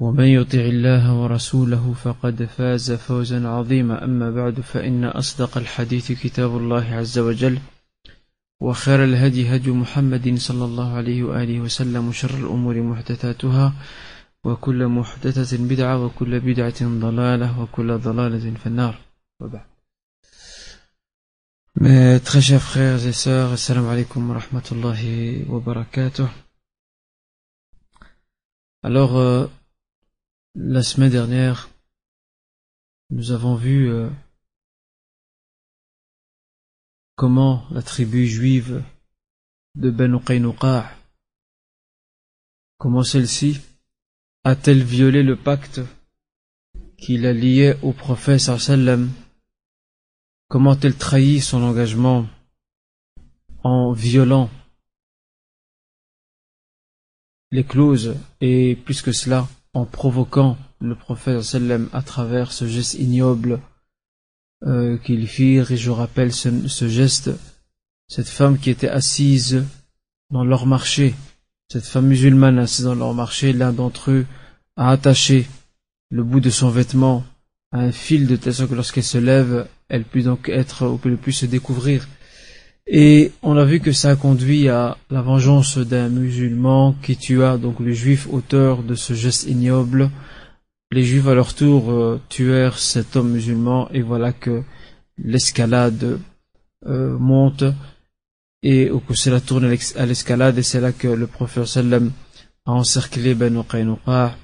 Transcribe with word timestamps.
ومن 0.00 0.24
يطع 0.24 0.58
الله 0.58 1.14
ورسوله 1.14 1.92
فقد 1.92 2.44
فاز 2.44 2.92
فوزا 2.92 3.48
عظيما. 3.48 4.04
أما 4.04 4.30
بعد 4.30 4.60
فإن 4.60 5.04
أصدق 5.04 5.58
الحديث 5.58 6.12
كتاب 6.12 6.56
الله 6.56 6.94
عز 6.94 7.18
وجل 7.18 7.58
وخير 8.60 9.04
الهدي 9.04 9.56
هدي 9.56 9.70
محمد 9.70 10.36
صلى 10.38 10.64
الله 10.64 10.92
عليه 10.92 11.22
وآله 11.22 11.60
وسلم 11.60 12.08
وشر 12.08 12.34
الأمور 12.38 12.82
محدثاتها 12.82 13.72
وكل 14.44 14.86
محدثة 14.86 15.56
بدعة 15.68 16.04
وكل 16.04 16.40
بدعة 16.40 16.80
ضلالة 16.82 17.60
وكل 17.60 17.98
ضلالة 17.98 18.54
في 18.54 18.66
النار. 18.66 18.94
وبعد. 19.40 19.70
Mes 21.76 22.20
très 22.20 22.40
chers 22.40 22.62
frères 22.62 23.06
et 23.06 23.12
sœurs, 23.12 23.52
assalamu 23.52 23.88
alaikum 23.88 24.28
wa 24.28 24.38
rahmatullahi 24.38 25.44
wa 25.48 25.60
barakatuh. 25.60 26.26
Alors, 28.82 29.16
euh, 29.16 29.46
la 30.54 30.82
semaine 30.82 31.10
dernière, 31.10 31.70
nous 33.10 33.30
avons 33.30 33.54
vu 33.54 33.88
euh, 33.88 34.08
comment 37.14 37.66
la 37.70 37.82
tribu 37.82 38.26
juive 38.26 38.82
de 39.76 39.90
Ben 39.90 40.18
Qaynuqa, 40.20 40.90
comment 42.78 43.04
celle-ci 43.04 43.60
a-t-elle 44.44 44.82
violé 44.82 45.22
le 45.22 45.36
pacte 45.36 45.80
qui 46.98 47.16
la 47.16 47.32
liait 47.32 47.78
au 47.82 47.92
prophète 47.92 48.40
sallam? 48.40 49.10
Comment 50.48 50.76
elle 50.80 50.96
trahit 50.96 51.42
son 51.42 51.62
engagement 51.62 52.26
en 53.62 53.92
violant 53.92 54.50
les 57.52 57.64
clauses 57.64 58.16
et 58.40 58.74
plus 58.74 59.02
que 59.02 59.12
cela, 59.12 59.48
en 59.74 59.84
provoquant 59.84 60.56
le 60.80 60.94
prophète 60.94 61.42
sallam 61.42 61.88
à 61.92 62.02
travers 62.02 62.52
ce 62.52 62.66
geste 62.66 62.94
ignoble 62.94 63.60
euh, 64.66 64.98
qu'ils 64.98 65.28
firent, 65.28 65.70
et 65.72 65.76
je 65.76 65.90
rappelle 65.90 66.32
ce, 66.32 66.68
ce, 66.68 66.88
geste, 66.88 67.30
cette 68.08 68.28
femme 68.28 68.58
qui 68.58 68.70
était 68.70 68.88
assise 68.88 69.64
dans 70.30 70.44
leur 70.44 70.66
marché, 70.66 71.14
cette 71.70 71.84
femme 71.86 72.06
musulmane 72.06 72.58
assise 72.58 72.84
dans 72.84 72.94
leur 72.94 73.14
marché, 73.14 73.52
l'un 73.52 73.72
d'entre 73.72 74.10
eux 74.10 74.26
a 74.76 74.90
attaché 74.90 75.46
le 76.10 76.24
bout 76.24 76.40
de 76.40 76.50
son 76.50 76.68
vêtement 76.68 77.24
à 77.72 77.78
un 77.78 77.92
fil 77.92 78.26
de 78.26 78.36
telle 78.36 78.54
sorte 78.54 78.70
que 78.70 78.74
lorsqu'elle 78.74 79.04
se 79.04 79.18
lève, 79.18 79.68
elle 79.88 80.04
peut 80.04 80.22
donc 80.22 80.48
être, 80.48 80.86
ou 80.86 80.98
peut 80.98 81.16
plus 81.16 81.32
se 81.32 81.46
découvrir. 81.46 82.08
Et 82.92 83.30
on 83.42 83.56
a 83.56 83.64
vu 83.64 83.78
que 83.78 83.92
ça 83.92 84.10
a 84.10 84.16
conduit 84.16 84.68
à 84.68 84.98
la 85.10 85.22
vengeance 85.22 85.78
d'un 85.78 86.08
musulman 86.08 86.96
qui 87.00 87.16
tua 87.16 87.56
donc 87.56 87.78
le 87.78 87.92
juif 87.92 88.26
auteur 88.28 88.82
de 88.82 88.96
ce 88.96 89.14
geste 89.14 89.44
ignoble. 89.46 90.10
Les 90.90 91.04
juifs 91.04 91.28
à 91.28 91.34
leur 91.34 91.54
tour 91.54 91.92
euh, 91.92 92.20
tuèrent 92.28 92.80
cet 92.80 93.14
homme 93.14 93.30
musulman 93.30 93.88
et 93.92 94.02
voilà 94.02 94.32
que 94.32 94.64
l'escalade 95.18 96.18
euh, 96.84 97.16
monte. 97.16 97.62
Et 98.64 98.90
au 98.90 99.00
cela 99.14 99.40
tourne 99.40 99.72
à 99.94 100.06
l'escalade 100.06 100.58
et 100.58 100.64
c'est 100.64 100.80
là 100.80 100.90
que 100.90 101.06
le 101.06 101.28
prophète 101.28 101.66
sallam 101.66 102.10
a 102.66 102.72
encerclé 102.72 103.36
Ben 103.36 103.62
Qaynuqa 103.62 104.36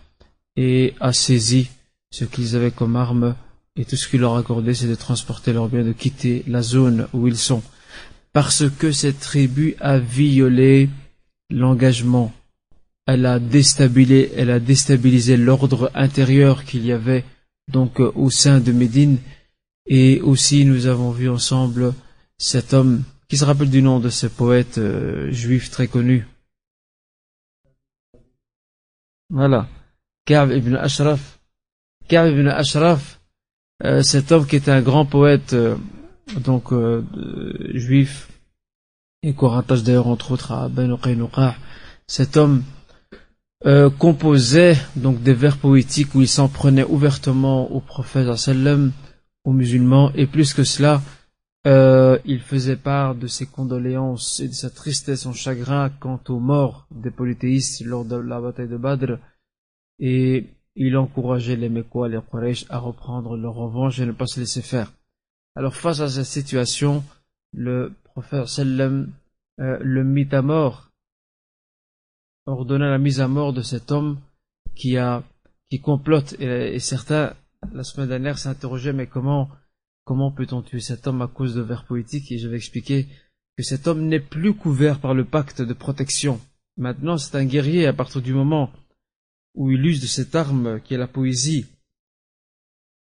et 0.55 0.95
a 1.01 1.13
saisi 1.13 1.69
ce 2.13 2.25
qu'ils 2.25 2.55
avaient 2.55 2.71
comme 2.71 2.95
arme. 2.95 3.35
Et 3.75 3.85
tout 3.85 3.97
ce 3.97 4.07
qu'il 4.07 4.21
leur 4.21 4.37
accordait 4.37 4.75
c'est 4.75 4.87
de 4.87 4.95
transporter 4.95 5.53
leurs 5.53 5.69
biens, 5.69 5.83
de 5.83 5.91
quitter 5.91 6.45
la 6.47 6.63
zone 6.63 7.09
où 7.13 7.27
ils 7.27 7.37
sont 7.37 7.61
parce 8.37 8.69
que 8.69 8.93
cette 8.93 9.21
tribu 9.21 9.77
a 9.81 9.99
violé 9.99 10.91
l'engagement. 11.49 12.35
Elle 13.07 13.25
a 13.25 13.39
déstabilisé, 13.39 14.31
elle 14.37 14.51
a 14.51 14.61
déstabilisé 14.61 15.39
l'ordre 15.39 15.91
intérieur 15.95 16.67
qu'il 16.67 16.85
y 16.85 16.93
avait 16.93 17.25
donc 17.73 17.99
au 17.99 18.29
sein 18.29 18.61
de 18.61 18.73
Médine. 18.73 19.17
Et 19.87 20.21
aussi, 20.21 20.67
nous 20.67 20.85
avons 20.85 21.13
vu 21.13 21.31
ensemble 21.31 21.95
cet 22.37 22.75
homme 22.75 23.05
qui 23.27 23.39
se 23.39 23.45
rappelle 23.47 23.71
du 23.71 23.81
nom 23.81 24.01
de 24.01 24.11
ce 24.11 24.27
poète 24.27 24.77
euh, 24.77 25.33
juif 25.33 25.71
très 25.71 25.89
connu. 25.89 26.27
Voilà. 29.31 29.67
Ka'b 30.27 30.51
ibn 30.53 30.75
Ashraf. 30.75 31.39
Ka'b 32.07 32.33
ibn 32.33 32.49
Ashraf, 32.49 33.19
euh, 33.83 34.03
cet 34.03 34.31
homme 34.31 34.47
qui 34.47 34.57
était 34.57 34.73
un 34.73 34.83
grand 34.83 35.07
poète 35.07 35.55
euh, 35.55 35.77
donc 36.35 36.73
euh, 36.73 37.03
juif 37.75 38.29
et 39.23 39.35
qu'on 39.35 39.49
rattache 39.49 39.83
d'ailleurs 39.83 40.09
entre 40.09 40.33
autres 40.33 40.53
à 40.53 40.69
Ben 40.69 40.97
cet 42.07 42.37
homme 42.37 42.63
euh, 43.65 43.91
composait 43.91 44.77
donc 44.97 45.23
des 45.23 45.35
vers 45.35 45.57
poétiques 45.57 46.15
où 46.15 46.21
il 46.21 46.29
s'en 46.29 46.49
prenait 46.49 46.85
ouvertement 46.85 47.71
au 47.71 47.81
prophète 47.81 48.29
aux 49.45 49.53
musulmans 49.53 50.13
et 50.15 50.27
plus 50.27 50.53
que 50.53 50.65
cela 50.65 51.01
euh, 51.67 52.19
il 52.25 52.41
faisait 52.41 52.77
part 52.77 53.17
de 53.17 53.27
ses 53.27 53.47
condoléances 53.47 54.39
et 54.39 54.47
de 54.47 54.53
sa 54.53 54.71
tristesse, 54.71 55.23
son 55.23 55.33
chagrin 55.33 55.91
quant 55.91 56.21
aux 56.29 56.39
morts 56.39 56.87
des 56.93 57.11
polythéistes 57.11 57.85
lors 57.85 58.05
de 58.05 58.17
la 58.17 58.41
bataille 58.41 58.69
de 58.69 58.77
Badr 58.77 59.19
et 59.99 60.47
il 60.77 60.97
encourageait 60.97 61.57
les 61.57 61.69
Mekwa, 61.69 62.09
les 62.09 62.21
Quraysh 62.31 62.67
à 62.69 62.79
reprendre 62.79 63.37
leur 63.37 63.55
revanche 63.55 63.99
et 63.99 64.07
ne 64.07 64.13
pas 64.13 64.27
se 64.27 64.39
laisser 64.39 64.63
faire. 64.63 64.93
Alors 65.57 65.75
face 65.75 66.01
à 66.01 66.11
cette 66.11 66.27
situation, 66.27 67.03
le 67.55 67.95
prophète 68.05 68.47
sallam 68.47 69.11
euh, 69.59 69.79
le 69.81 70.05
mit 70.05 70.29
à 70.33 70.43
mort, 70.43 70.91
ordonna 72.45 72.91
la 72.91 72.99
mise 72.99 73.23
à 73.23 73.29
mort 73.29 73.55
de 73.55 73.63
cet 73.63 73.91
homme 73.91 74.21
qui 74.75 74.99
a 74.99 75.25
qui 75.71 75.81
complote 75.81 76.35
et, 76.39 76.75
et 76.75 76.79
certains 76.79 77.35
la 77.73 77.85
semaine 77.85 78.09
dernière 78.09 78.39
s'interrogeaient 78.39 78.93
mais 78.93 79.07
comment 79.07 79.49
comment 80.05 80.31
peut-on 80.31 80.61
tuer 80.61 80.81
cet 80.81 81.07
homme 81.07 81.23
à 81.23 81.27
cause 81.27 81.55
de 81.55 81.63
vers 81.63 81.87
poétiques 81.87 82.31
et 82.31 82.39
je 82.39 82.49
vais 82.49 82.57
expliquer 82.57 83.07
que 83.57 83.63
cet 83.63 83.87
homme 83.87 84.07
n'est 84.07 84.21
plus 84.21 84.53
couvert 84.53 85.01
par 85.01 85.15
le 85.15 85.25
pacte 85.25 85.63
de 85.63 85.73
protection. 85.73 86.39
Maintenant 86.77 87.17
c'est 87.17 87.35
un 87.35 87.47
guerrier 87.47 87.87
à 87.87 87.95
partir 87.95 88.21
du 88.21 88.35
moment 88.35 88.71
où 89.55 89.71
il 89.71 89.87
use 89.87 90.03
de 90.03 90.07
cette 90.07 90.35
arme 90.35 90.83
qui 90.83 90.93
est 90.93 90.99
la 90.99 91.09
poésie 91.09 91.65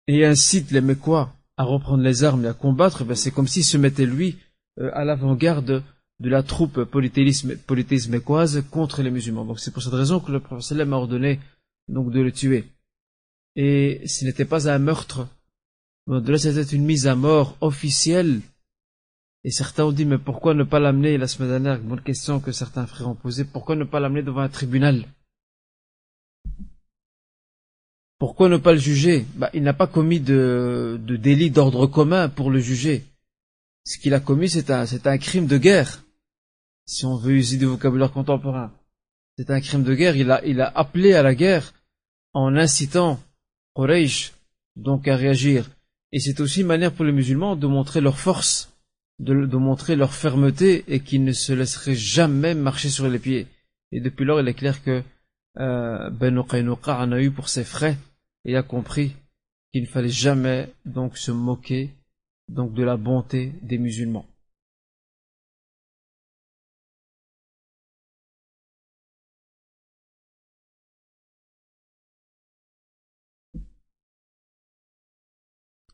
et 0.08 0.26
incite 0.26 0.72
les 0.72 0.80
Mécois 0.80 1.34
à 1.58 1.64
reprendre 1.64 2.04
les 2.04 2.24
armes 2.24 2.46
et 2.46 2.50
à 2.50 2.54
combattre, 2.54 3.06
ben 3.06 3.16
c'est 3.16 3.32
comme 3.32 3.48
s'il 3.48 3.64
se 3.64 3.78
mettait 3.78 4.06
lui 4.06 4.38
euh, 4.80 4.92
à 4.94 5.06
l'avant-garde 5.06 5.84
de 6.20 6.30
la 6.30 6.44
troupe 6.44 6.84
polythéisme 6.84 8.10
mécoise 8.10 8.64
contre 8.72 9.02
les 9.02 9.12
musulmans. 9.12 9.46
Donc 9.46 9.60
c'est 9.60 9.72
pour 9.72 9.84
cette 9.84 9.94
raison 9.94 10.20
que 10.20 10.32
le 10.32 10.40
prophète 10.40 10.80
a 10.80 10.88
ordonné 10.88 11.40
donc 11.88 12.12
de 12.12 12.22
le 12.22 12.32
tuer. 12.32 12.66
Et 13.56 14.02
ce 14.06 14.26
n'était 14.26 14.46
pas 14.46 14.70
un 14.70 14.80
meurtre, 14.80 15.28
de 16.08 16.32
là 16.32 16.38
c'était 16.38 16.76
une 16.76 16.86
mise 16.86 17.08
à 17.08 17.16
mort 17.16 17.58
officielle. 17.62 18.42
Et 19.44 19.52
certains 19.52 19.86
ont 19.86 19.92
dit 19.92 20.06
mais 20.06 20.18
pourquoi 20.18 20.54
ne 20.54 20.64
pas 20.64 20.80
l'amener? 20.80 21.18
La 21.18 21.28
semaine 21.28 21.50
dernière, 21.50 21.80
bonne 21.80 22.02
question 22.02 22.40
que 22.40 22.52
certains 22.52 22.88
frères 22.88 23.10
ont 23.10 23.16
posée, 23.16 23.46
pourquoi 23.46 23.76
ne 23.76 23.84
pas 23.84 24.00
l'amener 24.00 24.24
devant 24.24 24.42
un 24.42 24.50
tribunal? 24.50 25.06
Pourquoi 28.18 28.50
ne 28.50 28.58
pas 28.58 28.74
le 28.74 28.80
juger? 28.80 29.26
Bah, 29.36 29.50
Il 29.54 29.64
n'a 29.64 29.74
pas 29.74 29.88
commis 29.88 30.20
de, 30.20 31.00
de 31.02 31.16
délit 31.16 31.52
d'ordre 31.52 31.88
commun 31.88 32.30
pour 32.30 32.52
le 32.52 32.60
juger. 32.60 33.04
Ce 33.86 33.98
qu'il 33.98 34.14
a 34.14 34.20
commis, 34.20 34.50
c'est 34.50 34.72
un, 34.72 34.86
un 35.06 35.18
crime 35.18 35.48
de 35.48 35.58
guerre, 35.58 36.04
si 36.86 37.06
on 37.06 37.18
veut 37.18 37.34
user 37.34 37.58
du 37.58 37.66
vocabulaire 37.66 38.12
contemporain. 38.12 38.72
C'est 39.38 39.50
un 39.52 39.62
crime 39.62 39.84
de 39.84 39.94
guerre. 39.94 40.16
Il 40.16 40.32
a, 40.32 40.44
il 40.46 40.62
a 40.62 40.72
appelé 40.76 41.14
à 41.14 41.22
la 41.22 41.36
guerre 41.36 41.74
en 42.34 42.56
incitant 42.56 43.20
Quraysh 43.76 44.34
donc 44.76 45.08
à 45.08 45.16
réagir. 45.16 45.70
Et 46.12 46.20
c'est 46.20 46.40
aussi 46.40 46.62
une 46.62 46.68
manière 46.68 46.94
pour 46.94 47.06
les 47.06 47.12
musulmans 47.12 47.56
de 47.56 47.68
montrer 47.68 48.02
leur 48.02 48.18
force 48.18 48.72
de, 49.20 49.46
de 49.46 49.58
montrer 49.58 49.96
leur 49.96 50.14
fermeté 50.14 50.84
et 50.88 51.00
qu'ils 51.00 51.24
ne 51.24 51.32
se 51.32 51.54
laisseraient 51.54 51.96
jamais 51.96 52.54
marcher 52.54 52.90
sur 52.90 53.08
les 53.08 53.20
pieds. 53.20 53.48
Et 53.92 54.00
depuis 54.02 54.26
lors, 54.26 54.40
il 54.40 54.48
est 54.48 54.54
clair 54.54 54.84
que 54.84 55.04
euh, 55.58 56.10
Ben 56.10 56.38
en 56.38 57.12
a 57.12 57.22
eu 57.22 57.32
pour 57.32 57.50
ses 57.50 57.64
frais 57.64 57.98
et 58.44 58.56
a 58.56 58.64
compris 58.64 59.16
qu'il 59.72 59.84
ne 59.84 59.88
fallait 59.88 60.10
jamais 60.10 60.74
donc 60.86 61.18
se 61.18 61.32
moquer 61.32 61.92
donc 62.50 62.74
de 62.74 62.84
la 62.84 62.98
bonté 62.98 63.54
des 63.62 63.78
musulmans. 63.78 64.26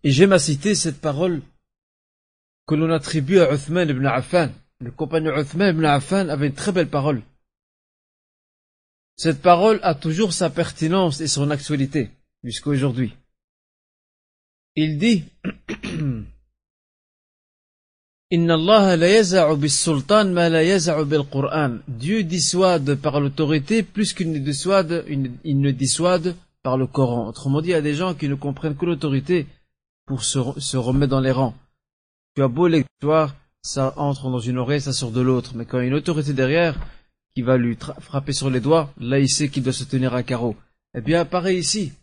Et 0.04 0.12
j'aime 0.12 0.34
à 0.34 0.40
citer 0.40 0.74
cette 0.74 1.00
parole 1.00 1.42
que 2.68 2.74
l'on 2.74 2.90
attribue 2.90 3.40
à 3.40 3.54
Uthman 3.54 3.88
ibn 3.90 4.06
Affan. 4.06 4.50
Le 4.80 4.92
compagnon 4.92 5.38
Uthman 5.38 5.76
ibn 5.76 5.86
Affan 5.86 6.30
avait 6.30 6.48
une 6.48 6.56
très 6.56 6.72
belle 6.72 6.90
parole. 6.90 7.22
Cette 9.24 9.44
parole 9.44 9.80
a 9.84 9.94
toujours 9.94 10.34
sa 10.34 10.50
pertinence 10.50 11.22
et 11.22 11.28
son 11.28 11.52
actualité 11.52 12.10
jusqu'à 12.44 12.72
aujourd'hui. 12.72 13.14
Il 14.76 14.98
dit 14.98 15.26
Dieu 21.88 22.24
dissuade 22.24 22.96
par 22.96 23.20
l'autorité 23.20 23.84
plus 23.84 24.14
qu'il 24.14 24.32
ne 24.32 24.40
dissuade, 24.40 25.06
il 25.08 25.60
ne 25.60 25.70
dissuade 25.70 26.36
par 26.64 26.78
le 26.78 26.88
Coran. 26.88 27.28
Autrement 27.28 27.62
dit, 27.62 27.68
il 27.68 27.74
y 27.74 27.76
a 27.76 27.82
des 27.82 27.94
gens 27.94 28.16
qui 28.16 28.28
ne 28.28 28.34
comprennent 28.34 28.76
que 28.76 28.88
l'autorité 28.88 29.46
pour 30.08 30.24
se, 30.24 30.40
remettre 30.78 31.12
dans 31.12 31.20
les 31.20 31.30
rangs. 31.30 31.54
Tu 32.36 32.42
as 32.42 32.48
beau 32.48 32.68
l'histoire, 32.68 33.36
ça 33.62 33.94
entre 33.98 34.32
dans 34.32 34.40
une 34.40 34.58
oreille, 34.58 34.82
ça 34.82 34.94
sort 34.94 35.12
de 35.12 35.22
l'autre. 35.22 35.52
Mais 35.54 35.66
quand 35.66 35.78
il 35.78 35.82
y 35.82 35.86
a 35.86 35.90
une 35.90 35.94
autorité 35.94 36.34
derrière 36.34 36.76
qui 37.34 37.42
va 37.42 37.58
lui 37.58 37.78
frapper 38.00 38.34
sur 38.34 38.50
les 38.50 38.60
doigts, 38.60 38.94
là 39.00 39.20
il 39.20 39.30
sait 39.30 39.50
qu'il 39.50 39.64
doit 39.64 39.74
se 39.74 39.84
tenir 39.84 40.14
à 40.14 40.24
carreau. 40.24 40.56
Eh 40.94 41.02
bien, 41.02 41.24
pareil 41.26 41.60
ici. 41.60 41.94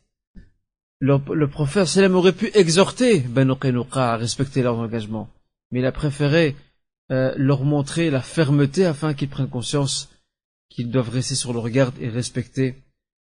Le, 1.01 1.47
prophète 1.47 1.87
Salem 1.87 2.17
aurait 2.17 2.33
pu 2.33 2.51
exhorter 2.55 3.21
Ben 3.21 3.55
à 3.93 4.17
respecter 4.17 4.63
leurs 4.63 4.79
engagements. 4.79 5.31
Mais 5.71 5.81
il 5.81 5.87
a 5.87 5.93
préféré 5.93 6.57
euh, 7.13 7.33
leur 7.37 7.63
montrer 7.63 8.11
la 8.11 8.21
fermeté 8.21 8.85
afin 8.85 9.15
qu'ils 9.15 9.29
prennent 9.29 9.49
conscience 9.49 10.09
qu'ils 10.71 10.91
doivent 10.91 11.11
rester 11.11 11.35
sur 11.35 11.53
leur 11.53 11.69
garde 11.69 11.95
et 12.01 12.09
respecter 12.09 12.75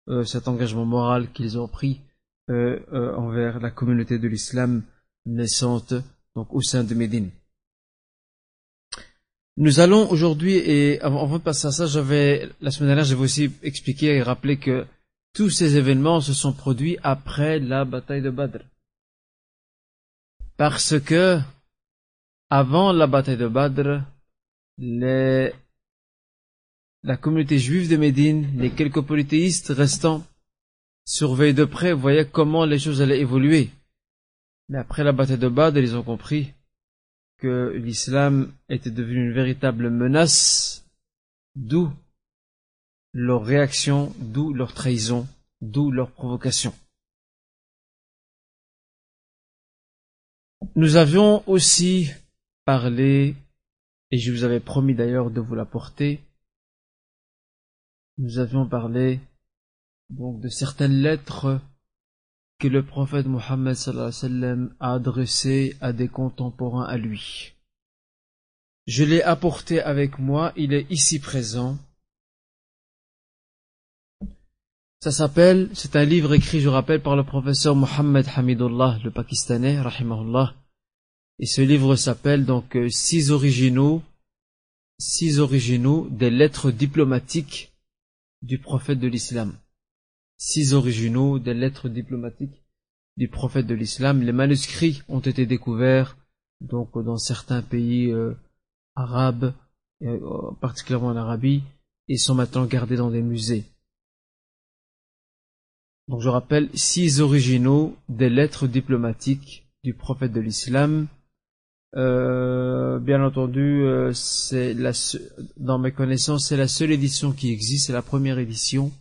euh, 0.10 0.24
cet 0.24 0.48
engagement 0.48 0.86
moral 0.86 1.32
qu'ils 1.32 1.58
ont 1.58 1.68
pris 1.68 2.02
euh, 2.50 2.80
envers 3.16 3.60
la 3.60 3.72
communauté 3.72 4.20
de 4.20 4.28
l'islam 4.28 4.84
naissante 5.26 5.94
donc 6.36 6.54
au 6.54 6.62
sein 6.62 6.84
de 6.84 6.94
Médine. 6.94 7.30
Nous 9.58 9.80
allons 9.80 10.10
aujourd'hui, 10.10 10.56
et 10.56 11.02
avant, 11.02 11.28
de 11.28 11.44
passer 11.44 11.68
à 11.68 11.72
ça, 11.72 11.86
j'avais, 11.86 12.50
la 12.62 12.72
semaine 12.72 12.90
dernière, 12.90 13.04
j'avais 13.04 13.22
aussi 13.22 13.52
expliqué 13.64 14.16
et 14.16 14.22
rappelé 14.22 14.58
que 14.58 14.86
tous 15.34 15.50
ces 15.50 15.76
événements 15.76 16.22
se 16.22 16.34
sont 16.34 16.54
produits 16.54 16.98
après 17.04 17.60
la 17.60 17.84
bataille 17.84 18.22
de 18.22 18.30
Badr. 18.30 18.60
Parce 20.58 21.00
que, 21.00 21.40
avant 22.50 22.94
la 22.94 23.08
bataille 23.08 23.38
de 23.38 23.48
Badr, 23.48 24.04
les, 24.78 25.54
la 27.04 27.18
communauté 27.18 27.58
juive 27.58 27.90
de 27.90 27.98
Médine, 27.98 28.50
les 28.58 28.72
quelques 28.72 29.02
polythéistes 29.02 29.70
restants, 29.70 30.24
surveillaient 31.06 31.54
de 31.54 31.66
près, 31.66 31.92
voyaient 31.92 32.28
comment 32.28 32.66
les 32.66 32.80
choses 32.80 33.02
allaient 33.02 33.20
évoluer. 33.20 33.70
Mais 34.70 34.78
après 34.78 35.04
la 35.04 35.12
bataille 35.12 35.38
de 35.38 35.50
Badr, 35.50 35.80
ils 35.80 35.98
ont 35.98 36.04
compris 36.04 36.54
que 37.42 37.74
l'islam 37.76 38.54
était 38.70 38.92
devenu 38.92 39.28
une 39.28 39.34
véritable 39.34 39.90
menace, 39.90 40.86
d'où 41.56 41.92
leur 43.14 43.44
réaction, 43.44 44.14
d'où 44.20 44.54
leur 44.54 44.74
trahison, 44.74 45.28
d'où 45.60 45.92
leur 45.92 46.12
provocation. 46.12 46.74
Nous 50.76 50.96
avions 50.96 51.44
aussi 51.50 52.12
parlé, 52.64 53.36
et 54.12 54.18
je 54.20 54.32
vous 54.32 54.44
avais 54.44 54.60
promis 54.60 54.94
d'ailleurs 54.94 55.32
de 55.32 55.42
vous 55.42 55.56
l'apporter, 55.56 56.22
nous 58.20 58.38
avions 58.38 58.68
parlé 58.70 59.20
donc 60.12 60.40
de 60.42 60.50
certaines 60.50 61.02
lettres 61.02 61.60
que 62.62 62.68
le 62.68 62.86
prophète 62.86 63.26
Mohammed 63.26 63.76
a 64.80 64.94
adressées 64.94 65.76
à 65.82 65.94
des 65.94 66.08
contemporains 66.08 66.86
à 66.86 66.96
lui. 66.96 67.56
Je 68.86 69.04
l'ai 69.04 69.24
apporté 69.24 69.82
avec 69.82 70.20
moi, 70.20 70.54
il 70.56 70.72
est 70.74 70.86
ici 70.92 71.20
présent. 71.20 71.80
Ça 75.00 75.12
s'appelle, 75.12 75.72
c'est 75.74 75.96
un 75.96 76.06
livre 76.06 76.36
écrit, 76.36 76.62
je 76.62 76.70
rappelle, 76.70 77.02
par 77.02 77.16
le 77.16 77.24
professeur 77.24 77.76
Mohammed 77.76 78.28
Hamidullah, 78.36 79.00
le 79.04 79.10
Pakistanais, 79.10 79.82
rahimahullah. 79.82 80.54
Et 81.40 81.48
ce 81.48 81.62
livre 81.62 81.96
s'appelle 81.96 82.46
donc 82.46 82.76
euh, 82.76 82.90
Six 82.90 83.32
originaux, 83.32 84.04
six 85.00 85.40
originaux 85.40 86.08
des 86.12 86.30
lettres 86.30 86.70
diplomatiques 86.70 87.72
du 88.44 88.60
prophète 88.60 89.00
de 89.00 89.08
l'islam 89.08 89.58
six 90.42 90.74
originaux 90.74 91.38
des 91.38 91.54
lettres 91.54 91.88
diplomatiques 91.88 92.64
du 93.16 93.28
prophète 93.28 93.68
de 93.68 93.76
l'islam. 93.76 94.24
Les 94.24 94.32
manuscrits 94.32 95.04
ont 95.08 95.20
été 95.20 95.46
découverts 95.46 96.18
donc 96.62 96.98
dans 96.98 97.18
certains 97.18 97.62
pays 97.62 98.12
euh, 98.12 98.34
arabes, 98.96 99.54
euh, 100.02 100.20
particulièrement 100.60 101.10
en 101.10 101.16
Arabie, 101.16 101.62
et 102.08 102.18
sont 102.18 102.34
maintenant 102.34 102.66
gardés 102.66 102.96
dans 102.96 103.12
des 103.12 103.22
musées. 103.22 103.66
Donc 106.08 106.22
je 106.22 106.30
rappelle 106.30 106.70
six 106.74 107.22
originaux 107.22 107.96
des 108.10 108.30
lettres 108.32 108.66
diplomatiques 108.66 109.68
du 109.84 109.94
prophète 109.94 110.34
de 110.34 110.42
l'islam. 110.42 111.08
Euh, 111.96 112.98
bien 112.98 113.24
entendu, 113.24 113.84
dans 115.58 115.78
mes 115.78 115.92
connaissances, 115.92 116.48
c'est 116.48 116.58
la 116.58 116.68
seule 116.68 116.92
édition 116.92 117.32
qui 117.32 117.52
existe, 117.52 117.88
c'est 117.88 117.94
la 117.94 118.02
première 118.02 118.40
édition, 118.40 118.92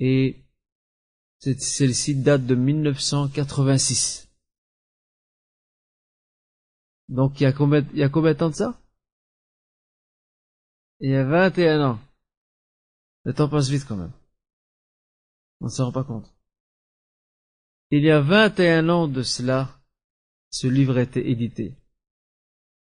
et 0.00 0.43
celle-ci 1.60 2.16
date 2.16 2.46
de 2.46 2.54
1986. 2.54 4.28
Donc 7.08 7.40
il 7.40 7.44
y 7.44 7.46
a 7.46 7.52
combien, 7.52 7.86
il 7.92 7.98
y 7.98 8.02
a 8.02 8.08
combien 8.08 8.32
de 8.32 8.38
temps 8.38 8.50
de 8.50 8.54
ça? 8.54 8.80
Il 11.00 11.10
y 11.10 11.14
a 11.16 11.24
21 11.24 11.90
ans. 11.90 12.00
Le 13.24 13.34
temps 13.34 13.48
passe 13.48 13.68
vite 13.68 13.84
quand 13.86 13.96
même. 13.96 14.12
On 15.60 15.66
ne 15.66 15.70
s'en 15.70 15.86
rend 15.86 15.92
pas 15.92 16.04
compte. 16.04 16.32
Il 17.90 18.02
y 18.02 18.10
a 18.10 18.20
21 18.20 18.88
ans 18.88 19.08
de 19.08 19.22
cela, 19.22 19.80
ce 20.50 20.66
livre 20.66 20.98
a 20.98 21.02
été 21.02 21.30
édité. 21.30 21.76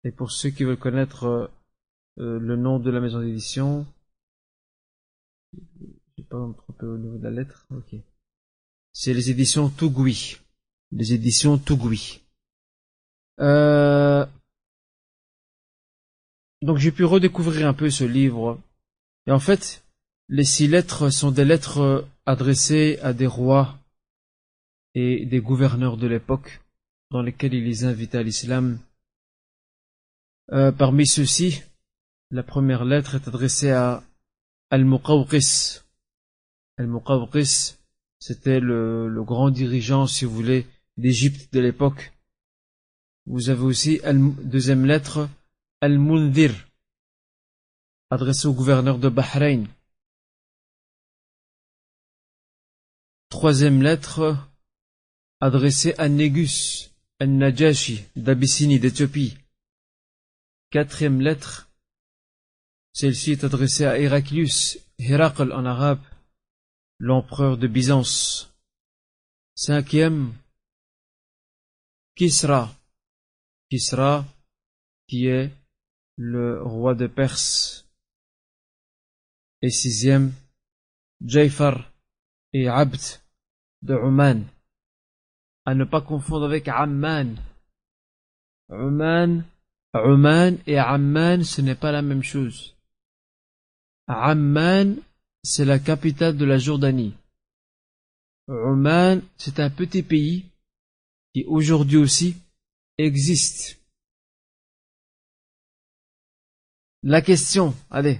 Et 0.03 0.11
pour 0.11 0.31
ceux 0.31 0.49
qui 0.49 0.63
veulent 0.63 0.77
connaître 0.77 1.25
euh, 1.25 1.47
euh, 2.19 2.39
le 2.39 2.55
nom 2.55 2.79
de 2.79 2.91
la 2.91 2.99
maison 2.99 3.19
d'édition, 3.19 3.85
j'ai 5.53 6.23
pas 6.23 6.37
me 6.37 6.53
tromper 6.53 6.85
au 6.85 6.97
niveau 6.97 7.17
de 7.17 7.23
la 7.23 7.31
lettre. 7.31 7.67
C'est 8.93 9.13
les 9.13 9.29
éditions 9.31 9.69
Tougoui. 9.69 10.37
Les 10.91 11.13
éditions 11.13 11.57
Tougoui. 11.57 12.21
Euh... 13.39 14.25
Donc 16.61 16.77
j'ai 16.77 16.91
pu 16.91 17.03
redécouvrir 17.03 17.67
un 17.67 17.73
peu 17.73 17.89
ce 17.89 18.03
livre. 18.03 18.59
Et 19.27 19.31
en 19.31 19.39
fait, 19.39 19.83
les 20.29 20.45
six 20.45 20.67
lettres 20.67 21.09
sont 21.09 21.31
des 21.31 21.43
lettres 21.43 22.07
adressées 22.25 22.99
à 23.01 23.13
des 23.13 23.27
rois 23.27 23.77
et 24.95 25.25
des 25.25 25.41
gouverneurs 25.41 25.97
de 25.97 26.07
l'époque, 26.07 26.61
dans 27.11 27.21
lesquelles 27.21 27.53
il 27.53 27.65
les 27.65 27.83
à 28.15 28.23
l'islam. 28.23 28.79
Euh, 30.51 30.71
parmi 30.71 31.07
ceux-ci, 31.07 31.63
la 32.31 32.43
première 32.43 32.85
lettre 32.85 33.15
est 33.15 33.27
adressée 33.27 33.71
à 33.71 34.03
Al-Muqawqis. 34.69 35.81
Al-Muqawqis, 36.77 37.77
c'était 38.25 38.61
le, 38.61 39.21
grand 39.21 39.49
dirigeant, 39.49 40.07
si 40.07 40.23
vous 40.23 40.33
voulez, 40.33 40.65
d'Égypte 40.95 41.53
de 41.53 41.59
l'époque. 41.59 42.13
Vous 43.25 43.49
avez 43.49 43.63
aussi 43.63 43.99
deuxième 44.43 44.85
lettre, 44.85 45.27
Al-Mundir, 45.81 46.53
adressée 48.09 48.47
au 48.47 48.53
gouverneur 48.53 48.97
de 48.97 49.09
Bahreïn. 49.09 49.67
Troisième 53.27 53.81
lettre, 53.81 54.37
adressée 55.41 55.93
à 55.97 56.07
Négus, 56.07 56.91
Al-Najashi, 57.19 58.05
d'Abyssinie, 58.15 58.79
d'Éthiopie. 58.79 59.37
Quatrième 60.69 61.19
lettre, 61.19 61.69
celle-ci 62.93 63.33
est 63.33 63.43
adressée 63.43 63.83
à 63.83 63.99
Héraclius, 63.99 64.79
Héracl 64.97 65.51
en 65.51 65.65
arabe, 65.65 65.99
l'empereur 66.99 67.57
de 67.57 67.67
Byzance. 67.67 68.53
Cinquième, 69.55 70.33
Kisra. 72.15 72.71
Kisra, 73.69 74.25
qui 75.07 75.27
est 75.27 75.51
le 76.15 76.61
roi 76.61 76.95
de 76.95 77.07
Perse. 77.07 77.87
Et 79.61 79.69
sixième, 79.69 80.33
Jaifar 81.25 81.91
et 82.51 82.67
Abd 82.67 83.21
de 83.81 83.95
Oman. 83.95 84.45
À 85.65 85.73
ne 85.75 85.85
pas 85.85 86.01
confondre 86.01 86.45
avec 86.45 86.67
Amman. 86.67 87.35
Oman, 88.69 89.45
Oman 89.93 90.57
et 90.67 90.77
Amman, 90.77 91.43
ce 91.43 91.61
n'est 91.61 91.75
pas 91.75 91.91
la 91.91 92.01
même 92.01 92.23
chose. 92.23 92.75
Amman, 94.07 94.97
c'est 95.43 95.65
la 95.65 95.79
capitale 95.79 96.37
de 96.37 96.45
la 96.45 96.57
Jordanie. 96.57 97.13
Oman, 98.47 99.21
c'est 99.37 99.59
un 99.59 99.69
petit 99.69 100.03
pays 100.03 100.45
qui 101.33 101.43
aujourd'hui 101.45 101.97
aussi 101.97 102.35
existe. 102.97 103.79
La 107.03 107.21
question, 107.21 107.75
allez, 107.91 108.19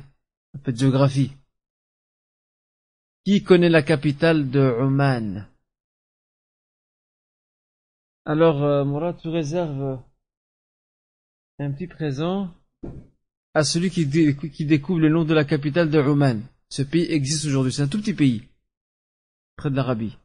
un 0.54 0.60
peu 0.60 0.74
de 0.74 0.78
géographie. 0.78 1.32
Qui 3.24 3.42
connaît 3.42 3.70
la 3.70 3.84
capitale 3.84 4.50
de 4.50 4.60
Oman? 4.60 5.48
Alors, 8.26 8.64
euh, 8.64 8.84
Mourad, 8.84 9.18
tu 9.22 9.30
réserves 9.30 10.02
un 11.60 11.72
petit 11.72 11.88
présent 11.88 12.54
à 13.54 13.64
celui 13.64 13.90
qui, 13.90 14.10
qui 14.52 14.66
découvre 14.66 15.00
le 15.00 15.10
nom 15.10 15.24
de 15.24 15.34
la 15.34 15.46
capitale 15.46 15.90
de 15.90 16.00
Oman. 16.00 16.42
Ce 16.76 16.82
pays 16.82 17.06
existe 17.12 17.46
aujourd'hui, 17.46 17.72
c'est 17.72 17.84
un 17.84 17.88
tout 17.88 18.00
petit 18.00 18.16
pays, 18.16 18.50
près 19.58 19.70
de 19.70 19.76
l'Arabie. 19.76 20.18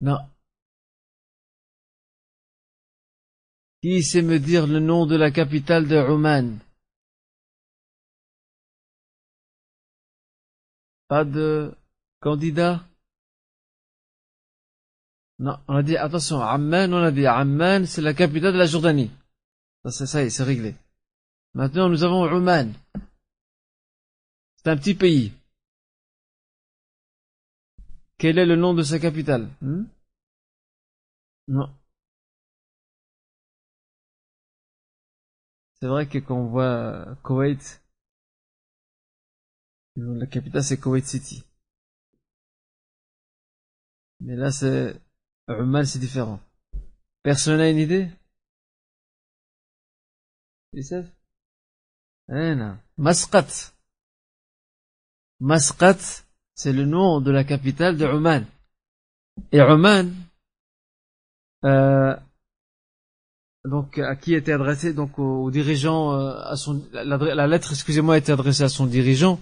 Non. 0.00 0.18
Qui 3.82 4.04
sait 4.04 4.22
me 4.22 4.38
dire 4.38 4.68
le 4.68 4.78
nom 4.78 5.06
de 5.06 5.16
la 5.16 5.32
capitale 5.32 5.88
de 5.88 5.96
Oman? 5.96 6.60
Pas 11.08 11.24
de 11.24 11.74
candidat? 12.20 12.86
Non, 15.40 15.58
on 15.66 15.74
a 15.78 15.82
dit, 15.82 15.96
attention, 15.96 16.40
Amman, 16.40 16.94
on 16.94 17.02
a 17.02 17.10
dit, 17.10 17.26
Amman, 17.26 17.86
c'est 17.86 18.02
la 18.02 18.14
capitale 18.14 18.52
de 18.52 18.58
la 18.58 18.66
Jordanie. 18.66 19.10
Ça, 19.84 20.06
ça 20.06 20.22
y 20.22 20.26
est, 20.26 20.30
c'est 20.30 20.44
réglé. 20.44 20.76
Maintenant, 21.54 21.88
nous 21.88 22.02
avons 22.02 22.22
Oman. 22.22 22.74
C'est 24.56 24.70
un 24.70 24.76
petit 24.76 24.94
pays. 24.94 25.32
Quel 28.18 28.38
est 28.38 28.46
le 28.46 28.56
nom 28.56 28.74
de 28.74 28.82
sa 28.82 28.98
capitale? 28.98 29.48
Hmm? 29.60 29.84
Non. 31.48 31.68
C'est 35.74 35.86
vrai 35.86 36.08
que 36.08 36.18
quand 36.18 36.36
on 36.36 36.46
voit 36.46 37.16
Koweït, 37.22 37.82
la 39.96 40.26
capitale 40.26 40.64
c'est 40.64 40.80
Koweït 40.80 41.06
City. 41.06 41.44
Mais 44.20 44.34
là 44.34 44.50
c'est 44.50 45.00
Oman 45.48 45.84
c'est 45.84 45.98
différent. 45.98 46.40
Personne 47.22 47.58
n'a 47.58 47.70
une 47.70 47.78
idée? 47.78 48.08
Youssef? 50.72 51.06
Masqat. 52.28 53.72
Masqat, 55.40 56.24
c'est 56.54 56.72
le 56.72 56.84
nom 56.84 57.20
de 57.20 57.30
la 57.30 57.44
capitale 57.44 57.96
de 57.96 58.06
Oman. 58.06 58.46
Et 59.52 59.60
Oman, 59.60 60.14
euh, 61.64 62.16
donc 63.64 63.98
à 63.98 64.16
qui 64.16 64.34
était 64.34 64.52
adressé 64.52 64.92
donc 64.92 65.18
au, 65.18 65.50
dirigeant 65.50 66.12
euh, 66.12 66.38
à 66.42 66.56
son 66.56 66.84
la, 66.92 67.46
lettre 67.46 67.72
excusez-moi 67.72 68.18
était 68.18 68.32
adressée 68.32 68.62
à 68.62 68.68
son 68.68 68.86
dirigeant 68.86 69.40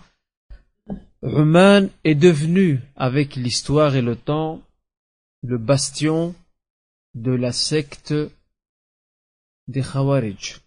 Oman 1.22 1.88
est 2.04 2.14
devenu 2.14 2.80
avec 2.94 3.34
l'histoire 3.34 3.96
et 3.96 4.02
le 4.02 4.14
temps 4.14 4.62
le 5.42 5.58
bastion 5.58 6.34
de 7.14 7.32
la 7.32 7.50
secte 7.50 8.14
des 9.66 9.82
Khawarij 9.82 10.60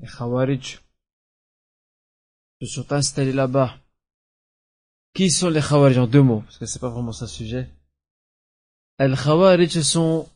les 0.00 0.08
Khawarij. 0.08 0.80
Se 2.60 2.66
sont 2.66 2.92
installés 2.92 3.32
là-bas. 3.32 3.78
Qui 5.14 5.30
sont 5.30 5.50
les 5.50 5.60
Khawarij 5.60 5.98
en 5.98 6.06
deux 6.06 6.22
mots? 6.22 6.42
Parce 6.42 6.58
que 6.58 6.66
c'est 6.66 6.78
pas 6.78 6.90
vraiment 6.90 7.12
ça 7.12 7.26
sujet. 7.26 7.68
Les 8.98 9.14
Khawarij 9.14 9.80
sont 9.82 10.28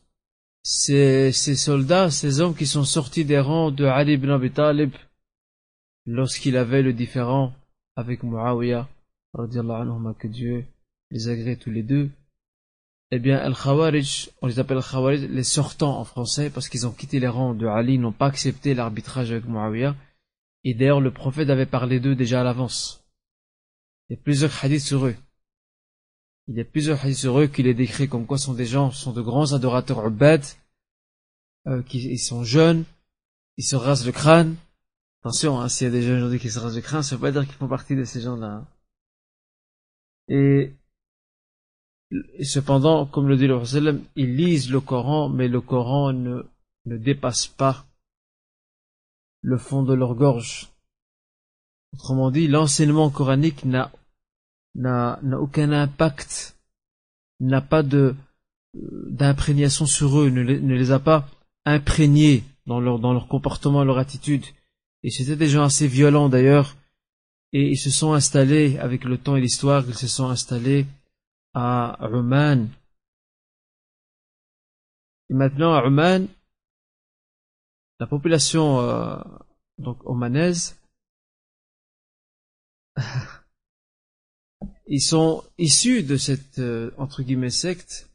ces, 0.63 1.31
soldats, 1.33 2.09
ces 2.09 2.39
hommes 2.39 2.55
qui 2.55 2.65
sont 2.65 2.85
sortis 2.85 3.25
des 3.25 3.39
rangs 3.39 3.71
de 3.71 3.85
Ali 3.85 4.13
ibn 4.13 4.29
Abi 4.29 4.51
Talib 4.51 4.93
lorsqu'il 6.05 6.57
avait 6.57 6.81
le 6.81 6.93
différent 6.93 7.53
avec 7.95 8.23
Muawiyah, 8.23 8.87
que 9.33 10.27
Dieu 10.27 10.65
les 11.11 11.27
agrée 11.27 11.57
tous 11.57 11.71
les 11.71 11.83
deux, 11.83 12.09
eh 13.15 13.19
bien, 13.19 13.37
Al-Khawarij, 13.37 14.31
on 14.41 14.47
les 14.47 14.57
appelle 14.57 14.77
Al-Khawarij, 14.77 15.27
les 15.27 15.43
sortants 15.43 15.99
en 15.99 16.03
français, 16.03 16.49
parce 16.49 16.67
qu'ils 16.67 16.87
ont 16.87 16.91
quitté 16.91 17.19
les 17.19 17.27
rangs 17.27 17.53
de 17.53 17.67
Ali, 17.67 17.99
n'ont 17.99 18.11
pas 18.11 18.25
accepté 18.25 18.73
l'arbitrage 18.73 19.29
avec 19.29 19.45
Muawiyah, 19.45 19.95
et 20.63 20.73
d'ailleurs 20.73 20.99
le 20.99 21.11
prophète 21.11 21.51
avait 21.51 21.67
parlé 21.67 21.99
d'eux 21.99 22.15
déjà 22.15 22.41
à 22.41 22.43
l'avance. 22.43 23.03
Il 24.09 24.13
y 24.15 24.19
a 24.19 24.21
plusieurs 24.23 24.65
hadiths 24.65 24.81
sur 24.81 25.05
eux. 25.05 25.15
Il 26.47 26.55
y 26.55 26.61
a 26.61 26.65
plusieurs 26.65 27.05
hadiths 27.05 27.19
sur 27.19 27.39
eux 27.39 27.45
qui 27.45 27.61
les 27.61 27.75
décrit 27.75 28.09
comme 28.09 28.25
quoi 28.25 28.39
sont 28.39 28.55
des 28.55 28.65
gens, 28.65 28.89
sont 28.89 29.13
de 29.13 29.21
grands 29.21 29.53
adorateurs 29.53 30.07
ubad, 30.07 30.43
euh, 31.67 31.83
qui 31.83 31.99
ils 31.99 32.17
sont 32.17 32.43
jeunes, 32.43 32.83
ils 33.57 33.63
se 33.63 33.75
rasent 33.75 34.07
le 34.07 34.11
crâne. 34.11 34.55
Attention, 35.21 35.61
hein, 35.61 35.69
s'il 35.69 35.85
y 35.85 35.89
a 35.91 35.93
des 35.93 36.01
jeunes 36.01 36.17
aujourd'hui 36.17 36.39
qui 36.39 36.49
se 36.49 36.57
rasent 36.57 36.75
le 36.75 36.81
crâne, 36.81 37.03
ça 37.03 37.15
veut 37.15 37.21
pas 37.21 37.31
dire 37.31 37.45
qu'ils 37.45 37.53
font 37.53 37.67
partie 37.67 37.95
de 37.95 38.05
ces 38.05 38.21
gens-là. 38.21 38.65
Et, 40.29 40.73
et, 42.37 42.43
cependant, 42.43 43.05
comme 43.05 43.27
le 43.27 43.37
dit 43.37 43.47
le 43.47 43.57
Prophète, 43.57 43.95
ils 44.15 44.35
lisent 44.35 44.71
le 44.71 44.81
Coran, 44.81 45.29
mais 45.29 45.47
le 45.47 45.61
Coran 45.61 46.13
ne, 46.13 46.43
ne 46.85 46.97
dépasse 46.97 47.47
pas 47.47 47.85
le 49.41 49.57
fond 49.57 49.83
de 49.83 49.93
leur 49.93 50.15
gorge. 50.15 50.69
Autrement 51.93 52.31
dit, 52.31 52.47
l'enseignement 52.47 53.09
coranique 53.09 53.65
n'a 53.65 53.91
n'a 54.75 55.19
aucun 55.39 55.71
impact, 55.71 56.57
n'a 57.39 57.61
pas 57.61 57.83
de 57.83 58.15
d'imprégnation 58.73 59.85
sur 59.85 60.19
eux, 60.19 60.29
ne 60.29 60.41
les, 60.41 60.91
a 60.91 60.97
pas 60.97 61.27
imprégnés 61.65 62.43
dans 62.65 62.79
leur 62.79 62.97
dans 62.97 63.13
leur 63.13 63.27
comportement, 63.27 63.83
leur 63.83 63.99
attitude. 63.99 64.45
Et 65.03 65.11
c'était 65.11 65.35
des 65.35 65.49
gens 65.49 65.63
assez 65.63 65.87
violents 65.87 66.29
d'ailleurs, 66.29 66.75
et 67.51 67.69
ils 67.69 67.77
se 67.77 67.91
sont 67.91 68.13
installés 68.13 68.79
avec 68.79 69.03
le 69.03 69.19
temps 69.19 69.35
et 69.35 69.41
l'histoire, 69.41 69.83
ils 69.87 69.93
se 69.93 70.07
sont 70.07 70.29
installés 70.29 70.87
à 71.53 71.97
Oman. 72.11 72.69
Et 75.29 75.33
maintenant 75.33 75.73
à 75.73 75.83
Oman, 75.83 76.27
la 77.99 78.07
population 78.07 78.79
euh, 78.79 79.17
donc 79.77 79.97
omanaise 80.05 80.77
ils 84.87 85.01
sont 85.01 85.43
issus 85.57 86.03
de 86.03 86.17
cette 86.17 86.59
euh, 86.59 86.91
entre 86.97 87.23
guillemets 87.23 87.49
secte, 87.49 88.09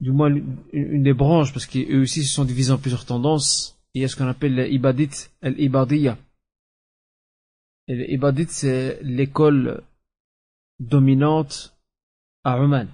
du 0.00 0.12
moins 0.12 0.32
une, 0.72 1.02
des 1.02 1.14
branches, 1.14 1.52
parce 1.52 1.66
qu'eux 1.66 2.02
aussi 2.02 2.24
se 2.24 2.34
sont 2.34 2.44
divisés 2.44 2.72
en 2.72 2.78
plusieurs 2.78 3.06
tendances. 3.06 3.78
Il 3.94 4.02
y 4.02 4.04
a 4.04 4.08
ce 4.08 4.16
qu'on 4.16 4.28
appelle 4.28 4.54
l'ibadit, 4.54 5.28
l'ibadiyya. 5.42 6.18
Et 7.88 7.94
l'ibadit, 7.94 8.46
c'est 8.48 9.00
l'école 9.02 9.82
dominante 10.80 11.75
à 12.46 12.60
Oman. 12.60 12.86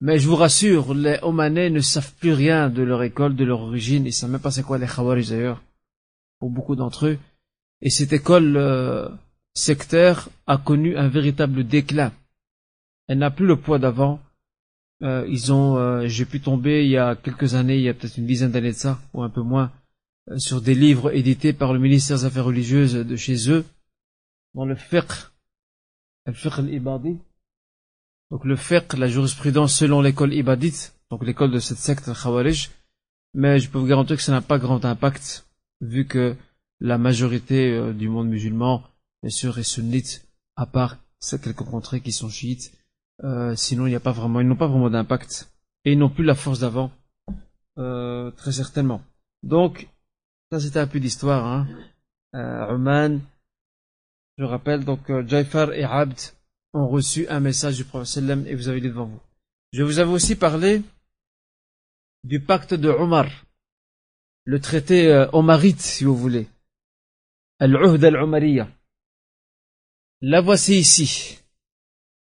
Mais 0.00 0.18
je 0.18 0.26
vous 0.26 0.36
rassure, 0.36 0.94
les 0.94 1.18
Omanais 1.20 1.68
ne 1.68 1.80
savent 1.80 2.14
plus 2.14 2.32
rien 2.32 2.70
de 2.70 2.82
leur 2.82 3.02
école, 3.02 3.36
de 3.36 3.44
leur 3.44 3.60
origine. 3.60 4.06
Ils 4.06 4.14
savent 4.14 4.30
même 4.30 4.40
pas 4.40 4.50
c'est 4.50 4.62
quoi 4.62 4.78
les 4.78 4.86
Khawarij 4.86 5.28
d'ailleurs, 5.28 5.62
pour 6.38 6.48
beaucoup 6.48 6.74
d'entre 6.74 7.06
eux. 7.06 7.18
Et 7.82 7.90
cette 7.90 8.14
école 8.14 8.56
euh, 8.56 9.10
sectaire 9.52 10.30
a 10.46 10.56
connu 10.56 10.96
un 10.96 11.08
véritable 11.08 11.64
déclin. 11.64 12.12
Elle 13.08 13.18
n'a 13.18 13.30
plus 13.30 13.46
le 13.46 13.56
poids 13.56 13.78
d'avant. 13.78 14.20
Euh, 15.02 15.26
ils 15.28 15.52
ont, 15.52 15.76
euh, 15.76 16.06
j'ai 16.06 16.24
pu 16.24 16.40
tomber 16.40 16.84
il 16.84 16.90
y 16.90 16.96
a 16.96 17.16
quelques 17.16 17.54
années, 17.54 17.76
il 17.76 17.82
y 17.82 17.90
a 17.90 17.94
peut-être 17.94 18.16
une 18.16 18.26
dizaine 18.26 18.52
d'années 18.52 18.72
de 18.72 18.76
ça, 18.76 19.00
ou 19.12 19.22
un 19.22 19.30
peu 19.30 19.42
moins, 19.42 19.70
euh, 20.30 20.38
sur 20.38 20.62
des 20.62 20.74
livres 20.74 21.14
édités 21.14 21.52
par 21.52 21.74
le 21.74 21.78
ministère 21.78 22.18
des 22.18 22.24
Affaires 22.24 22.44
religieuses 22.46 22.94
de 22.94 23.16
chez 23.16 23.50
eux, 23.50 23.64
dans 24.54 24.64
le 24.64 24.76
fiqh, 24.76 25.12
le 26.26 26.32
fiqh 26.32 26.58
al-ibadi. 26.58 27.18
Donc 28.30 28.44
le 28.44 28.56
fiqh, 28.56 28.92
la 28.94 29.08
jurisprudence 29.08 29.74
selon 29.74 30.00
l'école 30.00 30.34
ibadite, 30.34 30.94
donc 31.10 31.24
l'école 31.24 31.50
de 31.50 31.58
cette 31.58 31.78
secte 31.78 32.10
khawarij, 32.12 32.70
mais 33.34 33.58
je 33.58 33.68
peux 33.68 33.78
vous 33.78 33.86
garantir 33.86 34.16
que 34.16 34.22
ça 34.22 34.32
n'a 34.32 34.40
pas 34.40 34.58
grand 34.58 34.84
impact, 34.84 35.46
vu 35.80 36.06
que 36.06 36.36
la 36.80 36.98
majorité 36.98 37.92
du 37.92 38.08
monde 38.08 38.28
musulman 38.28 38.82
bien 39.22 39.30
sûr, 39.30 39.58
et 39.58 39.62
sunnites, 39.62 40.26
à 40.56 40.66
part 40.66 40.96
quelques 41.42 41.64
contrées 41.64 42.00
qui 42.00 42.12
sont 42.12 42.28
chiites. 42.28 42.72
Euh, 43.22 43.54
sinon, 43.54 43.86
il 43.86 43.90
n'y 43.90 43.96
a 43.96 44.00
pas 44.00 44.12
vraiment, 44.12 44.40
ils 44.40 44.48
n'ont 44.48 44.56
pas 44.56 44.66
vraiment 44.66 44.90
d'impact. 44.90 45.50
Et 45.84 45.92
ils 45.92 45.98
n'ont 45.98 46.08
plus 46.08 46.24
la 46.24 46.34
force 46.34 46.60
d'avant. 46.60 46.90
euh, 47.78 48.30
très 48.32 48.52
certainement. 48.52 49.02
Donc, 49.42 49.88
ça 50.50 50.60
c'était 50.60 50.80
un 50.80 50.86
peu 50.86 51.00
d'histoire. 51.00 51.46
Hein. 51.46 51.68
Euh, 52.34 52.74
Oman, 52.74 53.20
je 54.38 54.44
rappelle, 54.44 54.84
donc 54.84 55.08
euh, 55.10 55.26
Jaifar 55.26 55.72
et 55.72 55.84
Abd 55.84 56.18
ont 56.72 56.88
reçu 56.88 57.26
un 57.28 57.40
message 57.40 57.76
du 57.76 57.84
prophète 57.84 58.24
et 58.46 58.54
vous 58.54 58.68
avez 58.68 58.80
lu 58.80 58.88
devant 58.88 59.06
vous. 59.06 59.20
Je 59.72 59.82
vous 59.82 59.98
avais 59.98 60.10
aussi 60.10 60.36
parlé 60.36 60.82
du 62.24 62.40
pacte 62.40 62.74
de 62.74 62.88
Omar, 62.88 63.26
le 64.44 64.60
traité 64.60 65.12
euh, 65.12 65.28
omarite, 65.32 65.80
si 65.80 66.04
vous 66.04 66.16
voulez. 66.16 66.48
Al-Uhd 67.58 68.04
al-Umariya. 68.04 68.68
La 70.20 70.40
voici 70.40 70.78
ici. 70.78 71.38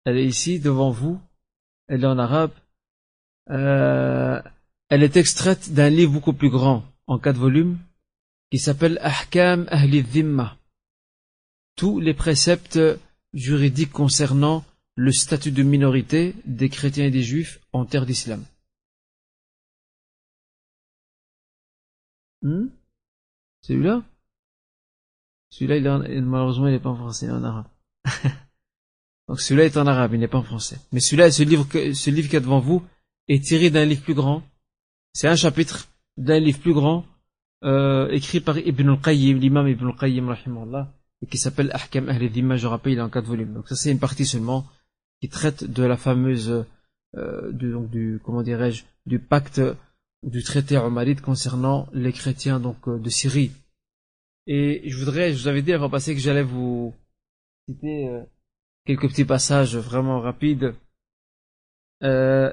Elle 0.05 0.17
est 0.17 0.25
ici, 0.25 0.59
devant 0.59 0.91
vous. 0.91 1.19
Elle 1.87 2.03
est 2.03 2.07
en 2.07 2.19
arabe. 2.19 2.51
Euh, 3.49 4.41
elle 4.89 5.03
est 5.03 5.17
extraite 5.17 5.71
d'un 5.73 5.89
livre 5.89 6.13
beaucoup 6.13 6.33
plus 6.33 6.49
grand, 6.49 6.83
en 7.07 7.19
quatre 7.19 7.37
volumes, 7.37 7.77
qui 8.51 8.59
s'appelle 8.59 8.97
Ahkam 9.01 9.65
Ahli 9.69 10.03
Dhimma. 10.03 10.57
Tous 11.75 11.99
les 11.99 12.13
préceptes 12.13 12.79
juridiques 13.35 13.91
concernant 13.91 14.65
le 14.95 15.11
statut 15.11 15.51
de 15.51 15.61
minorité 15.61 16.33
des 16.45 16.69
chrétiens 16.69 17.05
et 17.05 17.11
des 17.11 17.21
juifs 17.21 17.59
en 17.73 17.85
terre 17.85 18.05
d'islam. 18.05 18.43
Hmm? 22.41 22.67
Celui-là? 23.61 24.03
Celui-là, 25.49 25.99
malheureusement, 26.21 26.67
il 26.67 26.73
n'est 26.73 26.79
pas 26.79 26.89
en 26.89 26.95
français, 26.95 27.27
il 27.27 27.29
est 27.29 27.33
en 27.33 27.43
arabe. 27.43 27.67
Donc 29.27 29.41
celui-là 29.41 29.65
est 29.65 29.77
en 29.77 29.87
arabe, 29.87 30.13
il 30.13 30.19
n'est 30.19 30.27
pas 30.27 30.37
en 30.37 30.43
français. 30.43 30.77
Mais 30.91 30.99
celui-là, 30.99 31.31
ce 31.31 31.43
livre, 31.43 31.67
ce 31.71 32.09
livre 32.09 32.29
qui 32.29 32.35
est 32.35 32.41
devant 32.41 32.59
vous, 32.59 32.83
est 33.27 33.43
tiré 33.43 33.69
d'un 33.69 33.85
livre 33.85 34.03
plus 34.03 34.13
grand. 34.13 34.43
C'est 35.13 35.27
un 35.27 35.35
chapitre 35.35 35.87
d'un 36.17 36.39
livre 36.39 36.59
plus 36.59 36.73
grand, 36.73 37.05
euh, 37.63 38.09
écrit 38.11 38.39
par 38.39 38.57
Ibn 38.57 38.89
al-Qayyim, 38.89 39.37
l'imam 39.39 39.67
Ibn 39.67 39.87
al-Qayyim, 39.87 40.35
et 41.21 41.27
qui 41.27 41.37
s'appelle 41.37 41.71
Ahkam 41.73 42.09
Ahl 42.09 42.29
Dhimma, 42.29 42.57
je 42.57 42.67
rappelle, 42.67 42.93
il 42.93 42.99
est 42.99 43.01
en 43.01 43.09
quatre 43.09 43.25
volumes. 43.25 43.53
Donc 43.53 43.67
ça, 43.67 43.75
c'est 43.75 43.91
une 43.91 43.99
partie 43.99 44.25
seulement 44.25 44.65
qui 45.21 45.29
traite 45.29 45.63
de 45.63 45.83
la 45.83 45.97
fameuse, 45.97 46.65
euh, 47.15 47.51
du, 47.51 47.71
donc 47.71 47.89
du, 47.89 48.19
comment 48.23 48.43
dirais-je, 48.43 48.83
du 49.05 49.19
pacte 49.19 49.61
du 50.25 50.43
traité 50.43 50.77
omarite 50.77 51.21
concernant 51.21 51.87
les 51.93 52.11
chrétiens 52.11 52.59
donc 52.59 52.87
euh, 52.87 52.97
de 52.97 53.09
Syrie. 53.09 53.51
Et 54.47 54.89
je 54.89 54.97
voudrais, 54.97 55.33
je 55.33 55.41
vous 55.41 55.47
avais 55.47 55.61
dit 55.61 55.73
avant 55.73 55.89
passer 55.89 56.13
que 56.13 56.21
j'allais 56.21 56.43
vous 56.43 56.93
citer 57.67 58.09
euh, 58.09 58.21
quelques 58.85 59.07
petits 59.09 59.25
passages 59.25 59.77
vraiment 59.77 60.19
rapides. 60.19 60.73
Euh, 62.03 62.51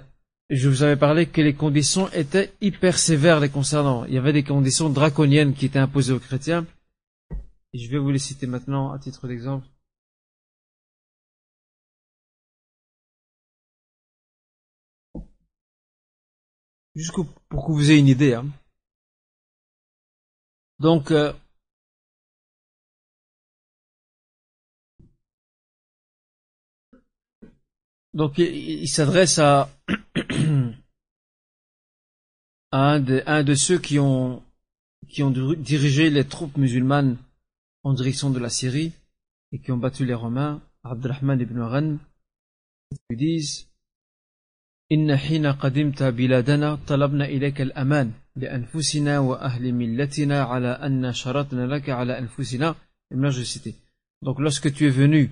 je 0.50 0.68
vous 0.68 0.82
avais 0.82 0.96
parlé 0.96 1.26
que 1.26 1.40
les 1.40 1.54
conditions 1.54 2.10
étaient 2.12 2.52
hyper 2.60 2.98
sévères 2.98 3.40
les 3.40 3.48
concernant. 3.48 4.04
Il 4.04 4.14
y 4.14 4.18
avait 4.18 4.32
des 4.32 4.42
conditions 4.42 4.90
draconiennes 4.90 5.54
qui 5.54 5.66
étaient 5.66 5.78
imposées 5.78 6.12
aux 6.12 6.18
chrétiens. 6.18 6.66
Et 7.74 7.78
je 7.78 7.90
vais 7.90 7.98
vous 7.98 8.10
les 8.10 8.18
citer 8.18 8.46
maintenant 8.46 8.92
à 8.92 8.98
titre 8.98 9.26
d'exemple. 9.28 9.66
Juste 16.94 17.12
pour 17.48 17.66
que 17.66 17.72
vous 17.72 17.90
ayez 17.90 18.00
une 18.00 18.08
idée. 18.08 18.34
Hein. 18.34 18.46
Donc, 20.78 21.10
euh, 21.10 21.32
donc 28.12 28.36
il, 28.36 28.88
s'adresse 28.88 29.38
à, 29.38 29.70
de, 32.74 33.22
un 33.26 33.42
de 33.44 33.54
ceux 33.54 33.78
qui 33.78 33.98
ont, 33.98 34.42
qui 35.08 35.22
ont 35.22 35.30
dirigé 35.30 36.10
les 36.10 36.28
troupes 36.28 36.58
musulmanes 36.58 37.16
en 37.83 37.93
direction 37.93 38.29
de 38.29 38.39
la 38.39 38.49
Syrie 38.49 38.91
et 39.51 39.59
qui 39.59 39.71
ont 39.71 39.77
battu 39.77 40.05
les 40.05 40.13
Romains, 40.13 40.61
Abdurrahman 40.83 41.39
ibn 41.39 41.59
Aran, 41.61 41.97
ils 43.09 43.17
disent 43.17 43.67
إن 44.91 45.17
حين 45.17 45.45
قدمت 45.45 46.03
بلادنا 46.03 46.75
طلبنا 46.87 47.25
إليك 47.25 47.61
الأمان 47.61 48.11
لأنفسنا 48.35 49.19
وأهل 49.19 49.73
ملتنا 49.73 50.43
على 50.43 50.67
أن 50.67 51.13
شرطنا 51.13 51.67
لك 51.67 51.89
على 51.89 52.19
أنفسنا 52.19 52.75
Donc 54.21 54.39
lorsque 54.39 54.73
tu 54.73 54.85
es 54.85 54.89
venu 54.89 55.31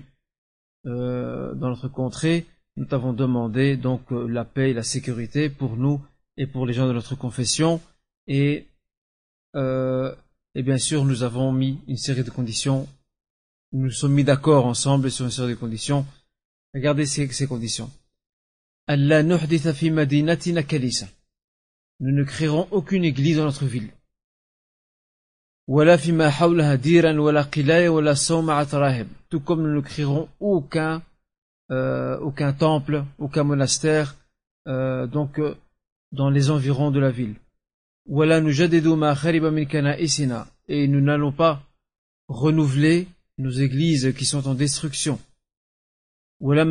euh, 0.86 1.54
dans 1.54 1.68
notre 1.68 1.88
contrée, 1.88 2.46
nous 2.76 2.86
t'avons 2.86 3.12
demandé 3.12 3.76
donc 3.76 4.12
euh, 4.12 4.26
la 4.26 4.44
paix 4.44 4.70
et 4.70 4.74
la 4.74 4.82
sécurité 4.82 5.50
pour 5.50 5.76
nous 5.76 6.00
et 6.36 6.46
pour 6.46 6.64
les 6.64 6.72
gens 6.72 6.86
de 6.86 6.92
notre 6.92 7.16
confession 7.16 7.80
et, 8.26 8.66
euh, 9.56 10.14
et 10.55 10.63
bien 10.63 10.77
sûr 10.77 11.05
nous 11.05 11.23
avons 11.23 11.51
mis 11.51 11.79
une 11.87 11.97
série 11.97 12.23
de 12.23 12.29
conditions. 12.29 12.87
Nous 13.71 13.83
nous 13.83 13.91
sommes 13.91 14.13
mis 14.13 14.23
d'accord 14.23 14.65
ensemble 14.65 15.09
sur 15.11 15.25
une 15.25 15.31
série 15.31 15.51
de 15.51 15.55
conditions. 15.55 16.05
Regardez 16.73 17.05
ces, 17.05 17.47
conditions. 17.47 17.89
Nous 21.99 22.11
ne 22.11 22.23
créerons 22.23 22.67
aucune 22.71 23.03
église 23.03 23.37
dans 23.37 23.45
notre 23.45 23.65
ville. 23.65 23.89
Tout 29.29 29.39
comme 29.39 29.61
nous 29.61 29.75
ne 29.75 29.81
créerons 29.81 30.27
aucun, 30.39 31.01
euh, 31.71 32.17
aucun 32.19 32.51
temple, 32.51 33.05
aucun 33.19 33.43
monastère, 33.43 34.17
euh, 34.67 35.07
donc 35.07 35.39
euh, 35.39 35.55
dans 36.11 36.29
les 36.29 36.49
environs 36.49 36.91
de 36.91 36.99
la 36.99 37.11
ville. 37.11 37.35
Et 40.67 40.87
nous 40.87 41.01
n'allons 41.01 41.31
pas 41.31 41.63
renouveler 42.27 43.07
nos 43.37 43.51
églises 43.51 44.13
qui 44.17 44.25
sont 44.25 44.47
en 44.47 44.53
destruction 44.53 45.19
et 46.43 46.65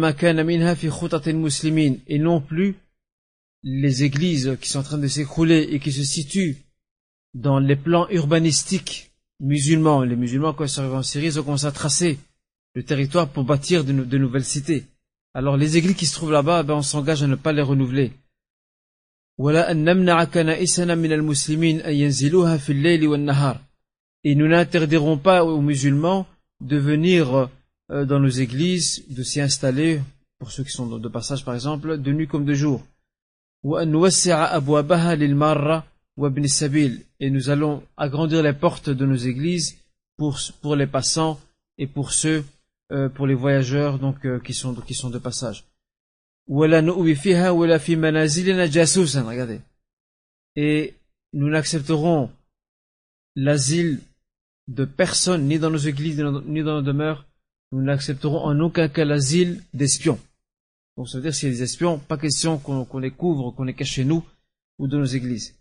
non 2.19 2.41
plus 2.41 2.75
les 3.63 4.03
églises 4.03 4.57
qui 4.61 4.69
sont 4.69 4.81
en 4.81 4.83
train 4.83 4.99
de 4.99 5.07
s'écrouler 5.07 5.69
et 5.71 5.79
qui 5.79 5.93
se 5.93 6.03
situent 6.03 6.57
dans 7.35 7.61
les 7.61 7.77
plans 7.77 8.09
urbanistiques 8.11 9.13
musulmans. 9.39 10.03
Les 10.03 10.17
musulmans, 10.17 10.55
quand 10.55 10.65
ils 10.65 10.69
sont 10.69 10.81
arrivés 10.81 10.97
en 10.97 11.03
Syrie, 11.03 11.27
ils 11.27 11.39
ont 11.39 11.45
commencé 11.45 11.67
à 11.67 11.73
tracer 11.73 12.19
le 12.75 12.83
territoire 12.83 13.29
pour 13.29 13.45
bâtir 13.45 13.85
de, 13.85 13.93
nouvelles 13.93 14.45
cités. 14.45 14.87
Alors 15.35 15.57
les 15.57 15.77
églises 15.77 15.97
qui 15.97 16.07
se 16.07 16.15
trouvent 16.15 16.33
là-bas, 16.33 16.65
ben, 16.65 16.75
on 16.75 16.83
s'engage 16.83 17.23
à 17.23 17.29
ne 17.29 17.37
pas 17.37 17.53
les 17.53 17.63
renouveler. 17.63 18.13
Et 19.43 19.47
nous 24.35 24.49
n'interdirons 24.49 25.17
pas 25.17 25.45
aux 25.45 25.63
musulmans 25.63 26.27
de 26.61 26.77
venir 26.77 27.49
euh, 27.91 28.05
dans 28.05 28.21
nos 28.21 28.29
églises, 28.29 29.03
de 29.09 29.23
s'y 29.23 29.41
installer, 29.41 30.03
pour 30.39 30.51
ceux 30.51 30.63
qui 30.63 30.73
sont 30.73 30.99
de 30.99 31.09
passage 31.09 31.43
par 31.43 31.55
exemple, 31.55 31.97
de 31.97 32.13
nuit 32.13 32.29
comme 32.29 32.45
de 32.45 32.53
jour. 32.53 32.83
Et 33.65 33.87
nous 37.31 37.49
allons 37.49 37.83
agrandir 37.97 38.43
les 38.43 38.53
portes 38.53 38.91
de 38.91 39.07
nos 39.07 39.17
églises 39.17 39.79
pour, 40.19 40.39
pour 40.61 40.77
les 40.77 40.87
passants 40.87 41.41
et 41.79 41.87
pour 41.87 42.13
ceux, 42.13 42.45
euh, 42.93 43.09
pour 43.09 43.27
les 43.27 43.35
voyageurs 43.35 43.99
donc 43.99 44.27
euh, 44.27 44.39
qui 44.39 44.53
sont 44.53 44.75
qui 44.75 44.93
sont 44.93 45.09
de 45.09 45.19
passage. 45.19 45.65
Et 50.57 50.95
nous 51.33 51.49
n'accepterons 51.49 52.31
l'asile 53.37 54.01
de 54.69 54.85
personne 54.85 55.47
ni 55.47 55.59
dans 55.59 55.71
nos 55.71 55.79
églises 55.79 56.21
ni 56.47 56.63
dans 56.63 56.75
nos 56.75 56.83
demeures 56.83 57.25
nous 57.73 57.83
n'accepterons 57.83 58.45
en 58.45 58.59
aucun 58.61 58.89
cas 58.89 59.05
l'asile 59.05 59.63
d'espions. 59.75 60.19
Donc 60.97 61.09
ça 61.09 61.19
veut 61.19 61.23
dire 61.23 61.35
s'il 61.35 61.51
y 61.51 61.53
a 61.53 61.55
des 61.55 61.63
espions, 61.63 61.99
pas 61.99 62.19
question 62.19 62.59
qu'on 62.59 62.99
les 62.99 63.13
couvre, 63.13 63.53
qu'on 63.53 63.65
les 63.65 63.75
cache 63.75 63.93
chez 63.93 64.05
nous 64.05 64.25
ou 64.79 64.89
dans 64.89 64.99
nos 64.99 65.05
églises. 65.05 65.55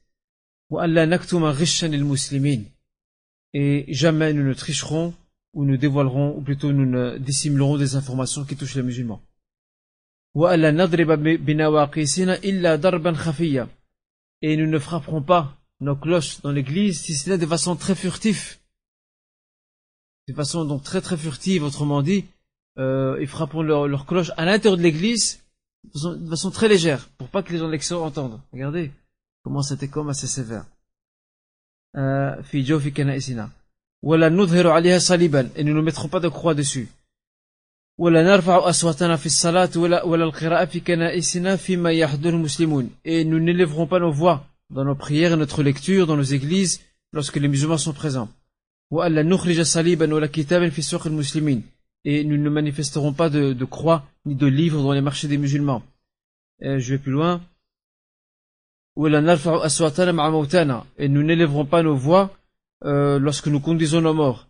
Et 3.54 3.86
jamais 3.90 4.34
nous 4.34 4.44
ne 4.44 4.54
tricherons 4.54 5.14
ou 5.54 5.66
nous 5.66 5.78
dévoilerons, 5.78 6.38
ou 6.38 6.42
plutôt 6.42 6.72
nous 6.72 6.86
ne 6.86 7.18
dissimulerons 7.18 7.78
des 7.78 7.96
informations 7.96 8.46
qui 8.46 8.56
touchent 8.56 8.76
les 8.76 8.84
musulmans. 8.84 9.22
Et 14.42 14.58
nous 14.58 14.68
ne 14.68 14.80
frapperons 14.80 15.22
pas 15.22 15.56
nos 15.82 15.96
cloches 15.96 16.42
dans 16.42 16.52
l'église 16.52 17.02
si 17.02 17.14
ce 17.14 17.30
n'est 17.30 17.38
de 17.38 17.46
façon 17.46 17.76
très 17.76 17.96
furtive 17.96 18.60
de 20.30 20.34
façon 20.36 20.64
donc 20.64 20.84
très 20.84 21.02
très 21.02 21.18
furtive, 21.18 21.64
autrement 21.64 22.04
dit, 22.04 22.26
euh, 22.78 23.18
ils 23.20 23.28
frapperont 23.28 23.64
leur, 23.64 23.88
leur 23.88 24.06
cloche 24.06 24.32
à 24.38 24.46
l'intérieur 24.46 24.78
de 24.78 24.84
l'église 24.84 25.40
de 25.84 26.30
façon, 26.30 26.52
très 26.52 26.68
légère, 26.68 27.08
pour 27.18 27.30
pas 27.30 27.42
que 27.42 27.52
les 27.52 27.58
gens 27.58 27.68
l'extérieur 27.68 28.06
entendent. 28.06 28.40
Regardez 28.52 28.92
comment 29.44 29.64
c'était 29.64 29.88
comme 29.88 30.10
assez 30.10 30.28
sévère. 30.28 30.66
Euh, 31.96 32.36
et 32.54 32.64
nous 35.64 35.74
ne 35.74 35.82
mettrons 35.82 36.10
pas 36.10 36.20
de 36.20 36.28
croix 36.28 36.54
dessus. 36.54 36.90
Et 43.04 43.26
nous 43.26 43.40
n'élèverons 43.42 43.88
pas 43.88 44.00
nos 44.00 44.12
voix 44.12 44.48
dans 44.70 44.86
nos 44.86 44.96
prières 44.96 45.34
et 45.34 45.36
notre 45.36 45.64
lecture 45.64 46.08
dans 46.08 46.16
nos 46.16 46.24
églises 46.24 46.80
lorsque 47.12 47.36
les 47.36 47.50
musulmans 47.50 47.78
sont 47.78 47.92
présents. 47.92 48.30
Et 52.06 52.24
nous 52.24 52.38
ne 52.38 52.50
manifesterons 52.50 53.12
pas 53.12 53.30
de, 53.30 53.66
croix 53.66 54.06
ni 54.26 54.34
de 54.36 54.48
livres 54.48 54.82
dans 54.82 54.94
les 54.94 55.02
marchés 55.02 55.28
des 55.28 55.38
musulmans. 55.38 55.84
Et 56.62 56.80
je 56.80 56.94
vais 56.94 57.00
plus 57.00 57.12
loin. 57.12 57.42
Et 60.98 61.10
nous 61.10 61.24
n'élèverons 61.24 61.66
pas 61.66 61.84
nos 61.84 61.96
voix 61.98 62.34
euh, 62.86 63.20
lorsque 63.20 63.48
nous 63.48 63.60
conduisons 63.60 64.00
nos 64.00 64.14
morts. 64.14 64.49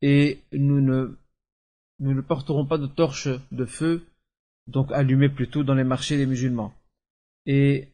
Et 0.00 0.40
nous 0.52 0.80
ne, 0.80 1.16
nous 2.00 2.14
ne 2.14 2.20
porterons 2.20 2.66
pas 2.66 2.78
de 2.78 2.86
torches 2.86 3.28
de 3.52 3.64
feu, 3.64 4.02
donc 4.66 4.90
allumées 4.92 5.28
plutôt 5.28 5.64
dans 5.64 5.74
les 5.74 5.84
marchés 5.84 6.16
des 6.16 6.26
musulmans. 6.26 6.72
Et 7.46 7.88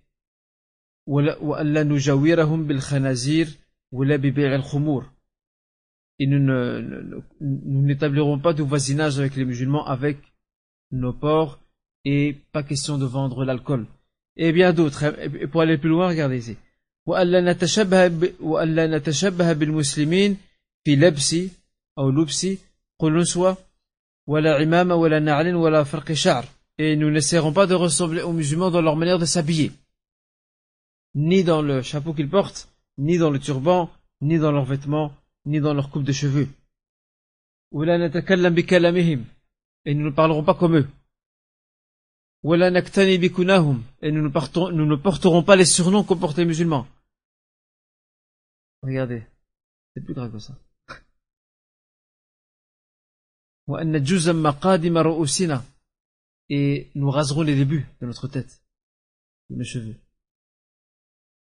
et 6.20 6.26
nous 6.26 7.82
n'établirons 7.82 8.38
pas 8.38 8.52
de 8.52 8.62
voisinage 8.62 9.18
avec 9.18 9.36
les 9.36 9.44
musulmans 9.44 9.86
avec 9.86 10.18
nos 10.90 11.12
porcs 11.12 11.60
et 12.04 12.36
pas 12.52 12.62
question 12.62 12.98
de 12.98 13.06
vendre 13.06 13.44
l'alcool. 13.44 13.86
Et 14.36 14.52
bien 14.52 14.72
d'autres. 14.72 15.14
Pour 15.46 15.62
aller 15.62 15.78
plus 15.78 15.88
loin, 15.88 16.08
regardez 16.08 16.38
ici 16.38 16.56
وألا 17.07 17.53
نتشبه 17.53 18.07
ب... 18.07 18.33
وألا 18.39 18.97
نتشبه 18.97 19.53
بالمسلمين 19.53 20.37
في 20.85 20.95
لبس 20.95 21.35
أو 21.97 22.09
لبس 22.09 22.47
قلنسوة 22.99 23.57
ولا 24.27 24.55
عمامة 24.55 24.95
ولا 24.95 25.19
نعل 25.19 25.55
ولا 25.55 25.83
فرق 25.83 26.11
شعر. 26.11 26.45
Et 26.79 26.95
nous 26.95 27.11
n'essaierons 27.11 27.53
pas 27.53 27.67
de 27.67 27.75
ressembler 27.75 28.21
aux 28.23 28.33
musulmans 28.33 28.71
dans 28.71 28.81
leur 28.81 28.95
manière 28.95 29.19
de 29.19 29.25
s'habiller. 29.25 29.71
Ni 31.13 31.43
dans 31.43 31.61
le 31.61 31.83
chapeau 31.83 32.13
qu'ils 32.13 32.29
portent, 32.29 32.67
ni 32.97 33.19
dans 33.19 33.29
le 33.29 33.39
turban, 33.39 33.91
ni 34.21 34.39
dans 34.39 34.51
leurs 34.51 34.65
vêtements, 34.65 35.13
ni 35.45 35.59
dans 35.59 35.75
leur 35.75 35.89
coupe 35.91 36.03
de 36.03 36.11
cheveux. 36.11 36.47
Et 39.85 39.93
nous 39.93 40.05
ne 40.05 40.09
parlerons 40.09 40.43
pas 40.43 40.55
comme 40.55 40.77
eux. 40.77 40.87
Et 42.45 44.11
nous 44.11 44.21
ne, 44.21 44.27
partons, 44.27 44.69
nous 44.71 44.85
ne 44.85 44.95
porterons 44.95 45.43
pas 45.43 45.55
les 45.55 45.65
surnoms 45.65 46.03
qu'ont 46.03 46.17
porté 46.17 46.41
les 46.41 46.47
musulmans. 46.47 46.87
Regardez, 48.82 49.24
c'est 49.94 50.02
plus 50.02 50.14
grave 50.14 50.32
que 50.32 50.38
ça. 50.38 50.58
Et 56.48 56.90
nous 56.94 57.10
raserons 57.10 57.42
les 57.42 57.54
débuts 57.54 57.86
de 58.00 58.06
notre 58.06 58.28
tête, 58.28 58.62
de 59.50 59.56
nos 59.56 59.64
cheveux. 59.64 59.96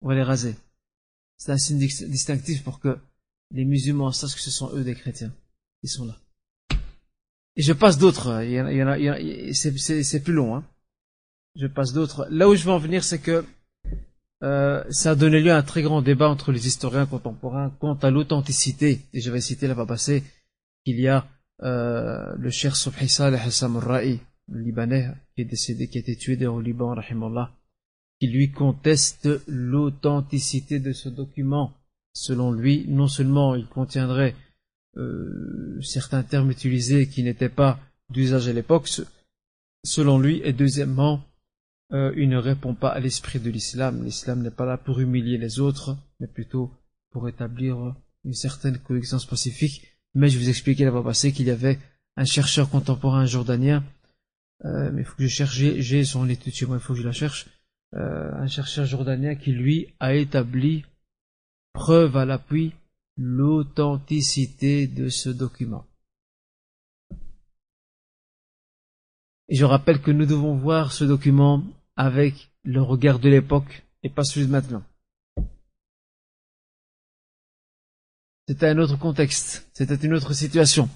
On 0.02 0.08
va 0.08 0.16
les 0.16 0.24
raser. 0.24 0.56
C'est 1.38 1.52
un 1.52 1.58
signe 1.58 1.80
distinctif 1.80 2.64
pour 2.64 2.80
que 2.80 2.98
les 3.52 3.66
musulmans 3.66 4.12
sachent 4.12 4.36
que 4.36 4.42
ce 4.42 4.52
sont 4.52 4.74
eux 4.74 4.84
des 4.84 4.96
chrétiens. 4.96 5.34
Ils 5.84 5.90
sont 5.90 6.06
là. 6.06 6.18
Et 7.58 7.62
je 7.62 7.74
passe 7.74 7.98
d'autres. 7.98 8.44
C'est 9.54 10.24
plus 10.24 10.34
long. 10.34 10.56
Hein. 10.56 10.64
Je 11.56 11.68
passe 11.68 11.94
d'autres. 11.94 12.28
Là 12.30 12.48
où 12.48 12.56
je 12.56 12.64
veux 12.64 12.72
en 12.72 12.80
venir, 12.80 13.04
c'est 13.04 13.20
que 13.20 13.46
euh, 14.44 14.84
ça 14.90 15.12
a 15.12 15.16
donné 15.16 15.40
lieu 15.40 15.52
à 15.52 15.58
un 15.58 15.64
très 15.64 15.82
grand 15.82 16.02
débat 16.02 16.30
entre 16.30 16.52
les 16.52 16.68
historiens 16.68 17.06
contemporains 17.06 17.72
quant 17.80 17.96
à 17.96 18.12
l'authenticité. 18.12 19.02
Et 19.14 19.22
je 19.22 19.32
vais 19.32 19.42
citer 19.42 19.68
là-bas 19.68 19.86
passé 19.86 20.24
qu'il 20.84 21.00
y 21.00 21.08
a 21.08 21.28
euh, 21.64 22.36
le 22.38 22.50
cher 22.50 22.76
Subhi 22.76 23.08
Saleh 23.08 23.40
Hassam 23.40 23.78
Ra'i, 23.78 24.20
le 24.50 24.62
Libanais, 24.62 25.10
qui 25.36 25.42
est 25.42 25.46
décédé, 25.46 25.88
qui 25.88 25.98
a 25.98 26.02
été 26.02 26.16
tué 26.16 26.46
au 26.46 26.62
Liban, 26.62 26.94
rahimallah, 26.94 27.52
qui 28.20 28.28
lui 28.28 28.52
conteste 28.52 29.30
l'authenticité 29.48 30.80
de 30.80 30.92
ce 30.92 31.10
document 31.10 31.74
Selon 32.16 32.54
lui, 32.54 32.86
non 32.88 33.10
seulement 33.10 33.56
il 33.56 33.68
contiendrait 33.68 34.36
euh, 34.96 35.78
certains 35.82 36.24
termes 36.24 36.50
utilisés 36.50 37.08
qui 37.08 37.24
n'étaient 37.24 37.50
pas 37.50 37.78
d'usage 38.10 38.48
à 38.48 38.54
l'époque, 38.54 38.90
selon 39.84 40.18
lui, 40.18 40.42
et 40.46 40.54
deuxièmement, 40.54 41.22
euh, 41.94 42.14
il 42.18 42.30
ne 42.30 42.38
répond 42.38 42.74
pas 42.74 42.90
à 42.90 43.00
l'esprit 43.00 43.40
de 43.40 43.50
l'islam. 43.50 44.04
L'islam 44.04 44.42
n'est 44.42 44.52
pas 44.52 44.66
là 44.66 44.78
pour 44.78 45.00
humilier 45.00 45.38
les 45.38 45.60
autres, 45.60 45.98
mais 46.20 46.28
plutôt 46.28 46.72
pour 47.12 47.30
établir 47.30 47.96
une 48.24 48.34
certaine 48.34 48.80
coexistence 48.80 49.26
pacifique. 49.26 49.88
Mais 50.14 50.30
je 50.30 50.40
vous 50.40 50.50
expliquais 50.50 50.86
la 50.86 50.92
fois 50.92 51.04
passée 51.04 51.32
qu'il 51.32 51.48
y 51.48 51.52
avait 51.52 51.80
un 52.18 52.26
chercheur 52.26 52.70
contemporain 52.70 53.26
jordanien, 53.26 53.84
euh, 54.64 54.90
mais 54.92 55.02
il 55.02 55.06
faut 55.06 55.16
que 55.16 55.24
je 55.24 55.28
cherche, 55.28 55.56
j'ai 55.56 56.04
son 56.06 56.28
étude 56.30 56.54
chez 56.54 56.66
moi, 56.66 56.78
il 56.78 56.82
faut 56.82 56.94
que 56.94 57.00
je 57.00 57.06
la 57.06 57.12
cherche, 57.12 57.48
un 57.94 58.48
chercheur 58.48 58.86
jordanien 58.86 59.36
qui 59.36 59.54
lui 59.54 59.94
a 60.02 60.16
établi 60.16 60.84
preuve 61.72 62.18
à 62.18 62.26
l'appui 62.26 62.74
l'authenticité 63.18 64.88
de 64.88 65.08
ce 65.08 65.30
document. 65.30 65.86
Et 69.50 69.56
je 69.56 69.66
rappelle 69.66 70.02
que 70.02 70.12
nous 70.12 70.26
devons 70.26 70.56
voir 70.56 70.92
ce 70.92 71.04
document 71.04 71.64
avec 71.96 72.52
le 72.64 72.82
regard 72.82 73.20
de 73.20 73.30
l'époque 73.30 73.84
et 74.04 74.10
pas 74.10 74.24
celui 74.24 74.48
de 74.48 74.52
maintenant. 74.52 74.84
C'était 78.48 78.68
un 78.68 78.78
autre 78.78 78.98
contexte, 78.98 79.68
c'était 79.74 79.96
une 79.96 80.14
autre 80.14 80.34
situation. 80.34 80.90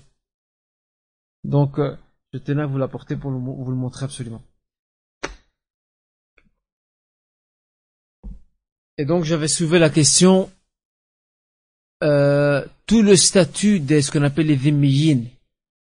Donc, 1.43 1.79
euh, 1.79 1.95
je 2.33 2.38
tenais 2.39 2.62
à 2.62 2.67
vous 2.67 2.77
l'apporter 2.77 3.15
pour 3.15 3.31
vous 3.31 3.71
le 3.71 3.77
montrer 3.77 4.05
absolument. 4.05 4.41
Et 8.97 9.05
donc, 9.05 9.23
j'avais 9.23 9.47
soulevé 9.47 9.79
la 9.79 9.89
question 9.89 10.51
euh, 12.03 12.65
tout 12.85 13.01
le 13.01 13.15
statut 13.15 13.79
de 13.79 13.99
ce 13.99 14.12
qu'on 14.12 14.23
appelle 14.23 14.47
les 14.47 14.55
dhimmiyin, 14.55 15.23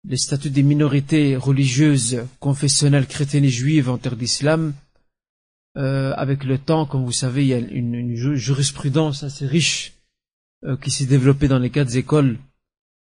le 0.04 0.16
statut 0.16 0.50
des 0.50 0.62
minorités 0.62 1.36
religieuses, 1.36 2.24
confessionnelles, 2.40 3.06
chrétiennes 3.06 3.44
et 3.44 3.50
juives 3.50 3.88
en 3.88 3.98
terre 3.98 4.16
d'islam, 4.16 4.74
euh, 5.76 6.12
avec 6.16 6.44
le 6.44 6.58
temps, 6.58 6.86
comme 6.86 7.04
vous 7.04 7.12
savez, 7.12 7.42
il 7.42 7.48
y 7.48 7.54
a 7.54 7.58
une, 7.58 8.14
jurisprudence 8.36 9.22
assez 9.22 9.46
riche 9.46 9.94
euh, 10.64 10.76
qui 10.76 10.90
s'est 10.90 11.06
développée 11.06 11.48
dans 11.48 11.58
les 11.58 11.70
quatre 11.70 11.94
écoles 11.96 12.38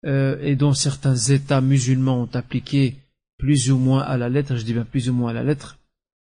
et 0.03 0.57
dont 0.57 0.73
certains 0.73 1.15
États 1.15 1.61
musulmans 1.61 2.23
ont 2.23 2.31
appliqué 2.33 2.97
plus 3.37 3.71
ou 3.71 3.77
moins 3.77 4.01
à 4.01 4.17
la 4.17 4.31
lettre, 4.31 4.57
je 4.57 4.63
dis 4.63 4.73
bien 4.73 4.87
plus 4.87 5.11
ou 5.11 5.13
moins 5.13 5.29
à 5.31 5.35
la 5.35 5.45
lettre. 5.45 5.79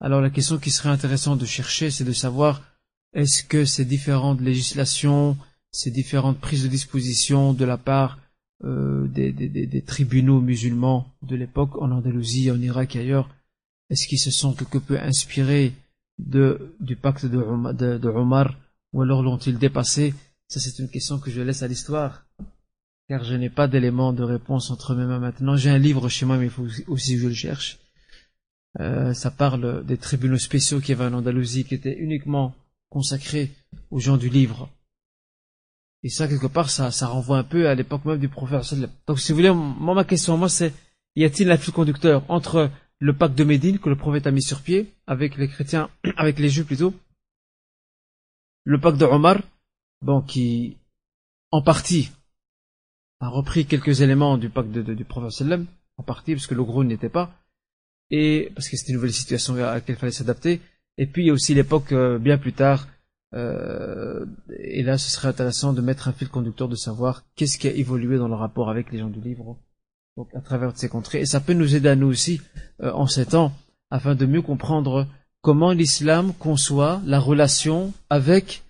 Alors 0.00 0.20
la 0.20 0.30
question 0.30 0.58
qui 0.58 0.70
serait 0.70 0.90
intéressante 0.90 1.38
de 1.38 1.46
chercher, 1.46 1.90
c'est 1.90 2.04
de 2.04 2.12
savoir 2.12 2.62
est-ce 3.14 3.44
que 3.44 3.64
ces 3.64 3.84
différentes 3.84 4.40
législations, 4.40 5.36
ces 5.70 5.90
différentes 5.90 6.40
prises 6.40 6.62
de 6.62 6.68
disposition 6.68 7.52
de 7.52 7.64
la 7.64 7.78
part 7.78 8.18
euh, 8.62 9.06
des, 9.08 9.82
tribunaux 9.82 10.40
musulmans 10.40 11.06
de 11.22 11.36
l'époque 11.36 11.76
en 11.82 11.90
Andalousie, 11.90 12.50
en 12.50 12.60
Irak 12.60 12.96
et 12.96 13.00
ailleurs, 13.00 13.28
est-ce 13.90 14.06
qu'ils 14.06 14.20
se 14.20 14.30
sont 14.30 14.54
quelque 14.54 14.78
peu 14.78 14.98
inspirés 14.98 15.72
de, 16.18 16.74
du 16.80 16.96
pacte 16.96 17.26
de, 17.26 17.72
de, 17.72 17.98
de 17.98 18.08
Omar 18.08 18.56
ou 18.92 19.02
alors 19.02 19.22
l'ont-ils 19.22 19.58
dépassé 19.58 20.14
Ça 20.48 20.60
c'est 20.60 20.78
une 20.78 20.88
question 20.88 21.18
que 21.18 21.30
je 21.30 21.42
laisse 21.42 21.62
à 21.62 21.68
l'histoire 21.68 22.24
car 23.08 23.24
je 23.24 23.34
n'ai 23.34 23.50
pas 23.50 23.68
d'éléments 23.68 24.12
de 24.12 24.22
réponse 24.22 24.70
entre 24.70 24.94
mes 24.94 25.04
mains 25.04 25.18
maintenant. 25.18 25.56
J'ai 25.56 25.70
un 25.70 25.78
livre 25.78 26.08
chez 26.08 26.24
moi 26.24 26.38
mais 26.38 26.46
il 26.46 26.50
faut 26.50 26.66
aussi 26.86 27.16
que 27.16 27.22
je 27.22 27.28
le 27.28 27.34
cherche. 27.34 27.80
Euh, 28.80 29.12
ça 29.14 29.30
parle 29.30 29.84
des 29.84 29.98
tribunaux 29.98 30.38
spéciaux 30.38 30.80
qui 30.80 30.92
y 30.92 30.94
avait 30.94 31.04
en 31.04 31.12
Andalousie 31.12 31.64
qui 31.64 31.74
étaient 31.74 31.96
uniquement 31.98 32.54
consacrés 32.88 33.52
aux 33.90 34.00
gens 34.00 34.16
du 34.16 34.28
livre 34.28 34.70
et 36.04 36.10
ça, 36.10 36.28
quelque 36.28 36.46
part, 36.46 36.68
ça, 36.68 36.90
ça 36.90 37.06
renvoie 37.06 37.38
un 37.38 37.44
peu 37.44 37.66
à 37.66 37.74
l'époque 37.74 38.04
même 38.04 38.18
du 38.18 38.28
prophète. 38.28 38.78
Donc, 39.06 39.18
si 39.18 39.32
vous 39.32 39.36
voulez, 39.36 39.50
moi, 39.50 39.94
ma 39.94 40.04
question, 40.04 40.36
moi, 40.36 40.50
c'est, 40.50 40.74
y 41.16 41.24
a-t-il 41.24 41.50
un 41.50 41.56
fil 41.56 41.72
conducteur 41.72 42.22
entre 42.28 42.70
le 42.98 43.16
pacte 43.16 43.34
de 43.34 43.42
Médine 43.42 43.78
que 43.78 43.88
le 43.88 43.96
prophète 43.96 44.26
a 44.26 44.30
mis 44.30 44.42
sur 44.42 44.60
pied, 44.60 44.92
avec 45.06 45.38
les 45.38 45.48
chrétiens, 45.48 45.88
avec 46.18 46.38
les 46.38 46.50
juifs 46.50 46.66
plutôt, 46.66 46.92
le 48.64 48.78
pacte 48.78 48.98
de 48.98 49.06
Omar, 49.06 49.38
bon, 50.02 50.20
qui, 50.20 50.76
en 51.50 51.62
partie, 51.62 52.10
a 53.20 53.28
repris 53.30 53.64
quelques 53.64 54.02
éléments 54.02 54.36
du 54.36 54.50
pacte 54.50 54.70
de, 54.70 54.92
du 54.92 55.06
prophète 55.06 55.50
en 55.96 56.02
partie, 56.02 56.34
parce 56.34 56.46
que 56.46 56.54
le 56.54 56.64
gros 56.64 56.84
n'était 56.84 57.08
pas, 57.08 57.34
et 58.10 58.52
parce 58.54 58.68
que 58.68 58.76
c'était 58.76 58.90
une 58.90 58.96
nouvelle 58.96 59.14
situation 59.14 59.54
à 59.54 59.72
laquelle 59.72 59.96
il 59.96 59.98
fallait 59.98 60.12
s'adapter, 60.12 60.60
et 60.98 61.06
puis 61.06 61.22
il 61.22 61.26
y 61.28 61.30
a 61.30 61.32
aussi 61.32 61.54
l'époque 61.54 61.92
euh, 61.92 62.18
bien 62.18 62.36
plus 62.36 62.52
tard 62.52 62.88
euh, 63.34 64.24
et 64.50 64.82
là, 64.82 64.96
ce 64.96 65.10
serait 65.10 65.28
intéressant 65.28 65.72
de 65.72 65.80
mettre 65.80 66.08
un 66.08 66.12
fil 66.12 66.28
conducteur 66.28 66.68
de 66.68 66.76
savoir 66.76 67.24
qu'est-ce 67.34 67.58
qui 67.58 67.68
a 67.68 67.72
évolué 67.72 68.16
dans 68.16 68.28
le 68.28 68.34
rapport 68.34 68.70
avec 68.70 68.92
les 68.92 68.98
gens 68.98 69.10
du 69.10 69.20
livre, 69.20 69.56
donc 70.16 70.28
à 70.34 70.40
travers 70.40 70.76
ces 70.76 70.88
contrées. 70.88 71.20
Et 71.20 71.26
ça 71.26 71.40
peut 71.40 71.52
nous 71.52 71.74
aider 71.74 71.88
à 71.88 71.96
nous 71.96 72.06
aussi 72.06 72.40
euh, 72.80 72.92
en 72.92 73.06
ces 73.06 73.26
temps, 73.26 73.52
afin 73.90 74.14
de 74.14 74.26
mieux 74.26 74.42
comprendre 74.42 75.08
comment 75.40 75.72
l'islam 75.72 76.32
conçoit 76.34 77.02
la 77.04 77.18
relation 77.18 77.92
avec 78.08 78.62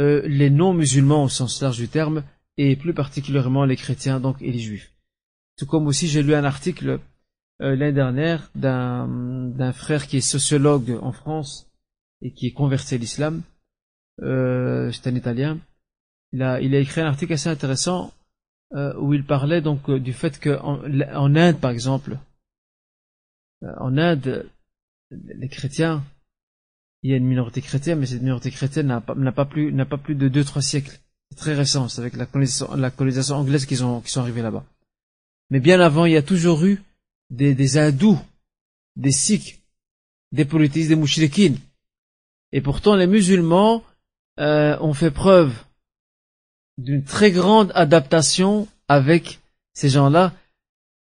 euh, 0.00 0.22
les 0.26 0.50
non-musulmans 0.50 1.24
au 1.24 1.28
sens 1.28 1.60
large 1.62 1.78
du 1.78 1.88
terme, 1.88 2.24
et 2.56 2.76
plus 2.76 2.94
particulièrement 2.94 3.64
les 3.64 3.76
chrétiens 3.76 4.20
donc 4.20 4.42
et 4.42 4.50
les 4.50 4.58
juifs. 4.58 4.92
Tout 5.56 5.66
comme 5.66 5.86
aussi 5.86 6.08
j'ai 6.08 6.22
lu 6.22 6.34
un 6.34 6.44
article 6.44 7.00
euh, 7.62 7.76
l'année 7.76 7.92
dernière 7.92 8.50
d'un 8.54 9.72
frère 9.72 10.06
qui 10.06 10.16
est 10.16 10.20
sociologue 10.20 10.98
en 11.00 11.12
France 11.12 11.70
et 12.22 12.32
qui 12.32 12.46
est 12.48 12.52
converti 12.52 12.94
à 12.94 12.98
l'islam. 12.98 13.42
Euh, 14.22 14.90
c'est 14.92 15.08
un 15.08 15.14
Italien. 15.14 15.58
Il 16.32 16.42
a, 16.42 16.60
il 16.60 16.74
a 16.74 16.78
écrit 16.78 17.00
un 17.00 17.06
article 17.06 17.32
assez 17.32 17.48
intéressant 17.48 18.12
euh, 18.72 18.94
où 18.98 19.14
il 19.14 19.24
parlait 19.24 19.62
donc 19.62 19.90
du 19.90 20.12
fait 20.12 20.38
qu'en 20.38 20.80
en 20.84 21.36
Inde, 21.36 21.58
par 21.58 21.70
exemple, 21.70 22.18
en 23.62 23.98
Inde, 23.98 24.48
les 25.10 25.48
chrétiens, 25.48 26.04
il 27.02 27.10
y 27.10 27.14
a 27.14 27.16
une 27.16 27.26
minorité 27.26 27.62
chrétienne, 27.62 27.98
mais 27.98 28.06
cette 28.06 28.22
minorité 28.22 28.50
chrétienne 28.50 28.86
n'a 28.86 29.00
pas, 29.00 29.14
pas, 29.14 29.44
plus, 29.44 29.72
n'a 29.72 29.86
pas 29.86 29.98
plus 29.98 30.14
de 30.14 30.28
deux 30.28 30.44
trois 30.44 30.62
siècles. 30.62 30.98
C'est 31.30 31.36
très 31.36 31.54
récent, 31.54 31.88
c'est 31.88 32.00
avec 32.00 32.16
la 32.16 32.26
colonisation, 32.26 32.74
la 32.74 32.90
colonisation 32.90 33.36
anglaise 33.36 33.66
qu'ils 33.66 33.84
ont, 33.84 34.00
qui 34.00 34.10
sont 34.10 34.20
arrivés 34.20 34.42
là-bas. 34.42 34.64
Mais 35.50 35.60
bien 35.60 35.80
avant, 35.80 36.04
il 36.04 36.12
y 36.12 36.16
a 36.16 36.22
toujours 36.22 36.64
eu 36.64 36.82
des, 37.30 37.54
des 37.54 37.78
hindous, 37.78 38.18
des 38.96 39.12
sikhs, 39.12 39.60
des 40.32 40.44
politistes, 40.44 40.88
des 40.88 40.96
mouchriquines. 40.96 41.58
Et 42.52 42.60
pourtant, 42.60 42.96
les 42.96 43.06
musulmans 43.06 43.82
euh, 44.38 44.78
ont 44.80 44.94
fait 44.94 45.10
preuve 45.10 45.52
d'une 46.78 47.04
très 47.04 47.30
grande 47.30 47.72
adaptation 47.74 48.68
avec 48.88 49.40
ces 49.74 49.88
gens-là. 49.88 50.32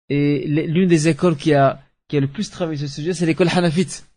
Et 0.09 0.47
l'une 0.47 0.89
des 0.89 1.07
écoles 1.07 1.35
qui 1.35 1.53
a, 1.53 1.81
qui 2.07 2.17
a 2.17 2.19
le 2.19 2.27
plus 2.27 2.49
travaillé 2.49 2.77
sur 2.77 2.87
ce 2.87 2.95
sujet, 2.95 3.13
c'est 3.13 3.25
l'école 3.25 3.49
hanafite. 3.49 4.07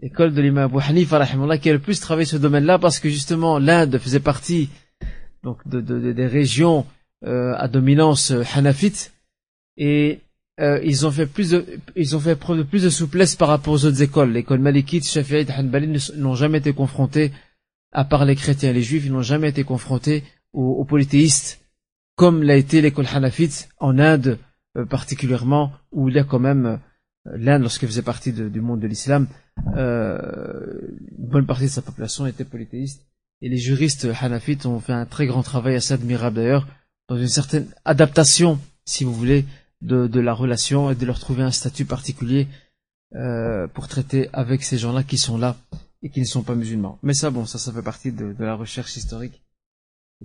L'école 0.00 0.34
de 0.34 0.40
l'imam 0.42 0.64
Abu 0.64 0.82
Hanifa, 0.82 1.24
qui 1.58 1.70
a 1.70 1.72
le 1.72 1.78
plus 1.78 2.00
travaillé 2.00 2.26
ce 2.26 2.36
domaine-là 2.36 2.78
parce 2.78 2.98
que 2.98 3.08
justement 3.08 3.58
l'Inde 3.58 3.98
faisait 3.98 4.20
partie 4.20 4.68
donc 5.44 5.66
de, 5.68 5.80
de, 5.80 6.12
des 6.12 6.26
régions 6.26 6.86
euh, 7.24 7.54
à 7.56 7.68
dominance 7.68 8.32
euh, 8.32 8.42
hanafite 8.54 9.12
et 9.76 10.20
euh, 10.60 10.80
ils 10.84 11.06
ont 11.06 11.10
fait 11.10 11.26
plus 11.26 11.54
ils 11.94 12.16
ont 12.16 12.20
fait 12.20 12.36
preuve 12.36 12.58
de 12.58 12.62
plus 12.62 12.82
de 12.82 12.90
souplesse 12.90 13.36
par 13.36 13.48
rapport 13.48 13.72
aux 13.72 13.84
autres 13.84 14.02
écoles. 14.02 14.32
L'école 14.32 14.58
malikite, 14.58 15.06
shafi'ite, 15.06 15.50
hanbali 15.50 15.98
n'ont 16.16 16.34
jamais 16.34 16.58
été 16.58 16.72
confrontés, 16.72 17.32
à 17.92 18.04
part 18.04 18.24
les 18.24 18.36
chrétiens 18.36 18.70
et 18.70 18.74
les 18.74 18.82
juifs, 18.82 19.04
ils 19.04 19.12
n'ont 19.12 19.22
jamais 19.22 19.50
été 19.50 19.64
confrontés 19.64 20.24
aux, 20.52 20.84
polythéistes, 20.84 21.60
comme 22.16 22.42
l'a 22.42 22.56
été 22.56 22.80
l'école 22.80 23.06
hanafite 23.12 23.68
en 23.78 23.98
Inde 23.98 24.38
euh, 24.76 24.84
particulièrement, 24.84 25.72
où 25.92 26.08
il 26.08 26.14
y 26.14 26.18
a 26.18 26.24
quand 26.24 26.38
même 26.38 26.66
euh, 26.66 26.76
l'Inde, 27.36 27.62
lorsqu'elle 27.62 27.88
faisait 27.88 28.02
partie 28.02 28.32
du 28.32 28.60
monde 28.60 28.80
de 28.80 28.86
l'islam, 28.86 29.28
euh, 29.76 30.80
une 31.18 31.28
bonne 31.28 31.46
partie 31.46 31.64
de 31.64 31.68
sa 31.68 31.82
population 31.82 32.26
était 32.26 32.44
polythéiste. 32.44 33.06
Et 33.40 33.48
les 33.48 33.58
juristes 33.58 34.08
hanafites 34.20 34.66
ont 34.66 34.80
fait 34.80 34.92
un 34.92 35.06
très 35.06 35.26
grand 35.26 35.42
travail 35.42 35.74
assez 35.74 35.94
admirable 35.94 36.36
d'ailleurs, 36.36 36.66
dans 37.08 37.18
une 37.18 37.28
certaine 37.28 37.66
adaptation, 37.84 38.58
si 38.84 39.04
vous 39.04 39.14
voulez, 39.14 39.44
de, 39.80 40.06
de, 40.06 40.20
la 40.20 40.32
relation 40.32 40.90
et 40.90 40.94
de 40.94 41.04
leur 41.04 41.18
trouver 41.18 41.42
un 41.42 41.50
statut 41.50 41.84
particulier 41.84 42.46
euh, 43.14 43.66
pour 43.66 43.88
traiter 43.88 44.30
avec 44.32 44.62
ces 44.62 44.78
gens-là 44.78 45.02
qui 45.02 45.18
sont 45.18 45.36
là 45.36 45.56
et 46.02 46.10
qui 46.10 46.20
ne 46.20 46.26
sont 46.26 46.42
pas 46.42 46.54
musulmans. 46.54 46.98
Mais 47.02 47.14
ça, 47.14 47.30
bon, 47.30 47.46
ça, 47.46 47.58
ça 47.58 47.72
fait 47.72 47.82
partie 47.82 48.12
de, 48.12 48.32
de 48.32 48.44
la 48.44 48.54
recherche 48.54 48.96
historique. 48.96 49.42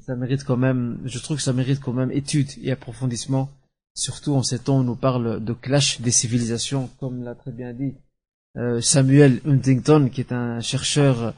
Ça 0.06 0.16
mérite 0.16 0.44
quand 0.44 0.58
même, 0.58 1.00
je 1.06 1.20
trouve 1.20 1.38
que 1.38 1.44
ça 1.44 1.54
mérite 1.54 1.80
quand 1.80 1.94
même 1.94 2.12
étude 2.12 2.50
et 2.62 2.72
approfondissement, 2.72 3.50
surtout 3.96 4.36
en 4.36 4.44
ces 4.44 4.60
temps 4.60 4.78
où 4.78 4.82
on 4.82 4.84
nous 4.84 4.96
parle 4.96 5.44
de 5.44 5.54
clash 5.54 6.02
des 6.02 6.12
civilisations, 6.12 6.90
comme 7.00 7.24
l'a 7.24 7.34
très 7.34 7.52
bien 7.52 7.74
dit 7.74 7.96
euh, 8.58 8.80
Samuel 8.80 9.42
Huntington, 9.46 10.10
qui 10.12 10.22
est 10.22 10.32
un 10.32 10.62
chercheur 10.62 11.34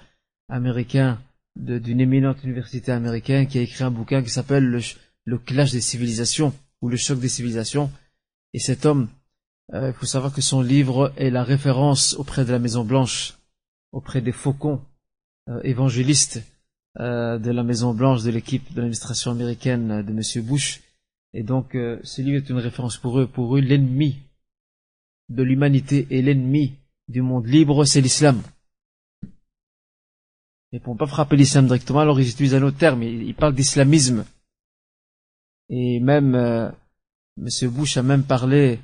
américain 0.49 1.19
d'une 1.55 1.99
éminente 1.99 2.43
université 2.43 2.91
américaine, 2.91 3.47
qui 3.47 3.59
a 3.59 3.61
écrit 3.61 3.83
un 3.83 3.91
bouquin 3.91 4.21
qui 4.23 4.29
s'appelle 4.29 4.65
le, 4.65 4.79
le 5.25 5.37
clash 5.37 5.71
des 5.71 5.81
civilisations 5.81 6.53
ou 6.81 6.89
le 6.89 6.97
choc 6.97 7.19
des 7.19 7.29
civilisations. 7.29 7.91
Et 8.53 8.59
cet 8.59 8.85
homme, 8.85 9.09
euh, 9.73 9.89
il 9.89 9.93
faut 9.93 10.05
savoir 10.05 10.33
que 10.33 10.41
son 10.41 10.61
livre 10.61 11.13
est 11.17 11.29
la 11.29 11.43
référence 11.43 12.13
auprès 12.15 12.45
de 12.45 12.51
la 12.51 12.59
Maison 12.59 12.83
Blanche, 12.83 13.38
auprès 13.91 14.21
des 14.21 14.31
faucons 14.31 14.81
euh, 15.49 15.61
évangélistes 15.63 16.43
euh, 16.99 17.37
de 17.37 17.51
la 17.51 17.63
Maison 17.63 17.93
Blanche, 17.93 18.23
de 18.23 18.31
l'équipe 18.31 18.71
de 18.73 18.77
l'administration 18.77 19.31
américaine 19.31 20.01
de 20.03 20.11
M. 20.11 20.45
Bush. 20.45 20.81
Et 21.33 21.43
donc, 21.43 21.73
ce 21.73 22.21
livre 22.23 22.37
est 22.37 22.49
une 22.49 22.57
référence 22.57 22.97
pour 22.97 23.19
eux. 23.19 23.27
Pour 23.27 23.55
eux, 23.55 23.59
l'ennemi 23.59 24.17
de 25.29 25.43
l'humanité 25.43 26.07
et 26.09 26.23
l'ennemi 26.23 26.73
du 27.07 27.21
monde 27.21 27.45
libre, 27.45 27.85
c'est 27.85 28.01
l'islam. 28.01 28.41
Et 30.71 30.79
pour 30.79 30.93
ne 30.93 30.99
pas 30.99 31.07
frapper 31.07 31.35
l'islam 31.35 31.65
directement, 31.65 31.99
alors 31.99 32.19
ils 32.19 32.29
utilisent 32.29 32.55
un 32.55 32.63
autre 32.63 32.77
terme, 32.77 33.03
ils 33.03 33.35
parlent 33.35 33.55
d'islamisme. 33.55 34.25
Et 35.69 35.99
même 35.99 36.35
euh, 36.35 36.69
Monsieur 37.37 37.69
Bush 37.69 37.97
a 37.97 38.03
même 38.03 38.23
parlé. 38.23 38.79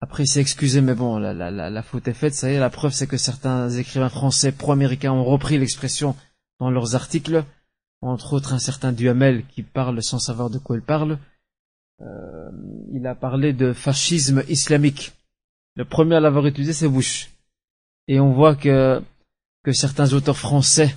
Après, 0.00 0.24
il 0.24 0.26
s'est 0.26 0.40
excusé, 0.40 0.80
mais 0.80 0.94
bon, 0.94 1.18
la, 1.18 1.34
la, 1.34 1.50
la, 1.50 1.82
faute 1.82 2.08
est 2.08 2.14
faite. 2.14 2.34
Ça 2.34 2.50
y 2.50 2.54
est, 2.54 2.58
la 2.58 2.70
preuve, 2.70 2.92
c'est 2.92 3.06
que 3.06 3.18
certains 3.18 3.68
écrivains 3.68 4.08
français 4.08 4.50
pro-américains 4.50 5.12
ont 5.12 5.24
repris 5.24 5.58
l'expression 5.58 6.16
dans 6.58 6.70
leurs 6.70 6.94
articles, 6.94 7.44
entre 8.00 8.32
autres 8.32 8.54
un 8.54 8.58
certain 8.58 8.92
Duhamel 8.92 9.44
qui 9.46 9.62
parle 9.62 10.02
sans 10.02 10.18
savoir 10.18 10.48
de 10.48 10.58
quoi 10.58 10.76
il 10.76 10.82
parle. 10.82 11.18
Euh, 12.00 12.50
il 12.92 13.06
a 13.06 13.14
parlé 13.14 13.52
de 13.52 13.74
fascisme 13.74 14.42
islamique. 14.48 15.12
Le 15.76 15.84
premier 15.84 16.16
à 16.16 16.20
l'avoir 16.20 16.46
utilisé, 16.46 16.72
c'est 16.72 16.88
Bush. 16.88 17.30
Et 18.08 18.20
on 18.20 18.32
voit 18.32 18.56
que, 18.56 19.02
que 19.64 19.72
certains 19.72 20.14
auteurs 20.14 20.38
français 20.38 20.94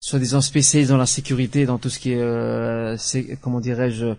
soi-disant 0.00 0.40
spécialisés 0.40 0.90
dans 0.90 0.98
la 0.98 1.06
sécurité, 1.06 1.66
dans 1.66 1.78
tout 1.78 1.90
ce 1.90 1.98
qui 1.98 2.12
est, 2.12 2.20
euh, 2.20 2.96
comment 3.40 3.60
dirais-je, 3.60 4.14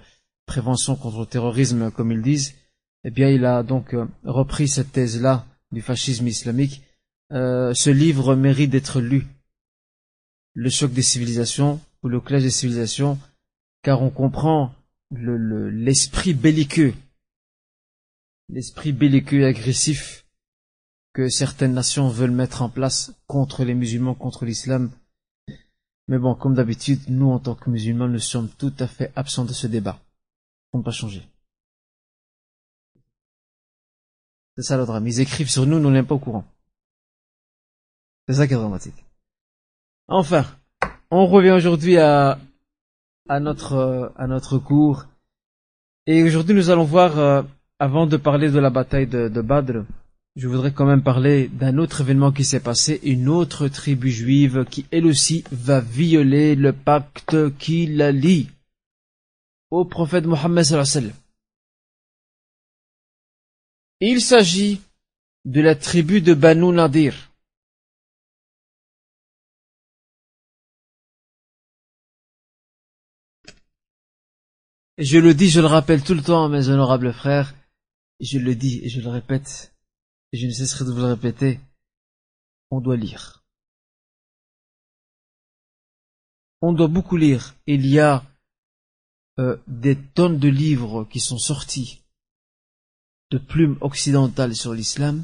prévention 0.46 0.96
contre 0.96 1.20
le 1.20 1.26
terrorisme, 1.26 1.92
comme 1.92 2.12
ils 2.12 2.22
disent, 2.22 2.54
eh 3.04 3.12
bien, 3.12 3.30
il 3.30 3.46
a 3.46 3.64
donc 3.64 3.94
euh, 3.94 4.08
repris 4.24 4.68
cette 4.68 4.92
thèse-là 4.92 5.46
du 5.72 5.82
fascisme 5.82 6.28
islamique. 6.28 6.84
Euh, 7.32 7.74
ce 7.74 7.90
livre 7.90 8.36
mérite 8.36 8.70
d'être 8.70 9.02
lu. 9.02 9.28
Le 10.54 10.70
choc 10.70 10.92
des 10.92 11.02
civilisations 11.02 11.80
ou 12.04 12.10
le 12.10 12.20
clash 12.20 12.44
des 12.44 12.50
civilisations, 12.50 13.18
car 13.84 14.02
on 14.02 14.10
comprend 14.10 14.74
l'esprit 15.12 16.34
belliqueux, 16.34 16.94
l'esprit 18.50 18.92
belliqueux 18.92 19.42
et 19.42 19.46
agressif 19.46 20.26
que 21.14 21.30
certaines 21.30 21.74
nations 21.74 22.10
veulent 22.10 22.32
mettre 22.32 22.62
en 22.62 22.70
place 22.70 23.14
contre 23.28 23.64
les 23.66 23.74
musulmans, 23.74 24.16
contre 24.16 24.46
l'islam, 24.46 24.90
mais 26.08 26.18
bon, 26.18 26.36
comme 26.36 26.56
d'habitude, 26.56 27.00
nous 27.08 27.32
en 27.32 27.40
tant 27.40 27.56
que 27.56 27.70
musulmans, 27.70 28.08
nous 28.08 28.20
sommes 28.20 28.50
tout 28.50 28.74
à 28.80 28.88
fait 28.88 29.12
absents 29.16 29.46
de 29.46 29.54
ce 29.54 29.68
débat. 29.68 30.00
On 30.74 30.80
ne 30.80 30.84
pas 30.84 30.92
changer. 30.92 31.31
C'est 34.62 34.67
ça 34.67 34.78
le 34.78 34.86
drame. 34.86 35.08
Ils 35.08 35.21
écrivent 35.21 35.50
sur 35.50 35.65
nous, 35.65 35.80
nous 35.80 35.89
n'en 35.89 35.97
sommes 35.97 36.06
pas 36.06 36.13
au 36.13 36.19
courant. 36.19 36.45
C'est 38.28 38.36
ça 38.36 38.47
qui 38.47 38.54
est 38.54 38.58
dramatique. 38.58 39.04
Enfin, 40.08 40.45
on 41.10 41.26
revient 41.26 41.50
aujourd'hui 41.50 41.97
à, 41.97 42.38
à 43.28 43.39
notre, 43.39 44.13
à 44.15 44.28
notre 44.28 44.60
cours. 44.60 45.08
Et 46.06 46.21
aujourd'hui, 46.21 46.54
nous 46.54 46.69
allons 46.69 46.84
voir, 46.84 47.17
euh, 47.17 47.41
avant 47.80 48.06
de 48.06 48.17
parler 48.17 48.52
de 48.52 48.60
la 48.60 48.69
bataille 48.69 49.08
de, 49.08 49.30
de 49.30 49.41
Badr, 49.41 49.84
je 50.36 50.47
voudrais 50.47 50.71
quand 50.71 50.86
même 50.86 51.02
parler 51.02 51.47
d'un 51.47 51.80
autre 51.80 52.02
événement 52.02 52.32
qui 52.32 52.45
s'est 52.45 52.60
passé, 52.60 53.00
une 53.02 53.30
autre 53.30 53.67
tribu 53.67 54.12
juive 54.12 54.65
qui 54.65 54.86
elle 54.91 55.08
aussi 55.08 55.43
va 55.52 55.80
violer 55.82 56.54
le 56.56 56.71
pacte 56.71 57.58
qu'il 57.58 58.00
a 58.04 58.12
lie 58.12 58.47
au 59.71 59.86
prophète 59.86 60.26
Mohammed 60.28 60.63
sallallahu 60.63 61.13
Il 64.04 64.20
s'agit 64.20 64.82
de 65.46 65.62
la 65.62 65.76
tribu 65.76 66.22
de 66.22 66.34
Banu 66.34 66.72
Nadir. 66.74 67.32
Je 74.98 75.20
le 75.20 75.36
dis, 75.36 75.52
je 75.52 75.62
le 75.62 75.68
rappelle 75.68 76.04
tout 76.04 76.16
le 76.16 76.24
temps, 76.24 76.50
mes 76.50 76.70
honorables 76.70 77.14
frères, 77.14 77.54
je 78.20 78.40
le 78.40 78.56
dis 78.56 78.82
et 78.84 78.90
je 78.90 79.02
le 79.02 79.10
répète, 79.10 79.76
et 80.32 80.38
je 80.38 80.48
ne 80.48 80.52
cesserai 80.52 80.86
de 80.86 80.92
vous 80.92 81.02
le 81.02 81.14
répéter, 81.14 81.60
on 82.72 82.82
doit 82.82 82.98
lire. 82.98 83.44
On 86.62 86.74
doit 86.74 86.88
beaucoup 86.88 87.18
lire. 87.18 87.54
Il 87.68 87.86
y 87.86 88.00
a 88.00 88.24
euh, 89.38 89.58
des 89.68 89.96
tonnes 89.96 90.40
de 90.40 90.50
livres 90.50 91.06
qui 91.06 91.20
sont 91.20 91.38
sortis 91.38 92.01
de 93.32 93.38
plumes 93.38 93.78
occidentales 93.82 94.56
sur 94.56 94.74
l'islam. 94.74 95.24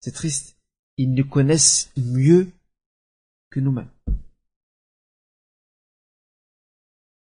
C'est 0.00 0.12
triste. 0.12 0.56
Ils 0.96 1.12
nous 1.12 1.26
connaissent 1.26 1.90
mieux 1.96 2.50
que 3.50 3.60
nous-mêmes. 3.60 3.90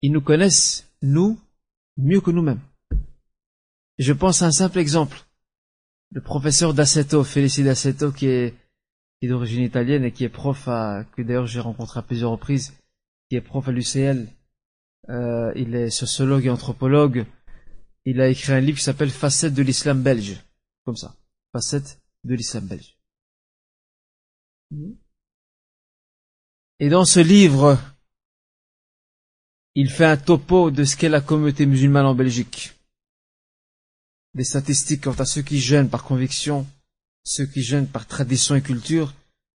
Ils 0.02 0.12
nous 0.12 0.20
connaissent, 0.20 0.88
nous, 1.02 1.38
mieux 1.96 2.20
que 2.20 2.30
nous-mêmes. 2.30 2.60
Je 3.98 4.12
pense 4.12 4.42
à 4.42 4.46
un 4.46 4.52
simple 4.52 4.78
exemple 4.78 5.26
le 6.12 6.20
professeur 6.20 6.74
D'Assetto, 6.74 7.24
Félicie 7.24 7.64
D'Assetto, 7.64 8.12
qui 8.12 8.26
est, 8.26 8.54
qui 9.18 9.26
est 9.26 9.28
d'origine 9.28 9.62
italienne 9.62 10.04
et 10.04 10.12
qui 10.12 10.24
est 10.24 10.28
prof 10.28 10.68
à, 10.68 11.04
que 11.16 11.22
d'ailleurs 11.22 11.46
j'ai 11.46 11.60
rencontré 11.60 12.00
à 12.00 12.02
plusieurs 12.02 12.30
reprises, 12.30 12.74
qui 13.28 13.36
est 13.36 13.40
prof 13.40 13.66
à 13.68 13.72
l'UCL. 13.72 14.28
Euh, 15.08 15.52
il 15.56 15.74
est 15.74 15.90
sociologue 15.90 16.46
et 16.46 16.50
anthropologue. 16.50 17.26
Il 18.08 18.20
a 18.20 18.28
écrit 18.28 18.52
un 18.52 18.60
livre 18.60 18.78
qui 18.78 18.84
s'appelle 18.84 19.10
Facettes 19.10 19.52
de 19.52 19.62
l'islam 19.62 20.00
belge. 20.00 20.40
Comme 20.84 20.96
ça. 20.96 21.16
facettes 21.52 22.00
de 22.22 22.34
l'islam 22.34 22.64
belge. 22.64 22.96
Et 26.78 26.88
dans 26.88 27.04
ce 27.04 27.18
livre, 27.18 27.78
il 29.74 29.90
fait 29.90 30.04
un 30.04 30.16
topo 30.16 30.70
de 30.70 30.84
ce 30.84 30.96
qu'est 30.96 31.08
la 31.08 31.20
communauté 31.20 31.66
musulmane 31.66 32.06
en 32.06 32.14
Belgique. 32.14 32.74
Des 34.34 34.44
statistiques 34.44 35.02
quant 35.02 35.14
à 35.14 35.24
ceux 35.24 35.42
qui 35.42 35.60
jeûnent 35.60 35.90
par 35.90 36.04
conviction, 36.04 36.64
ceux 37.24 37.46
qui 37.46 37.62
jeûnent 37.62 37.88
par 37.88 38.06
tradition 38.06 38.54
et 38.54 38.62
culture. 38.62 39.14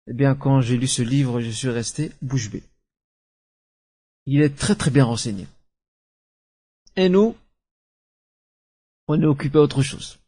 Eh 0.06 0.14
bien, 0.14 0.34
quand 0.34 0.62
j'ai 0.62 0.78
lu 0.78 0.88
ce 0.88 1.02
livre, 1.02 1.42
je 1.42 1.50
suis 1.50 1.68
resté 1.68 2.12
bouche 2.22 2.48
bée. 2.50 2.62
Il 4.24 4.40
est 4.40 4.56
très 4.56 4.74
très 4.74 4.90
bien 4.90 5.04
renseigné. 5.04 5.46
Et 6.96 7.11
nous, 7.11 7.37
on 9.08 9.20
est 9.20 9.26
occupé 9.26 9.58
à 9.58 9.62
autre 9.62 9.82
chose. 9.82 10.18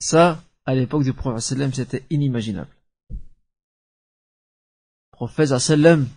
Ça, 0.00 0.42
à 0.64 0.74
l'époque 0.74 1.02
du 1.02 1.12
prophète 1.12 1.40
sallam, 1.42 1.72
c'était 1.72 2.04
inimaginable. 2.10 2.70
Le 3.10 3.16
prophète 5.12 5.58
sallam 5.58 6.08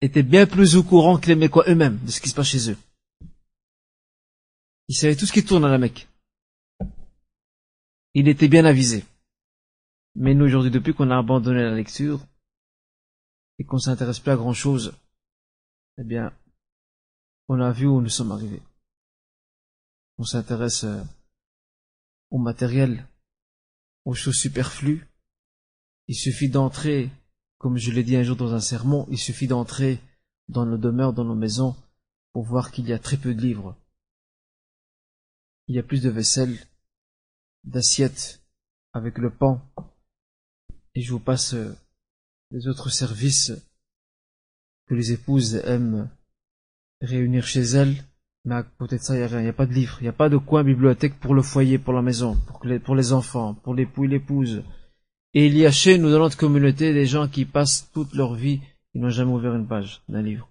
était 0.00 0.22
bien 0.22 0.46
plus 0.46 0.76
au 0.76 0.82
courant 0.82 1.18
que 1.18 1.26
les 1.26 1.34
Mécois 1.34 1.64
eux-mêmes 1.68 1.98
de 2.04 2.10
ce 2.10 2.20
qui 2.20 2.28
se 2.28 2.34
passe 2.34 2.48
chez 2.48 2.70
eux. 2.70 2.78
Il 4.88 4.94
savait 4.94 5.16
tout 5.16 5.26
ce 5.26 5.32
qui 5.32 5.44
tourne 5.44 5.64
à 5.64 5.68
la 5.68 5.78
Mecque. 5.78 6.08
Il 8.14 8.28
était 8.28 8.48
bien 8.48 8.64
avisé. 8.64 9.04
Mais 10.14 10.34
nous, 10.34 10.46
aujourd'hui, 10.46 10.70
depuis 10.70 10.94
qu'on 10.94 11.10
a 11.10 11.18
abandonné 11.18 11.62
la 11.62 11.74
lecture, 11.74 12.20
et 13.58 13.64
qu'on 13.64 13.78
s'intéresse 13.78 14.20
plus 14.20 14.30
à 14.30 14.36
grand 14.36 14.52
chose, 14.52 14.94
eh 15.98 16.04
bien, 16.04 16.32
on 17.48 17.60
a 17.60 17.72
vu 17.72 17.86
où 17.86 18.00
nous 18.00 18.08
sommes 18.08 18.32
arrivés. 18.32 18.62
On 20.18 20.24
s'intéresse 20.24 20.84
euh, 20.84 21.02
au 22.30 22.38
matériel, 22.38 23.06
aux 24.04 24.14
choses 24.14 24.36
superflues. 24.36 25.06
Il 26.08 26.16
suffit 26.16 26.48
d'entrer, 26.48 27.10
comme 27.58 27.76
je 27.76 27.92
l'ai 27.92 28.02
dit 28.02 28.16
un 28.16 28.24
jour 28.24 28.36
dans 28.36 28.52
un 28.52 28.60
sermon, 28.60 29.06
il 29.10 29.18
suffit 29.18 29.46
d'entrer 29.46 30.00
dans 30.48 30.66
nos 30.66 30.78
demeures, 30.78 31.12
dans 31.12 31.24
nos 31.24 31.34
maisons, 31.34 31.76
pour 32.32 32.44
voir 32.44 32.72
qu'il 32.72 32.88
y 32.88 32.92
a 32.92 32.98
très 32.98 33.16
peu 33.16 33.34
de 33.34 33.40
livres. 33.40 33.76
Il 35.68 35.76
y 35.76 35.78
a 35.78 35.82
plus 35.82 36.02
de 36.02 36.10
vaisselle, 36.10 36.58
d'assiettes 37.64 38.42
avec 38.92 39.18
le 39.18 39.30
pan. 39.30 39.60
Et 40.94 41.02
je 41.02 41.12
vous 41.12 41.20
passe 41.20 41.54
euh, 41.54 41.76
les 42.50 42.66
autres 42.66 42.90
services 42.90 43.52
que 44.86 44.94
les 44.94 45.12
épouses 45.12 45.56
aiment 45.56 46.10
réunir 47.00 47.46
chez 47.46 47.62
elles. 47.62 48.02
Mais 48.48 48.54
à 48.54 48.62
côté 48.62 48.96
de 48.96 49.02
ça, 49.02 49.14
il 49.14 49.18
n'y 49.18 49.24
a 49.24 49.26
rien. 49.26 49.40
Il 49.40 49.42
n'y 49.42 49.50
a 49.50 49.52
pas 49.52 49.66
de 49.66 49.74
livre. 49.74 49.98
Il 50.00 50.04
n'y 50.04 50.08
a 50.08 50.14
pas 50.14 50.30
de 50.30 50.38
coin 50.38 50.64
bibliothèque 50.64 51.20
pour 51.20 51.34
le 51.34 51.42
foyer, 51.42 51.76
pour 51.76 51.92
la 51.92 52.00
maison, 52.00 52.38
pour 52.82 52.94
les, 52.96 53.12
enfants, 53.12 53.52
pour 53.52 53.74
l'époux 53.74 54.06
et 54.06 54.08
l'épouse. 54.08 54.62
Et 55.34 55.48
il 55.48 55.54
y 55.58 55.66
a 55.66 55.70
chez 55.70 55.98
nous, 55.98 56.10
dans 56.10 56.20
notre 56.20 56.38
communauté, 56.38 56.94
des 56.94 57.04
gens 57.04 57.28
qui 57.28 57.44
passent 57.44 57.90
toute 57.92 58.14
leur 58.14 58.34
vie, 58.34 58.62
ils 58.94 59.02
n'ont 59.02 59.10
jamais 59.10 59.32
ouvert 59.32 59.54
une 59.54 59.66
page 59.66 60.00
d'un 60.08 60.22
livre. 60.22 60.48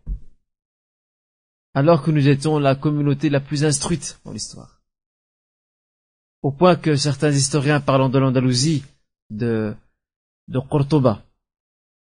Alors 1.74 2.04
que 2.04 2.12
nous 2.12 2.28
étions 2.28 2.60
la 2.60 2.76
communauté 2.76 3.32
la 3.32 3.40
plus 3.40 3.66
instruite 3.66 4.20
dans 4.24 4.32
l'histoire. 4.32 4.80
Au 6.44 6.52
point 6.52 6.76
que 6.76 6.96
certains 6.96 7.32
historiens 7.32 7.80
parlant 7.80 8.10
de 8.10 8.20
l'Andalousie, 8.20 8.84
de, 9.32 9.74
de 10.48 10.60
Cordoba, 10.60 11.24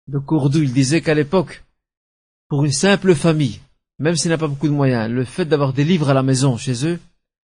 de 0.09 0.19
Cordoue, 0.19 0.63
ils 0.63 0.73
disaient 0.73 1.01
qu'à 1.01 1.13
l'époque, 1.13 1.63
pour 2.49 2.65
une 2.65 2.73
simple 2.73 3.15
famille, 3.15 3.61
même 3.99 4.15
s'il 4.15 4.31
n'a 4.31 4.37
pas 4.37 4.47
beaucoup 4.47 4.67
de 4.67 4.73
moyens, 4.73 5.11
le 5.11 5.25
fait 5.25 5.45
d'avoir 5.45 5.73
des 5.73 5.83
livres 5.83 6.09
à 6.09 6.13
la 6.13 6.23
maison 6.23 6.57
chez 6.57 6.85
eux, 6.87 6.99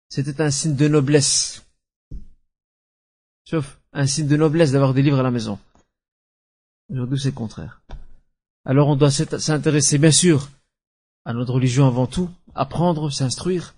c'était 0.09 0.41
un 0.41 0.51
signe 0.51 0.75
de 0.75 0.87
noblesse. 0.87 1.65
Sauf 3.45 3.79
un 3.93 4.07
signe 4.07 4.27
de 4.27 4.37
noblesse 4.37 4.71
d'avoir 4.71 4.93
des 4.93 5.01
livres 5.01 5.19
à 5.19 5.23
la 5.23 5.31
maison. 5.31 5.59
Aujourd'hui, 6.89 7.19
c'est 7.19 7.29
le 7.29 7.35
contraire. 7.35 7.81
Alors 8.65 8.87
on 8.89 8.95
doit 8.95 9.11
s'intéresser, 9.11 9.97
bien 9.97 10.11
sûr, 10.11 10.49
à 11.25 11.33
notre 11.33 11.53
religion 11.53 11.87
avant 11.87 12.07
tout, 12.07 12.29
apprendre, 12.55 13.11
s'instruire, 13.11 13.75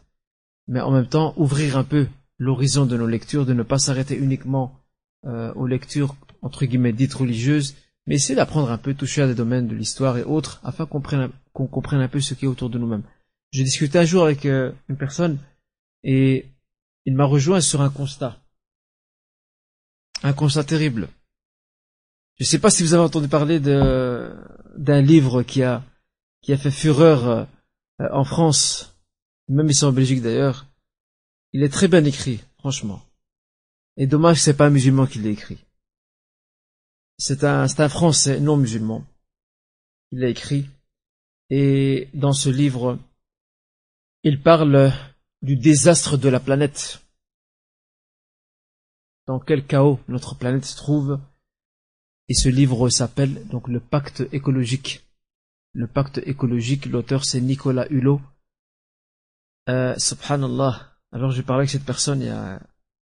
mais 0.67 0.81
en 0.81 0.91
même 0.91 1.07
temps 1.07 1.33
ouvrir 1.37 1.77
un 1.77 1.83
peu 1.83 2.07
l'horizon 2.37 2.85
de 2.85 2.97
nos 2.97 3.07
lectures, 3.07 3.45
de 3.45 3.53
ne 3.53 3.63
pas 3.63 3.79
s'arrêter 3.79 4.17
uniquement 4.17 4.79
euh, 5.25 5.53
aux 5.53 5.67
lectures 5.67 6.15
entre 6.41 6.65
guillemets 6.65 6.93
dites 6.93 7.13
religieuses, 7.13 7.75
mais 8.05 8.15
essayer 8.15 8.35
d'apprendre 8.35 8.71
un 8.71 8.77
peu, 8.77 8.93
toucher 8.93 9.21
à 9.21 9.27
des 9.27 9.35
domaines 9.35 9.67
de 9.67 9.75
l'histoire 9.75 10.17
et 10.17 10.23
autres, 10.23 10.59
afin 10.63 10.85
qu'on 10.85 11.01
comprenne, 11.53 12.01
un 12.01 12.07
peu 12.07 12.19
ce 12.19 12.33
qui 12.33 12.45
est 12.45 12.47
autour 12.47 12.69
de 12.69 12.77
nous-mêmes. 12.77 13.03
J'ai 13.51 13.63
discuté 13.63 13.99
un 13.99 14.05
jour 14.05 14.23
avec 14.23 14.45
euh, 14.45 14.71
une 14.89 14.97
personne 14.97 15.37
et 16.03 16.47
il 17.05 17.15
m'a 17.15 17.25
rejoint 17.25 17.61
sur 17.61 17.81
un 17.81 17.89
constat. 17.89 18.39
Un 20.23 20.33
constat 20.33 20.63
terrible. 20.63 21.09
Je 22.39 22.43
ne 22.43 22.47
sais 22.47 22.59
pas 22.59 22.71
si 22.71 22.81
vous 22.83 22.93
avez 22.93 23.03
entendu 23.03 23.27
parler 23.27 23.59
d'un 23.59 25.01
livre 25.01 25.43
qui 25.43 25.61
a, 25.61 25.83
qui 26.41 26.51
a 26.51 26.57
fait 26.57 26.71
fureur 26.71 27.27
euh, 27.27 27.45
en 28.11 28.23
France, 28.23 28.95
même 29.47 29.69
ici 29.69 29.85
en 29.85 29.91
Belgique 29.91 30.21
d'ailleurs. 30.21 30.65
Il 31.51 31.61
est 31.63 31.69
très 31.69 31.87
bien 31.87 32.03
écrit, 32.03 32.41
franchement. 32.57 33.03
Et 33.97 34.07
dommage 34.07 34.41
c'est 34.41 34.57
pas 34.57 34.67
un 34.67 34.71
musulman 34.71 35.05
qui 35.05 35.19
l'a 35.19 35.29
écrit. 35.29 35.63
C'est 37.19 37.43
un, 37.43 37.67
un 37.77 37.89
Français 37.89 38.39
non 38.39 38.57
musulman. 38.57 39.05
Il 40.11 40.19
l'a 40.19 40.29
écrit. 40.29 40.67
Et 41.49 42.09
dans 42.13 42.33
ce 42.33 42.49
livre, 42.49 42.99
il 44.23 44.41
parle 44.41 44.91
du 45.41 45.55
désastre 45.57 46.17
de 46.17 46.29
la 46.29 46.39
planète. 46.39 47.01
Dans 49.27 49.39
quel 49.39 49.65
chaos 49.65 49.99
notre 50.07 50.35
planète 50.35 50.65
se 50.65 50.77
trouve. 50.77 51.19
Et 52.29 52.33
ce 52.33 52.49
livre 52.49 52.89
s'appelle 52.89 53.45
donc 53.47 53.67
le 53.67 53.79
pacte 53.79 54.23
écologique. 54.31 55.05
Le 55.73 55.87
pacte 55.87 56.19
écologique, 56.19 56.85
l'auteur 56.85 57.25
c'est 57.25 57.41
Nicolas 57.41 57.87
Hulot. 57.89 58.21
Euh, 59.69 59.95
subhanallah. 59.97 60.97
Alors 61.11 61.31
j'ai 61.31 61.43
parlé 61.43 61.61
avec 61.61 61.69
cette 61.69 61.85
personne 61.85 62.21
il 62.21 62.27
y 62.27 62.29
a, 62.29 62.59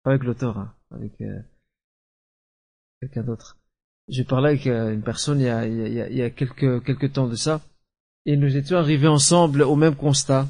pas 0.02 0.10
avec 0.10 0.24
l'auteur, 0.24 0.58
hein, 0.58 0.74
avec 0.90 1.20
euh, 1.20 1.40
quelqu'un 3.00 3.22
d'autre. 3.22 3.58
J'ai 4.08 4.24
parlé 4.24 4.48
avec 4.48 4.66
euh, 4.66 4.92
une 4.92 5.02
personne 5.02 5.40
il 5.40 5.46
y 5.46 5.48
a, 5.48 5.66
il 5.66 6.16
y 6.16 6.22
a, 6.22 6.30
quelques, 6.30 6.84
quelques 6.84 7.12
temps 7.12 7.28
de 7.28 7.36
ça, 7.36 7.62
et 8.26 8.36
nous 8.36 8.56
étions 8.56 8.78
arrivés 8.78 9.08
ensemble 9.08 9.62
au 9.62 9.76
même 9.76 9.94
constat. 9.94 10.48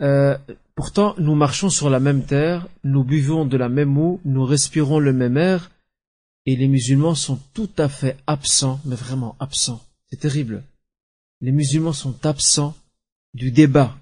Euh, 0.00 0.36
pourtant, 0.74 1.14
nous 1.18 1.34
marchons 1.34 1.70
sur 1.70 1.90
la 1.90 2.00
même 2.00 2.24
terre, 2.24 2.66
nous 2.84 3.04
buvons 3.04 3.44
de 3.44 3.56
la 3.56 3.68
même 3.68 3.96
eau, 3.98 4.20
nous 4.24 4.44
respirons 4.44 4.98
le 4.98 5.12
même 5.12 5.36
air, 5.36 5.70
et 6.46 6.56
les 6.56 6.68
musulmans 6.68 7.14
sont 7.14 7.38
tout 7.54 7.70
à 7.78 7.88
fait 7.88 8.16
absents, 8.26 8.80
mais 8.84 8.96
vraiment 8.96 9.36
absents. 9.40 9.82
C'est 10.10 10.20
terrible. 10.20 10.62
Les 11.40 11.52
musulmans 11.52 11.92
sont 11.92 12.24
absents 12.24 12.74
du 13.34 13.50
débat 13.50 13.96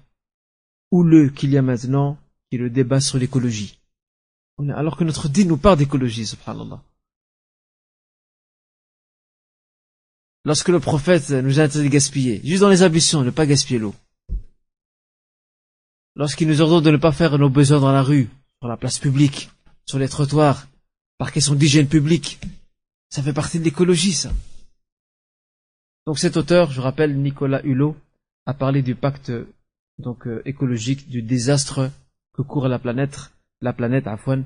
houleux 0.91 1.29
qu'il 1.29 1.51
y 1.51 1.57
a 1.57 1.61
maintenant, 1.61 2.17
qui 2.49 2.55
est 2.55 2.59
le 2.59 2.69
débat 2.69 3.01
sur 3.01 3.17
l'écologie. 3.17 3.79
Alors 4.75 4.95
que 4.95 5.03
notre 5.03 5.27
dit 5.27 5.45
nous 5.45 5.57
parle 5.57 5.79
d'écologie, 5.79 6.25
subhanallah. 6.25 6.81
Lorsque 10.45 10.69
le 10.69 10.79
prophète 10.79 11.31
nous 11.31 11.59
a 11.59 11.63
interdit 11.63 11.89
de 11.89 11.93
gaspiller, 11.93 12.39
juste 12.43 12.61
dans 12.61 12.69
les 12.69 12.83
ambitions, 12.83 13.23
ne 13.23 13.31
pas 13.31 13.45
gaspiller 13.45 13.79
l'eau. 13.79 13.95
Lorsqu'il 16.15 16.47
nous 16.47 16.61
ordonne 16.61 16.83
de 16.83 16.91
ne 16.91 16.97
pas 16.97 17.11
faire 17.11 17.37
nos 17.37 17.49
besoins 17.49 17.81
dans 17.81 17.91
la 17.91 18.03
rue, 18.03 18.29
sur 18.61 18.69
la 18.69 18.77
place 18.77 18.99
publique, 18.99 19.49
sur 19.85 19.99
les 19.99 20.07
trottoirs, 20.07 20.67
par 21.17 21.31
question 21.31 21.55
d'hygiène 21.55 21.87
publique, 21.87 22.39
ça 23.09 23.21
fait 23.21 23.33
partie 23.33 23.59
de 23.59 23.65
l'écologie, 23.65 24.13
ça. 24.13 24.31
Donc 26.05 26.19
cet 26.19 26.37
auteur, 26.37 26.71
je 26.71 26.79
rappelle, 26.79 27.17
Nicolas 27.17 27.61
Hulot, 27.63 27.97
a 28.45 28.53
parlé 28.53 28.81
du 28.81 28.95
pacte 28.95 29.31
donc 29.97 30.27
euh, 30.27 30.41
écologique, 30.45 31.09
du 31.09 31.21
désastre 31.21 31.89
que 32.33 32.43
court 32.43 32.67
la 32.67 32.79
planète, 32.79 33.31
la 33.61 33.73
planète 33.73 34.07
Afouane, 34.07 34.43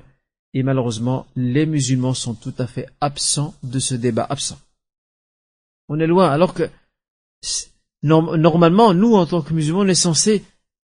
et 0.54 0.62
malheureusement, 0.62 1.26
les 1.36 1.66
musulmans 1.66 2.14
sont 2.14 2.34
tout 2.34 2.54
à 2.58 2.66
fait 2.66 2.88
absents 3.00 3.54
de 3.62 3.78
ce 3.78 3.94
débat, 3.94 4.26
absents. 4.28 4.58
On 5.90 5.98
est 5.98 6.06
loin. 6.06 6.30
Alors 6.30 6.54
que 6.54 6.70
normalement, 8.02 8.94
nous, 8.94 9.14
en 9.14 9.26
tant 9.26 9.42
que 9.42 9.52
musulmans, 9.52 9.80
on 9.80 9.88
est 9.88 9.94
censés 9.94 10.44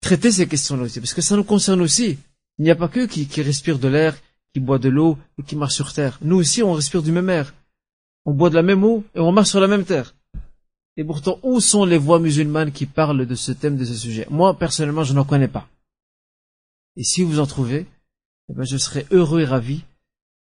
traiter 0.02 0.32
ces 0.32 0.48
questions-là 0.48 0.82
aussi, 0.82 1.00
parce 1.00 1.14
que 1.14 1.22
ça 1.22 1.36
nous 1.36 1.44
concerne 1.44 1.80
aussi. 1.80 2.18
Il 2.58 2.64
n'y 2.64 2.70
a 2.70 2.76
pas 2.76 2.88
que 2.88 3.06
qui, 3.06 3.26
qui 3.26 3.40
respirent 3.40 3.78
de 3.78 3.88
l'air, 3.88 4.18
qui 4.52 4.58
boit 4.58 4.80
de 4.80 4.88
l'eau 4.88 5.16
et 5.38 5.44
qui 5.44 5.54
marche 5.54 5.74
sur 5.74 5.92
terre. 5.92 6.18
Nous 6.22 6.36
aussi, 6.36 6.62
on 6.64 6.74
respire 6.74 7.02
du 7.02 7.12
même 7.12 7.30
air. 7.30 7.54
On 8.26 8.34
boit 8.34 8.50
de 8.50 8.56
la 8.56 8.62
même 8.62 8.82
eau 8.82 9.04
et 9.14 9.20
on 9.20 9.30
marche 9.30 9.50
sur 9.50 9.60
la 9.60 9.68
même 9.68 9.84
terre. 9.84 10.16
Et 10.96 11.04
pourtant, 11.04 11.38
où 11.44 11.60
sont 11.60 11.84
les 11.84 11.96
voix 11.96 12.18
musulmanes 12.18 12.72
qui 12.72 12.84
parlent 12.84 13.24
de 13.24 13.34
ce 13.36 13.52
thème, 13.52 13.76
de 13.76 13.84
ce 13.84 13.94
sujet? 13.94 14.26
Moi, 14.28 14.58
personnellement, 14.58 15.04
je 15.04 15.14
n'en 15.14 15.24
connais 15.24 15.48
pas. 15.48 15.68
Et 16.96 17.04
si 17.04 17.22
vous 17.22 17.38
en 17.38 17.46
trouvez, 17.46 17.86
eh 18.48 18.54
ben, 18.54 18.64
je 18.64 18.76
serai 18.76 19.06
heureux 19.12 19.40
et 19.40 19.44
ravi 19.44 19.84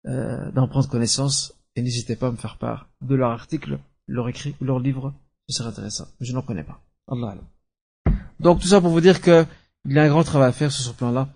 euh, 0.06 0.50
d'en 0.52 0.66
prendre 0.68 0.88
connaissance. 0.88 1.54
Et 1.76 1.82
n'hésitez 1.82 2.16
pas 2.16 2.28
à 2.28 2.32
me 2.32 2.36
faire 2.36 2.56
part 2.56 2.88
de 3.02 3.14
leur 3.14 3.30
article 3.30 3.78
leur 4.08 4.28
écrit 4.28 4.56
ou 4.60 4.64
leur 4.64 4.80
livre, 4.80 5.14
ce 5.48 5.58
serait 5.58 5.68
intéressant. 5.68 6.08
Je 6.20 6.32
n'en 6.32 6.42
connais 6.42 6.64
pas. 6.64 6.80
Allah. 7.06 7.36
Donc 8.40 8.60
tout 8.60 8.66
ça 8.66 8.80
pour 8.80 8.90
vous 8.90 9.00
dire 9.00 9.20
que 9.20 9.46
il 9.84 9.94
y 9.94 9.98
a 9.98 10.02
un 10.02 10.08
grand 10.08 10.24
travail 10.24 10.48
à 10.48 10.52
faire 10.52 10.72
sur 10.72 10.84
ce 10.84 10.96
plan-là. 10.96 11.28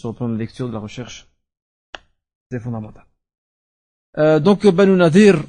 sur 0.00 0.10
le 0.10 0.16
plan 0.16 0.28
de 0.28 0.34
la 0.34 0.38
lecture, 0.38 0.68
de 0.68 0.72
la 0.72 0.80
recherche. 0.80 1.28
C'est 2.50 2.60
fondamental. 2.60 3.06
Euh, 4.18 4.40
donc 4.40 4.66
Banu 4.66 4.96
Nadir, 4.96 5.44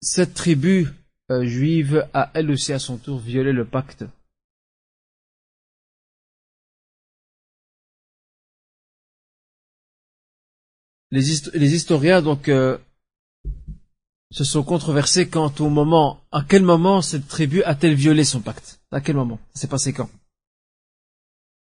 cette 0.00 0.34
tribu 0.34 0.88
euh, 1.30 1.44
juive 1.44 2.08
a 2.14 2.30
elle 2.34 2.50
aussi 2.50 2.72
à 2.72 2.78
son 2.78 2.96
tour 2.98 3.18
violé 3.18 3.52
le 3.52 3.64
pacte. 3.64 4.04
Les, 11.10 11.22
les 11.54 11.74
historiens 11.74 12.20
donc 12.20 12.48
euh, 12.48 12.78
se 14.30 14.44
sont 14.44 14.64
controversés 14.64 15.28
quant 15.28 15.52
au 15.60 15.68
moment, 15.68 16.20
à 16.32 16.44
quel 16.48 16.62
moment 16.62 17.02
cette 17.02 17.28
tribu 17.28 17.62
a-t-elle 17.62 17.94
violé 17.94 18.24
son 18.24 18.40
pacte? 18.40 18.80
À 18.90 19.00
quel 19.00 19.16
moment? 19.16 19.38
C'est 19.54 19.70
passé 19.70 19.92
quand? 19.92 20.10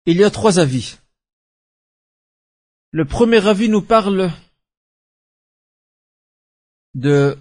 Il 0.05 0.18
y 0.18 0.24
a 0.24 0.32
trois 0.32 0.60
avis. 0.60 0.97
Le 2.91 3.05
premier 3.05 3.45
avis 3.45 3.70
nous 3.70 3.82
parle 3.82 4.32
de 6.95 7.38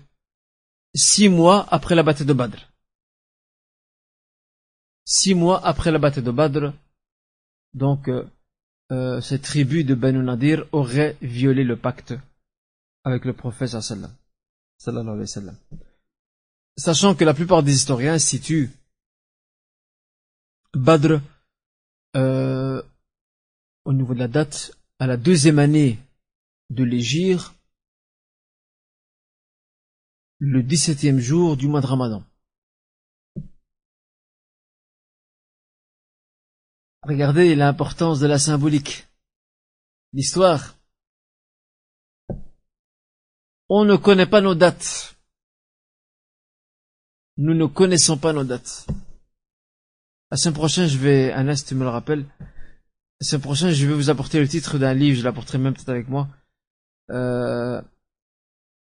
six 0.95 1.29
mois 1.29 1.67
après 1.71 1.95
la 1.95 2.03
bataille 2.03 2.27
de 2.27 2.33
Badr. 2.33 2.59
Six 5.05 5.35
mois 5.35 5.64
après 5.64 5.93
la 5.93 5.99
bataille 5.99 6.25
de 6.25 6.33
Badr, 6.33 6.73
donc 7.75 8.09
euh, 8.09 8.29
euh, 8.91 9.21
cette 9.21 9.43
tribu 9.43 9.85
de 9.85 9.95
Banu 9.95 10.19
Nadir 10.19 10.67
aurait 10.73 11.17
violé 11.23 11.62
le 11.62 11.77
pacte 11.77 12.14
avec 13.05 13.25
le 13.25 13.33
prophète 13.33 13.69
sallallahu 13.69 14.11
Sachant 16.77 17.14
que 17.14 17.24
la 17.24 17.35
plupart 17.35 17.62
des 17.62 17.74
historiens 17.74 18.18
situent 18.18 18.70
Badr 20.74 21.20
euh, 22.14 22.83
au 23.85 23.93
niveau 23.93 24.14
de 24.14 24.18
la 24.18 24.29
date 24.29 24.72
à 24.99 25.07
la 25.07 25.16
deuxième 25.16 25.59
année 25.59 25.99
de 26.70 26.85
l'Égir, 26.85 27.55
le 30.39 30.62
dix-septième 30.62 31.18
jour 31.18 31.57
du 31.57 31.68
mois 31.68 31.81
de 31.81 31.87
Ramadan. 31.87 32.24
Regardez 37.03 37.55
l'importance 37.55 38.18
de 38.18 38.27
la 38.27 38.39
symbolique. 38.39 39.07
L'histoire. 40.12 40.76
On 43.69 43.85
ne 43.85 43.97
connaît 43.97 44.27
pas 44.27 44.41
nos 44.41 44.55
dates. 44.55 45.17
Nous 47.37 47.55
ne 47.55 47.67
connaissons 47.67 48.17
pas 48.17 48.33
nos 48.33 48.45
dates. 48.45 48.87
La 50.31 50.37
semaine 50.37 50.55
prochaine, 50.55 50.89
je 50.89 50.99
vais, 50.99 51.33
Anas, 51.33 51.64
tu 51.67 51.75
me 51.75 51.85
le 51.85 51.91
rappelles, 51.91 52.25
la 53.21 53.27
semaine 53.27 53.43
prochaine, 53.43 53.71
je 53.71 53.87
vais 53.87 53.95
vous 53.95 54.11
apporter 54.11 54.41
le 54.41 54.49
titre 54.49 54.79
d'un 54.79 54.93
livre, 54.93 55.19
je 55.19 55.25
l'apporterai 55.25 55.59
même 55.59 55.73
peut-être 55.73 55.89
avec 55.89 56.09
moi, 56.09 56.29
euh, 57.11 57.81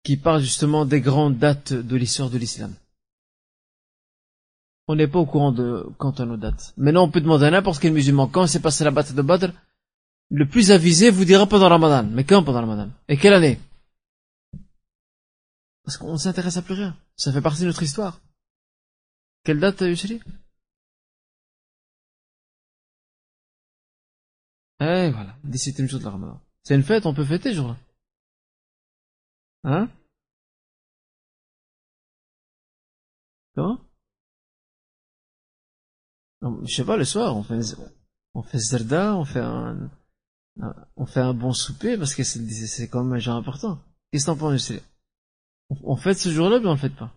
qui 0.02 0.16
parle 0.16 0.40
justement 0.40 0.84
des 0.84 1.00
grandes 1.00 1.38
dates 1.38 1.72
de 1.72 1.96
l'histoire 1.96 2.28
de 2.28 2.38
l'islam. 2.38 2.74
On 4.86 4.96
n'est 4.96 5.06
pas 5.06 5.18
au 5.18 5.26
courant 5.26 5.52
de 5.52 5.86
quant 5.98 6.10
à 6.10 6.24
nos 6.24 6.36
dates. 6.36 6.72
Maintenant, 6.76 7.04
on 7.04 7.10
peut 7.10 7.20
demander 7.20 7.46
à 7.46 7.50
n'importe 7.50 7.80
quel 7.80 7.92
musulman 7.92 8.26
quand 8.26 8.46
s'est 8.46 8.60
passé 8.60 8.84
la 8.84 8.90
bataille 8.90 9.16
de 9.16 9.22
Badr. 9.22 9.52
Le 10.30 10.46
plus 10.46 10.70
avisé 10.70 11.10
vous 11.10 11.24
dira 11.24 11.46
pendant 11.46 11.68
Ramadan. 11.68 12.08
Mais 12.10 12.24
quand 12.24 12.42
pendant 12.42 12.60
Ramadan? 12.60 12.90
Et 13.08 13.16
quelle 13.16 13.34
année? 13.34 13.58
Parce 15.88 15.96
qu'on 15.96 16.12
ne 16.12 16.18
s'intéresse 16.18 16.58
à 16.58 16.62
plus 16.62 16.74
rien. 16.74 16.94
Ça 17.16 17.32
fait 17.32 17.40
partie 17.40 17.62
de 17.62 17.68
notre 17.68 17.82
histoire. 17.82 18.20
Quelle 19.42 19.58
date, 19.58 19.80
Yusri? 19.80 20.20
Eh 24.80 25.10
voilà, 25.10 25.38
17e 25.46 25.88
jour 25.88 25.98
de 25.98 26.04
la 26.04 26.10
Ramadan. 26.10 26.42
C'est 26.62 26.74
une 26.74 26.82
fête, 26.82 27.06
on 27.06 27.14
peut 27.14 27.24
fêter 27.24 27.52
ce 27.52 27.56
jour-là. 27.56 27.78
Hein? 29.64 29.88
Comment? 33.54 33.80
Je 36.66 36.74
sais 36.74 36.84
pas, 36.84 36.98
le 36.98 37.06
soir, 37.06 37.34
on 37.34 37.42
fait, 37.42 37.60
on 38.34 38.42
fait 38.42 38.58
zerda, 38.58 39.16
on 39.16 39.24
fait 39.24 39.40
un, 39.40 39.90
on 40.96 41.06
fait 41.06 41.20
un 41.20 41.32
bon 41.32 41.54
souper 41.54 41.96
parce 41.96 42.14
que 42.14 42.24
c'est 42.24 42.88
quand 42.90 43.04
même 43.04 43.14
un 43.14 43.18
jour 43.20 43.36
important. 43.36 43.82
Qu'est-ce 44.12 44.26
que 44.26 44.32
t'en 44.32 44.36
penses, 44.36 44.70
on, 45.70 45.96
fête 45.96 46.18
ce 46.18 46.30
jour-là, 46.30 46.60
mais 46.60 46.66
on 46.66 46.72
le 46.72 46.78
fête 46.78 46.96
pas? 46.96 47.12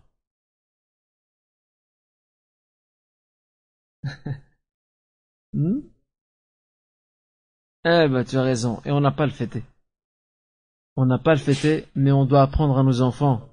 hmm? 5.52 5.80
Eh 7.84 8.08
ben, 8.08 8.24
tu 8.24 8.36
as 8.36 8.42
raison. 8.42 8.80
Et 8.84 8.90
on 8.90 9.00
n'a 9.00 9.10
pas 9.12 9.26
le 9.26 9.32
fêté. 9.32 9.64
On 10.96 11.06
n'a 11.06 11.18
pas 11.18 11.32
le 11.32 11.40
fêté, 11.40 11.88
mais 11.94 12.12
on 12.12 12.26
doit 12.26 12.42
apprendre 12.42 12.78
à 12.78 12.82
nos 12.82 13.00
enfants. 13.02 13.48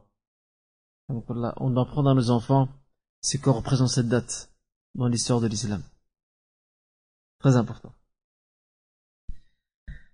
on 1.08 1.22
doit 1.70 1.84
apprendre 1.84 2.10
à 2.10 2.14
nos 2.14 2.30
enfants 2.30 2.70
ce 3.22 3.38
qu'on 3.38 3.54
représente 3.54 3.89
cette 3.89 4.08
date 4.10 4.52
dans 4.95 5.08
l'histoire 5.08 5.39
de 5.41 5.47
l'islam. 5.47 5.82
Très 7.39 7.56
important. 7.56 7.93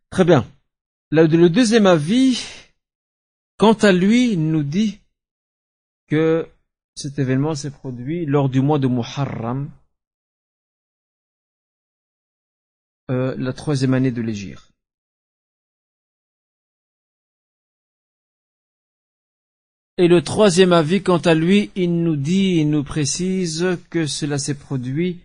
Très 0.10 0.24
bien. 0.24 0.46
Le 1.12 1.50
deuxième 1.50 1.88
avis, 1.88 2.42
quant 3.58 3.74
à 3.74 3.92
lui, 3.92 4.38
nous 4.38 4.64
dit 4.64 5.00
que 6.08 6.48
cet 6.96 7.20
événement 7.20 7.56
s'est 7.56 7.72
produit 7.72 8.26
lors 8.26 8.50
du 8.50 8.62
mois 8.62 8.80
de 8.80 8.88
Muharram, 8.88 9.72
Euh, 13.12 13.36
la 13.38 13.54
troisième 13.54 13.94
année 13.94 14.12
de 14.12 14.22
l'Égir. 14.22 14.72
Et 19.98 20.08
le 20.08 20.24
troisième 20.24 20.74
avis, 20.74 21.04
quant 21.04 21.20
à 21.20 21.36
lui, 21.36 21.70
il 21.76 22.02
nous 22.04 22.16
dit, 22.16 22.58
il 22.62 22.70
nous 22.72 22.84
précise 22.84 23.78
que 23.92 24.08
cela 24.08 24.40
s'est 24.40 24.58
produit 24.58 25.20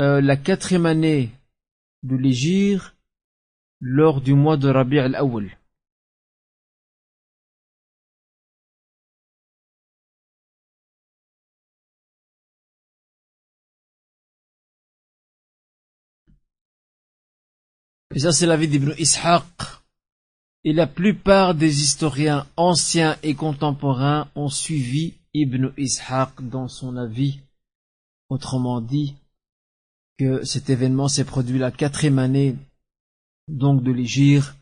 euh, 0.00 0.20
la 0.20 0.36
quatrième 0.36 0.86
année 0.86 1.32
de 2.04 2.14
l'Égir 2.14 2.94
lors 3.80 4.20
du 4.20 4.34
mois 4.34 4.56
de 4.56 4.68
Rabi' 4.68 5.00
al-Awwal. 5.00 5.50
Et 18.14 18.20
ça, 18.20 18.30
c'est 18.30 18.46
l'avis 18.46 18.68
d'Ibn 18.68 18.94
Ishaq. 18.96 19.44
Et 20.62 20.72
la 20.72 20.86
plupart 20.86 21.54
des 21.54 21.82
historiens 21.82 22.46
anciens 22.56 23.16
et 23.22 23.34
contemporains 23.34 24.28
ont 24.36 24.48
suivi 24.48 25.14
Ibn 25.34 25.72
Ishaq 25.76 26.30
dans 26.40 26.68
son 26.68 26.96
avis. 26.96 27.40
Autrement 28.30 28.80
dit, 28.80 29.14
que 30.18 30.44
cet 30.44 30.70
événement 30.70 31.08
s'est 31.08 31.24
produit 31.24 31.58
la 31.58 31.72
quatrième 31.72 32.20
année, 32.20 32.56
donc 33.48 33.82
de 33.82 33.90
l'Égypte, 33.90 34.54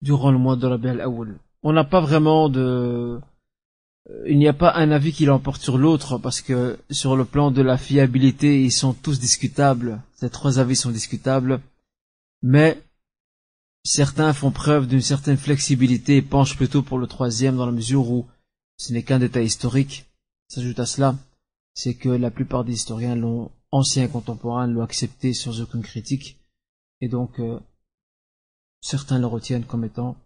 durant 0.00 0.30
le 0.30 0.38
mois 0.38 0.56
de 0.56 0.66
Rabi 0.66 0.88
al-Awwal. 0.88 1.38
On 1.62 1.72
n'a 1.72 1.84
pas 1.84 2.00
vraiment 2.00 2.48
de, 2.48 3.20
euh, 4.10 4.24
il 4.26 4.38
n'y 4.38 4.48
a 4.48 4.52
pas 4.54 4.74
un 4.74 4.90
avis 4.90 5.12
qui 5.12 5.26
l'emporte 5.26 5.60
sur 5.60 5.76
l'autre 5.76 6.18
parce 6.18 6.40
que 6.40 6.78
sur 6.90 7.16
le 7.16 7.24
plan 7.24 7.50
de 7.50 7.62
la 7.62 7.76
fiabilité, 7.76 8.62
ils 8.62 8.72
sont 8.72 8.94
tous 8.94 9.20
discutables. 9.20 10.00
Ces 10.14 10.30
trois 10.30 10.58
avis 10.58 10.76
sont 10.76 10.90
discutables 10.90 11.60
mais 12.42 12.82
certains 13.84 14.32
font 14.32 14.50
preuve 14.50 14.86
d'une 14.86 15.00
certaine 15.00 15.36
flexibilité 15.36 16.16
et 16.16 16.22
penchent 16.22 16.56
plutôt 16.56 16.82
pour 16.82 16.98
le 16.98 17.06
troisième 17.06 17.56
dans 17.56 17.66
la 17.66 17.72
mesure 17.72 18.10
où 18.10 18.26
ce 18.76 18.92
n'est 18.92 19.02
qu'un 19.02 19.18
détail 19.18 19.46
historique. 19.46 20.06
S'ajoute 20.48 20.78
à 20.78 20.86
cela, 20.86 21.16
c'est 21.74 21.94
que 21.94 22.08
la 22.08 22.30
plupart 22.30 22.64
des 22.64 22.72
historiens 22.72 23.16
l'ont 23.16 23.50
anciens 23.70 24.04
et 24.04 24.08
contemporains 24.08 24.66
l'ont 24.66 24.82
accepté 24.82 25.34
sans 25.34 25.60
aucune 25.60 25.82
critique 25.82 26.38
et 27.00 27.08
donc 27.08 27.38
euh, 27.38 27.60
certains 28.80 29.18
le 29.18 29.26
retiennent 29.26 29.64
comme 29.64 29.84
étant 29.84 30.16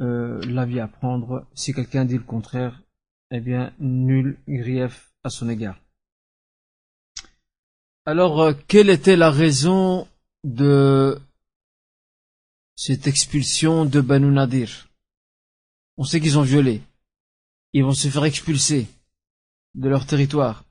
euh, 0.00 0.40
l'avis 0.46 0.80
à 0.80 0.88
prendre. 0.88 1.46
Si 1.54 1.72
quelqu'un 1.72 2.04
dit 2.04 2.16
le 2.16 2.24
contraire, 2.24 2.82
eh 3.30 3.40
bien 3.40 3.72
nul 3.78 4.38
grief 4.48 5.12
à 5.22 5.30
son 5.30 5.48
égard. 5.48 5.78
Alors, 8.06 8.42
euh, 8.42 8.52
quelle 8.68 8.90
était 8.90 9.16
la 9.16 9.30
raison 9.30 10.06
de 10.44 11.20
cette 12.76 13.06
expulsion 13.06 13.84
de 13.84 14.00
Banu 14.00 14.30
Nadir. 14.30 14.88
On 15.96 16.04
sait 16.04 16.20
qu'ils 16.20 16.38
ont 16.38 16.42
violé. 16.42 16.82
Ils 17.72 17.82
vont 17.82 17.94
se 17.94 18.08
faire 18.08 18.24
expulser 18.24 18.86
de 19.74 19.88
leur 19.88 20.06
territoire. 20.06 20.64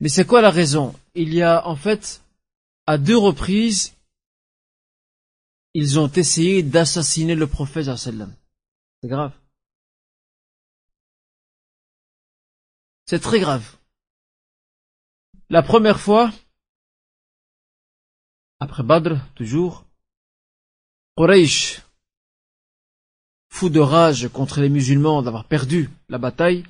Mais 0.00 0.08
c'est 0.08 0.26
quoi 0.26 0.42
la 0.42 0.50
raison? 0.50 0.94
Il 1.14 1.34
y 1.34 1.42
a 1.42 1.66
en 1.66 1.74
fait, 1.74 2.22
à 2.86 2.98
deux 2.98 3.16
reprises, 3.16 3.94
ils 5.74 5.98
ont 5.98 6.08
essayé 6.08 6.62
d'assassiner 6.62 7.34
le 7.34 7.46
prophète. 7.46 7.88
C'est 7.96 9.08
grave. 9.08 9.32
C'est 13.06 13.20
très 13.20 13.40
grave. 13.40 13.76
La 15.48 15.62
première 15.62 15.98
fois, 15.98 16.32
après 18.60 18.82
Badr, 18.82 19.16
toujours, 19.34 19.84
Quraysh, 21.16 21.82
fou 23.48 23.68
de 23.68 23.80
rage 23.80 24.28
contre 24.28 24.60
les 24.60 24.68
musulmans 24.68 25.22
d'avoir 25.22 25.44
perdu 25.44 25.90
la 26.08 26.18
bataille 26.18 26.64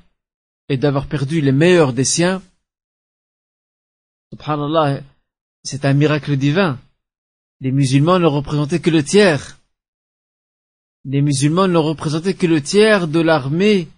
et 0.68 0.76
d'avoir 0.76 1.06
perdu 1.06 1.40
les 1.40 1.52
meilleurs 1.52 1.92
des 1.92 2.04
siens, 2.04 2.42
subhanallah, 4.32 5.00
c'est 5.64 5.84
un 5.84 5.94
miracle 5.94 6.36
divin. 6.36 6.78
Les 7.60 7.72
musulmans 7.72 8.18
ne 8.18 8.26
représentaient 8.26 8.80
que 8.80 8.90
le 8.90 9.02
tiers. 9.02 9.58
Les 11.04 11.22
musulmans 11.22 11.68
ne 11.68 11.78
représentaient 11.78 12.34
que 12.34 12.46
le 12.46 12.62
tiers 12.62 13.08
de 13.08 13.20
l'armée 13.20 13.88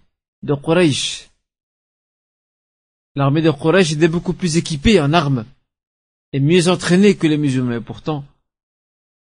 de 0.43 0.55
Quraysh. 0.55 1.29
L'armée 3.15 3.41
de 3.41 3.51
Quraysh 3.51 3.91
était 3.91 4.07
beaucoup 4.07 4.33
plus 4.33 4.57
équipée 4.57 4.99
en 4.99 5.13
armes 5.13 5.45
et 6.33 6.39
mieux 6.39 6.69
entraînée 6.69 7.17
que 7.17 7.27
les 7.27 7.37
musulmans. 7.37 7.73
Et 7.73 7.81
pourtant, 7.81 8.23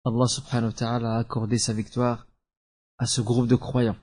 Allah 0.04 0.26
subhanahu 0.26 0.70
wa 0.70 0.72
ta'ala 0.72 1.14
a 1.16 1.18
accordé 1.18 1.58
sa 1.58 1.72
victoire 1.72 2.26
à 2.98 3.06
ce 3.06 3.20
groupe 3.20 3.48
de 3.48 3.56
croyants. 3.56 3.96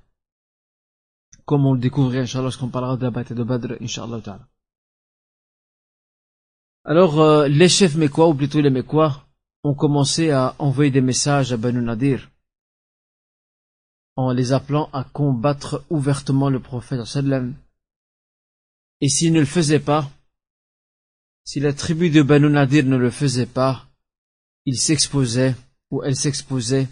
Comme 1.45 1.65
on 1.65 1.73
le 1.73 1.79
découvrira, 1.79 2.23
Inch'Allah, 2.23 2.43
lorsqu'on 2.43 2.69
parlera 2.69 2.97
de 2.97 3.03
la 3.03 3.11
bataille 3.11 3.37
de 3.37 3.43
Badr, 3.43 3.81
Inch'Allah 3.81 4.21
ta'ala. 4.21 4.47
Alors, 6.85 7.19
euh, 7.19 7.47
les 7.47 7.69
chefs 7.69 7.95
mécois, 7.95 8.27
ou 8.27 8.33
plutôt 8.33 8.61
les 8.61 8.69
mécois, 8.69 9.25
ont 9.63 9.73
commencé 9.73 10.31
à 10.31 10.55
envoyer 10.59 10.91
des 10.91 11.01
messages 11.01 11.53
à 11.53 11.57
Banu 11.57 11.81
Nadir, 11.81 12.29
en 14.15 14.31
les 14.31 14.51
appelant 14.51 14.89
à 14.91 15.03
combattre 15.05 15.83
ouvertement 15.89 16.49
le 16.49 16.59
prophète 16.59 17.05
sallam. 17.05 17.55
Et 18.99 19.09
s'ils 19.09 19.33
ne 19.33 19.39
le 19.39 19.45
faisaient 19.45 19.79
pas, 19.79 20.09
si 21.43 21.59
la 21.59 21.73
tribu 21.73 22.09
de 22.09 22.21
Banu 22.21 22.49
Nadir 22.49 22.85
ne 22.85 22.97
le 22.97 23.09
faisait 23.09 23.45
pas, 23.45 23.87
ils 24.65 24.77
s'exposaient, 24.77 25.55
ou 25.91 26.03
elle 26.03 26.15
s'exposait, 26.15 26.87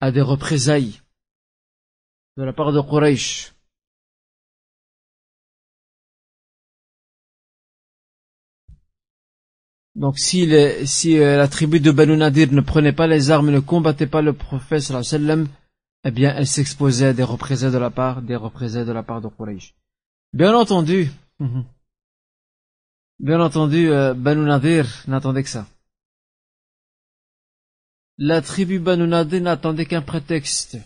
à 0.00 0.10
des 0.10 0.20
représailles 0.20 1.00
de 2.36 2.42
la 2.42 2.52
part 2.52 2.72
de 2.72 2.80
Quraysh. 2.80 3.52
Donc 9.94 10.18
si, 10.18 10.52
euh, 10.52 11.36
la 11.38 11.48
tribu 11.48 11.80
de 11.80 11.90
Banu 11.90 12.18
Nadir 12.18 12.52
ne 12.52 12.60
prenait 12.60 12.92
pas 12.92 13.06
les 13.06 13.30
armes, 13.30 13.50
ne 13.50 13.60
combattait 13.60 14.06
pas 14.06 14.20
le 14.20 14.34
prophète 14.34 14.82
sallam, 14.82 15.48
eh 16.04 16.10
bien 16.10 16.34
elle 16.36 16.46
s'exposait 16.46 17.06
à 17.06 17.12
des 17.14 17.22
représailles 17.22 17.72
de 17.72 17.78
la 17.78 17.90
part, 17.90 18.20
des 18.20 18.36
représailles 18.36 18.84
de 18.84 18.92
la 18.92 19.02
part 19.02 19.22
de 19.22 19.28
Quraysh. 19.28 19.74
Bien 20.34 20.54
entendu, 20.54 21.10
bien 23.18 23.40
entendu, 23.40 23.90
euh, 23.90 24.14
Banu 24.14 24.44
Nadir 24.44 24.86
n'attendait 25.06 25.42
que 25.42 25.48
ça. 25.48 25.66
La 28.18 28.40
tribu 28.40 28.78
Banu 28.78 29.06
Nadir 29.06 29.42
n'attendait 29.42 29.86
qu'un 29.86 30.02
prétexte 30.02 30.78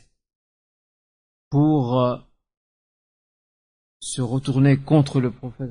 pour 1.48 2.00
euh, 2.00 2.16
se 4.00 4.22
retourner 4.22 4.78
contre 4.78 5.20
le 5.20 5.30
prophète. 5.30 5.70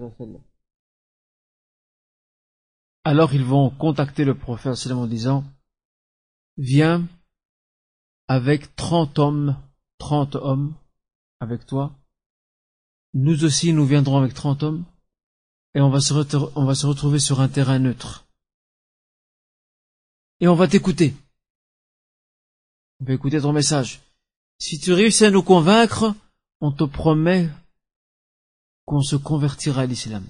Alors 3.04 3.34
ils 3.34 3.44
vont 3.44 3.70
contacter 3.70 4.26
le 4.26 4.38
prophète 4.38 4.92
en 4.92 5.08
disant 5.08 5.44
Viens 6.58 7.08
avec 8.28 8.76
trente 8.76 9.18
hommes, 9.18 9.58
trente 9.98 10.36
hommes 10.36 10.76
avec 11.40 11.66
toi. 11.66 11.96
Nous 13.14 13.44
aussi 13.44 13.74
nous 13.74 13.86
viendrons 13.86 14.18
avec 14.18 14.34
trente 14.34 14.62
hommes 14.64 14.86
et 15.76 15.82
on 15.82 15.90
va, 15.90 16.00
se 16.02 16.86
retrouver 16.86 17.20
sur 17.20 17.42
un 17.42 17.48
terrain 17.48 17.80
neutre. 17.80 18.28
Et 20.40 20.48
on 20.48 20.56
va 20.56 20.68
t'écouter. 20.68 21.14
On 23.00 23.06
va 23.06 23.14
écouter 23.14 23.40
ton 23.42 23.54
message. 23.54 24.02
Si 24.58 24.80
tu 24.80 24.94
réussis 24.94 25.26
à 25.26 25.32
nous 25.32 25.44
convaincre, 25.44 26.16
on 26.60 26.72
te 26.72 26.84
promet 26.84 27.50
qu'on 28.86 29.02
se 29.02 29.16
convertira 29.16 29.82
à 29.82 29.86
l'islam. 29.86 30.26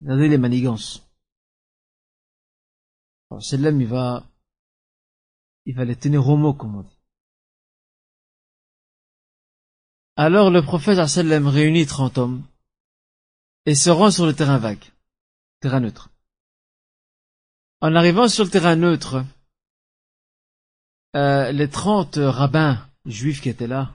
Regardez 0.00 0.28
les 0.28 0.38
manigances. 0.38 1.02
Celui-là, 3.40 3.70
il 3.70 3.86
va, 3.86 4.26
il 5.66 5.74
va 5.74 5.84
les 5.84 5.96
tenir 5.96 6.26
au 6.26 6.36
mot, 6.36 6.54
comme 6.54 6.76
on 6.76 6.82
dit. 6.82 6.98
Alors 10.16 10.50
le 10.50 10.60
prophète 10.62 11.06
sallam 11.08 11.46
réunit 11.46 11.86
trente 11.86 12.18
hommes 12.18 12.44
et 13.66 13.74
se 13.74 13.90
rend 13.90 14.10
sur 14.10 14.26
le 14.26 14.34
terrain 14.34 14.58
vague, 14.58 14.84
terrain 15.60 15.80
neutre. 15.80 16.10
En 17.80 17.94
arrivant 17.94 18.28
sur 18.28 18.44
le 18.44 18.50
terrain 18.50 18.76
neutre, 18.76 19.24
euh, 21.14 21.52
les 21.52 21.68
trente 21.68 22.16
rabbins 22.16 22.88
juifs 23.04 23.40
qui 23.40 23.48
étaient 23.48 23.66
là 23.66 23.94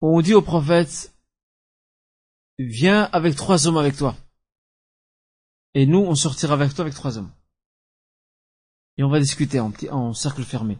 ont 0.00 0.20
dit 0.20 0.34
au 0.34 0.42
prophète 0.42 1.12
viens 2.58 3.04
avec 3.12 3.36
trois 3.36 3.66
hommes 3.66 3.76
avec 3.76 3.96
toi. 3.96 4.16
Et 5.74 5.86
nous, 5.86 5.98
on 5.98 6.14
sortira 6.14 6.54
avec 6.54 6.74
toi 6.74 6.82
avec 6.82 6.94
trois 6.94 7.18
hommes. 7.18 7.30
Et 8.96 9.02
on 9.02 9.10
va 9.10 9.20
discuter 9.20 9.60
en, 9.60 9.72
en 9.90 10.14
cercle 10.14 10.42
fermé. 10.42 10.78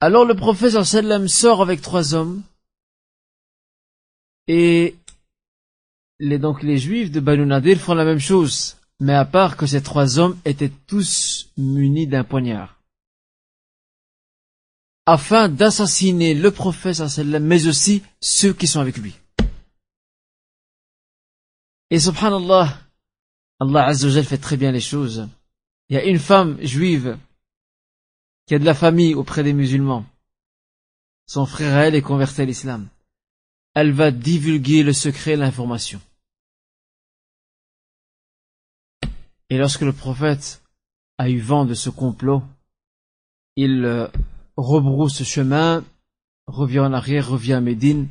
Alors 0.00 0.24
le 0.24 0.34
prophète 0.34 0.82
sort 1.28 1.62
avec 1.62 1.82
trois 1.82 2.14
hommes. 2.14 2.42
Et 4.46 4.96
les, 6.24 6.38
donc 6.38 6.62
les 6.62 6.78
juifs 6.78 7.10
de 7.10 7.20
Banu 7.20 7.46
Nadir 7.46 7.78
font 7.78 7.94
la 7.94 8.04
même 8.04 8.18
chose. 8.18 8.76
Mais 9.00 9.14
à 9.14 9.24
part 9.24 9.56
que 9.56 9.66
ces 9.66 9.82
trois 9.82 10.18
hommes 10.18 10.38
étaient 10.44 10.72
tous 10.86 11.50
munis 11.56 12.06
d'un 12.06 12.24
poignard. 12.24 12.80
Afin 15.06 15.48
d'assassiner 15.48 16.32
le 16.34 16.50
prophète 16.50 17.02
mais 17.40 17.66
aussi 17.66 18.02
ceux 18.20 18.54
qui 18.54 18.66
sont 18.66 18.80
avec 18.80 18.96
lui. 18.96 19.14
Et 21.90 22.00
subhanallah, 22.00 22.80
Allah 23.60 23.84
Azzawajal 23.86 24.24
fait 24.24 24.38
très 24.38 24.56
bien 24.56 24.72
les 24.72 24.80
choses. 24.80 25.28
Il 25.88 25.96
y 25.96 25.98
a 25.98 26.04
une 26.04 26.18
femme 26.18 26.58
juive 26.62 27.18
qui 28.46 28.54
a 28.54 28.58
de 28.58 28.64
la 28.64 28.74
famille 28.74 29.14
auprès 29.14 29.42
des 29.42 29.52
musulmans. 29.52 30.06
Son 31.26 31.44
frère 31.44 31.76
elle 31.78 31.94
est 31.94 32.02
converti 32.02 32.40
à 32.40 32.44
l'islam. 32.46 32.88
Elle 33.74 33.92
va 33.92 34.10
divulguer 34.10 34.82
le 34.82 34.92
secret 34.92 35.32
et 35.32 35.36
l'information. 35.36 36.00
Et 39.50 39.58
lorsque 39.58 39.82
le 39.82 39.92
prophète 39.92 40.62
a 41.18 41.28
eu 41.28 41.38
vent 41.38 41.64
de 41.64 41.74
ce 41.74 41.90
complot, 41.90 42.42
il 43.56 43.84
euh, 43.84 44.08
rebrousse 44.56 45.22
chemin, 45.22 45.84
revient 46.46 46.80
en 46.80 46.92
arrière, 46.92 47.28
revient 47.28 47.54
à 47.54 47.60
Médine, 47.60 48.08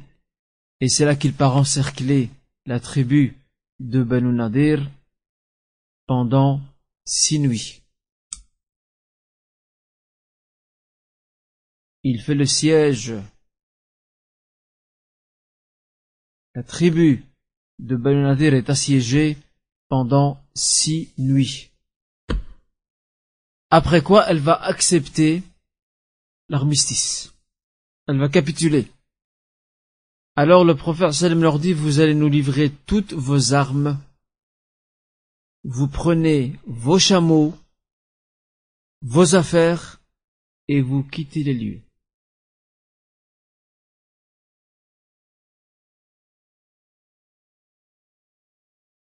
et 0.79 0.89
c'est 0.89 1.05
là 1.05 1.15
qu'il 1.15 1.33
part 1.33 1.57
encercler 1.57 2.29
la 2.65 2.79
tribu 2.79 3.35
de 3.79 4.03
Banu 4.03 4.33
Nadir 4.33 4.89
pendant 6.07 6.61
six 7.05 7.39
nuits. 7.39 7.81
Il 12.03 12.21
fait 12.21 12.35
le 12.35 12.45
siège. 12.45 13.13
La 16.53 16.63
tribu 16.63 17.23
de 17.79 17.95
Banu 17.95 18.23
Nadir 18.23 18.53
est 18.53 18.69
assiégée 18.69 19.37
pendant 19.87 20.42
six 20.55 21.13
nuits. 21.17 21.71
Après 23.69 24.01
quoi, 24.01 24.25
elle 24.29 24.39
va 24.39 24.53
accepter 24.53 25.41
l'armistice. 26.49 27.33
Elle 28.07 28.19
va 28.19 28.29
capituler. 28.29 28.87
Alors 30.35 30.65
le 30.65 30.75
prophète 30.75 31.11
sallam 31.11 31.41
leur 31.41 31.59
dit, 31.59 31.73
vous 31.73 31.99
allez 31.99 32.15
nous 32.15 32.29
livrer 32.29 32.71
toutes 32.85 33.13
vos 33.13 33.53
armes. 33.53 33.99
Vous 35.63 35.87
prenez 35.87 36.59
vos 36.65 36.99
chameaux, 36.99 37.53
vos 39.01 39.35
affaires, 39.35 40.01
et 40.67 40.81
vous 40.81 41.03
quittez 41.03 41.43
les 41.43 41.53
lieux. 41.53 41.81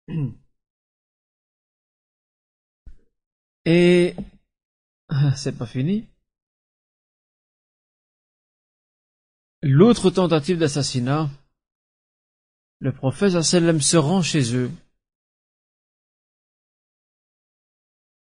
Et 3.66 4.16
c'est 5.36 5.57
pas 5.57 5.66
fini. 5.66 6.05
L'autre 9.61 10.09
tentative 10.09 10.57
d'assassinat, 10.57 11.30
le 12.80 12.91
prophète 12.91 13.41
sallam 13.41 13.80
se 13.80 13.95
rend 13.95 14.22
chez 14.22 14.55
eux. 14.55 14.70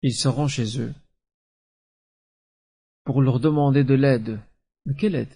Il 0.03 0.12
se 0.12 0.28
rend 0.28 0.49
chez 0.49 0.78
eux 0.78 0.93
pour 3.05 3.22
leur 3.22 3.41
demander 3.41 3.84
de 3.84 3.95
l'aide. 3.95 4.41
Mais 4.84 4.95
quelle 4.95 5.14
aide? 5.14 5.34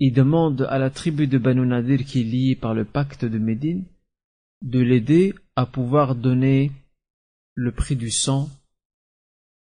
Il 0.00 0.12
demande 0.12 0.62
à 0.62 0.78
la 0.78 0.90
tribu 0.90 1.26
de 1.28 1.38
Banu 1.38 1.66
Nadir 1.66 2.04
qui 2.04 2.20
est 2.20 2.24
liée 2.24 2.56
par 2.56 2.74
le 2.74 2.84
pacte 2.84 3.24
de 3.24 3.38
Médine 3.38 3.86
de 4.60 4.80
l'aider 4.80 5.34
à 5.56 5.64
pouvoir 5.66 6.14
donner 6.14 6.72
le 7.54 7.72
prix 7.72 7.96
du 7.96 8.10
sang 8.10 8.50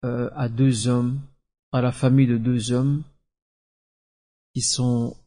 euh, 0.05 0.29
à 0.35 0.47
deux 0.49 0.87
hommes, 0.87 1.19
à 1.71 1.81
la 1.81 1.91
famille 1.91 2.27
de 2.27 2.37
deux 2.37 2.71
hommes 2.71 3.03
qui 4.53 4.61
sont 4.61 5.17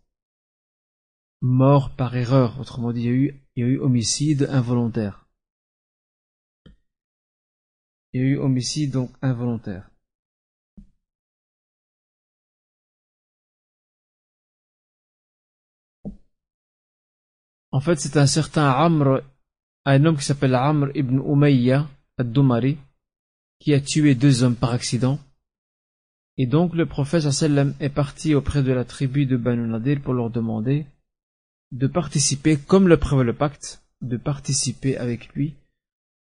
morts 1.42 1.94
par 1.94 2.16
erreur. 2.16 2.58
Autrement 2.60 2.92
dit, 2.92 3.02
il 3.02 3.34
y 3.56 3.62
a 3.62 3.66
eu, 3.66 3.78
homicide 3.78 4.48
involontaire. 4.50 5.26
Il 8.12 8.20
y 8.20 8.24
a 8.24 8.26
eu 8.28 8.38
homicide 8.38 8.92
donc 8.92 9.10
involontaire. 9.22 9.90
En 17.72 17.80
fait, 17.80 17.96
c'est 17.96 18.18
un 18.18 18.26
certain 18.26 18.68
Amr, 18.70 19.22
un 19.86 20.04
homme 20.04 20.16
qui 20.18 20.24
s'appelle 20.24 20.54
Amr 20.54 20.90
ibn 20.94 21.18
Umayya 21.18 21.88
al-Dumari, 22.18 22.76
qui 23.62 23.74
a 23.74 23.80
tué 23.80 24.16
deux 24.16 24.42
hommes 24.42 24.56
par 24.56 24.72
accident. 24.72 25.20
Et 26.36 26.46
donc 26.46 26.74
le 26.74 26.84
prophète 26.84 27.30
sallam 27.30 27.74
est 27.78 27.90
parti 27.90 28.34
auprès 28.34 28.64
de 28.64 28.72
la 28.72 28.84
tribu 28.84 29.24
de 29.24 29.36
Banu 29.36 29.68
Nadir 29.68 30.00
pour 30.00 30.14
leur 30.14 30.30
demander 30.30 30.84
de 31.70 31.86
participer, 31.86 32.56
comme 32.56 32.88
le 32.88 32.96
prévoit 32.96 33.22
le 33.22 33.36
pacte, 33.36 33.84
de 34.00 34.16
participer 34.16 34.96
avec 34.96 35.28
lui 35.34 35.54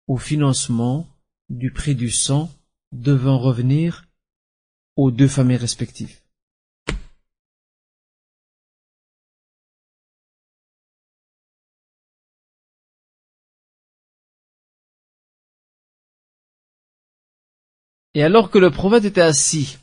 au 0.06 0.16
financement 0.16 1.06
du 1.50 1.70
prix 1.70 1.94
du 1.94 2.10
sang 2.10 2.50
devant 2.92 3.38
revenir 3.38 4.08
aux 4.96 5.10
deux 5.10 5.28
familles 5.28 5.58
respectives. 5.58 6.16
Et 18.18 18.22
alors 18.24 18.50
que 18.50 18.58
le 18.58 18.72
prophète 18.72 19.04
était 19.04 19.20
assis 19.20 19.78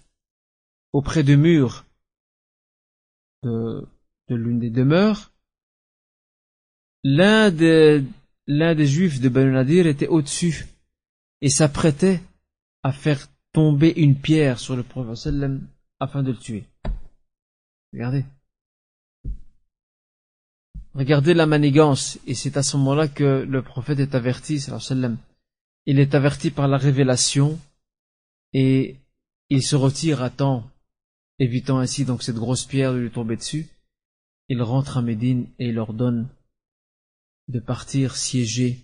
auprès 0.91 1.23
du 1.23 1.37
mur 1.37 1.85
de, 3.43 3.87
l'une 4.27 4.59
des 4.59 4.69
demeures, 4.69 5.31
l'un 7.05 7.49
des, 7.49 8.03
l'un 8.45 8.75
des 8.75 8.87
juifs 8.87 9.21
de 9.21 9.29
Banu 9.29 9.53
Nadir 9.53 9.87
était 9.87 10.09
au-dessus 10.09 10.67
et 11.39 11.47
s'apprêtait 11.47 12.19
à 12.83 12.91
faire 12.91 13.25
tomber 13.53 13.93
une 13.95 14.19
pierre 14.19 14.59
sur 14.59 14.75
le 14.75 14.83
prophète 14.83 15.33
afin 16.01 16.21
de 16.21 16.31
le 16.33 16.37
tuer. 16.37 16.65
Regardez. 17.93 18.25
Regardez 20.93 21.33
la 21.33 21.45
manigance, 21.45 22.19
et 22.27 22.35
c'est 22.35 22.57
à 22.57 22.63
ce 22.63 22.75
moment-là 22.75 23.07
que 23.07 23.45
le 23.47 23.61
prophète 23.61 23.99
est 23.99 24.13
averti, 24.13 24.59
sallam. 24.59 25.17
Il 25.85 25.99
est 25.99 26.15
averti 26.15 26.51
par 26.51 26.67
la 26.67 26.77
révélation 26.77 27.57
et 28.57 28.95
il 29.49 29.61
se 29.61 29.75
retire 29.75 30.23
à 30.23 30.29
temps, 30.29 30.71
évitant 31.39 31.79
ainsi 31.79 32.05
donc 32.05 32.23
cette 32.23 32.37
grosse 32.37 32.63
pierre 32.63 32.93
de 32.93 32.99
lui 32.99 33.11
tomber 33.11 33.35
dessus. 33.35 33.67
Il 34.47 34.61
rentre 34.61 34.95
à 34.95 35.01
Médine 35.01 35.49
et 35.59 35.67
il 35.67 35.77
ordonne 35.77 36.29
de 37.49 37.59
partir 37.59 38.15
siéger 38.15 38.79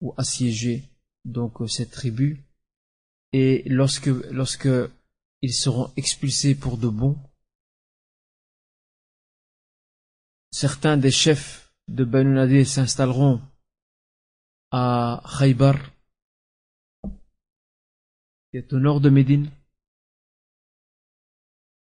ou 0.00 0.14
assiéger 0.16 0.84
donc 1.24 1.68
cette 1.68 1.90
tribu. 1.90 2.44
Et 3.32 3.64
lorsque, 3.66 4.06
lorsque 4.06 4.68
ils 5.40 5.52
seront 5.52 5.90
expulsés 5.96 6.54
pour 6.54 6.78
de 6.78 6.86
bon, 6.86 7.18
certains 10.52 10.96
des 10.96 11.10
chefs 11.10 11.74
de 11.88 12.04
Banu 12.04 12.34
Nadir 12.34 12.64
s'installeront 12.68 13.40
à 14.70 15.24
Khaybar 15.40 15.91
qui 18.52 18.58
est 18.58 18.72
au 18.74 18.78
nord 18.78 19.00
de 19.00 19.08
Médine. 19.08 19.50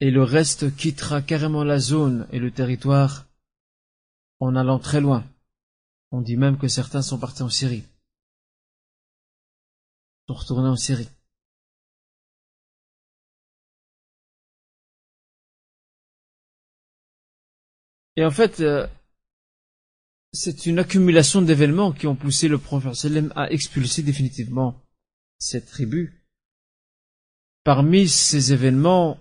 Et 0.01 0.11
le 0.11 0.23
reste 0.23 0.75
quittera 0.75 1.21
carrément 1.21 1.65
la 1.65 1.79
zone 1.79 2.27
et 2.33 2.39
le 2.39 2.51
territoire 2.51 3.27
en 4.41 4.57
allant 4.57 4.79
très 4.79 5.03
loin. 5.03 5.25
On 6.13 6.23
dit 6.23 6.39
même 6.39 6.57
que 6.57 6.69
certains 6.69 7.03
sont 7.03 7.19
partis 7.19 7.43
en 7.43 7.51
Syrie. 7.51 7.85
Sont 10.29 10.35
retournés 10.35 10.69
en 10.69 10.77
Syrie. 10.77 11.11
Et 18.17 18.25
en 18.25 18.31
fait, 18.31 18.61
euh, 18.61 18.87
c'est 20.33 20.65
une 20.65 20.79
accumulation 20.79 21.43
d'événements 21.43 21.93
qui 21.93 22.07
ont 22.07 22.17
poussé 22.17 22.49
le 22.49 22.57
prophète 22.57 23.13
à 23.35 23.51
expulser 23.51 24.03
définitivement 24.03 24.83
cette 25.39 25.67
tribu 25.67 26.16
Parmi 27.67 28.07
ces 28.07 28.53
événements, 28.53 29.19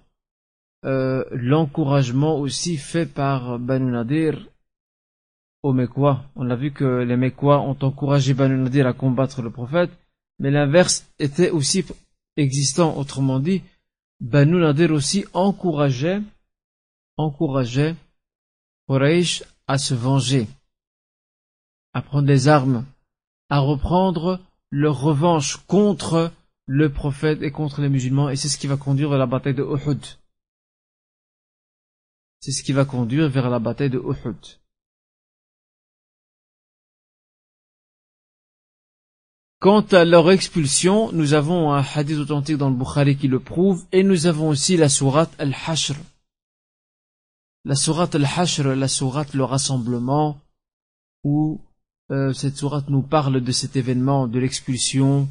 euh, 0.84 1.26
l'encouragement 1.32 2.38
aussi 2.38 2.78
fait 2.78 3.08
par 3.08 3.58
Banu 3.58 3.92
Nadir 3.92 4.48
aux 5.64 5.74
Mekwa. 5.74 6.26
On 6.36 6.52
a 6.52 6.56
vu 6.56 6.72
que 6.72 7.02
les 7.02 7.18
Mekwa 7.18 7.62
ont 7.62 7.76
encouragé 7.82 8.36
Banu 8.36 8.56
Nadir 8.56 8.86
à 8.86 8.94
combattre 8.94 9.42
le 9.42 9.50
prophète, 9.50 9.90
mais 10.38 10.52
l'inverse 10.52 11.12
était 11.18 11.50
aussi 11.50 11.86
existant. 12.38 12.96
Autrement 12.98 13.40
dit, 13.40 13.64
Banu 14.20 14.58
Nadir 14.58 14.92
aussi 14.92 15.26
encourageait, 15.34 16.22
encourageait 17.18 17.96
Quraysh 18.88 19.44
à 19.66 19.80
se 19.80 19.96
venger, 19.96 20.48
à 21.94 22.04
prendre 22.04 22.28
des 22.28 22.48
armes, 22.48 22.86
à 23.50 23.58
reprendre 23.58 24.40
leur 24.70 25.02
revanche 25.02 25.58
contre 25.66 26.32
le 26.68 26.92
prophète 26.92 27.42
est 27.42 27.52
contre 27.52 27.82
les 27.82 27.90
musulmans 27.90 28.30
et 28.30 28.36
c'est 28.36 28.50
ce 28.50 28.58
qui 28.58 28.68
va 28.68 28.78
conduire 28.78 29.14
à 29.14 29.18
la 29.18 29.28
bataille 29.28 29.54
de 29.54 29.64
Uhud. 29.64 30.04
C'est 32.40 32.52
ce 32.52 32.64
qui 32.64 32.74
va 32.74 32.86
conduire 32.86 33.30
vers 33.30 33.50
la 33.50 33.60
bataille 33.60 33.90
de 33.90 34.00
Uhud. 34.00 34.38
Quant 39.60 39.82
à 39.82 40.06
leur 40.06 40.30
expulsion, 40.30 41.12
nous 41.12 41.34
avons 41.34 41.74
un 41.74 41.82
hadith 41.82 42.20
authentique 42.20 42.58
dans 42.58 42.70
le 42.70 42.76
Bukhari 42.76 43.18
qui 43.18 43.28
le 43.28 43.40
prouve 43.40 43.86
et 43.92 44.04
nous 44.04 44.28
avons 44.28 44.50
aussi 44.50 44.78
la 44.78 44.90
sourate 44.90 45.34
Al-Hashr. 45.40 45.96
La 47.64 47.76
sourate 47.76 48.14
Al-Hashr, 48.14 48.64
la 48.76 48.88
sourate 48.88 49.34
le 49.34 49.44
rassemblement 49.44 50.40
où 51.24 51.62
euh, 52.12 52.32
cette 52.34 52.58
sourate 52.58 52.90
nous 52.90 53.02
parle 53.02 53.42
de 53.42 53.52
cet 53.52 53.76
événement 53.76 54.28
de 54.28 54.38
l'expulsion 54.38 55.28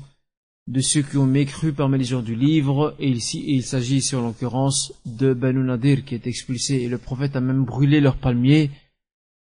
de 0.66 0.80
ceux 0.80 1.02
qui 1.02 1.18
ont 1.18 1.26
mécru 1.26 1.72
parmi 1.72 1.98
les 1.98 2.04
gens 2.04 2.22
du 2.22 2.34
livre, 2.34 2.94
et 2.98 3.10
ici 3.10 3.44
il 3.46 3.62
s'agit 3.62 3.96
ici 3.96 4.16
en 4.16 4.22
l'occurrence 4.22 4.92
de 5.04 5.34
Banu 5.34 5.62
Nadir 5.62 6.04
qui 6.04 6.14
est 6.14 6.26
expulsé, 6.26 6.82
et 6.82 6.88
le 6.88 6.98
prophète 6.98 7.36
a 7.36 7.40
même 7.40 7.64
brûlé 7.64 8.00
leurs 8.00 8.16
palmiers 8.16 8.70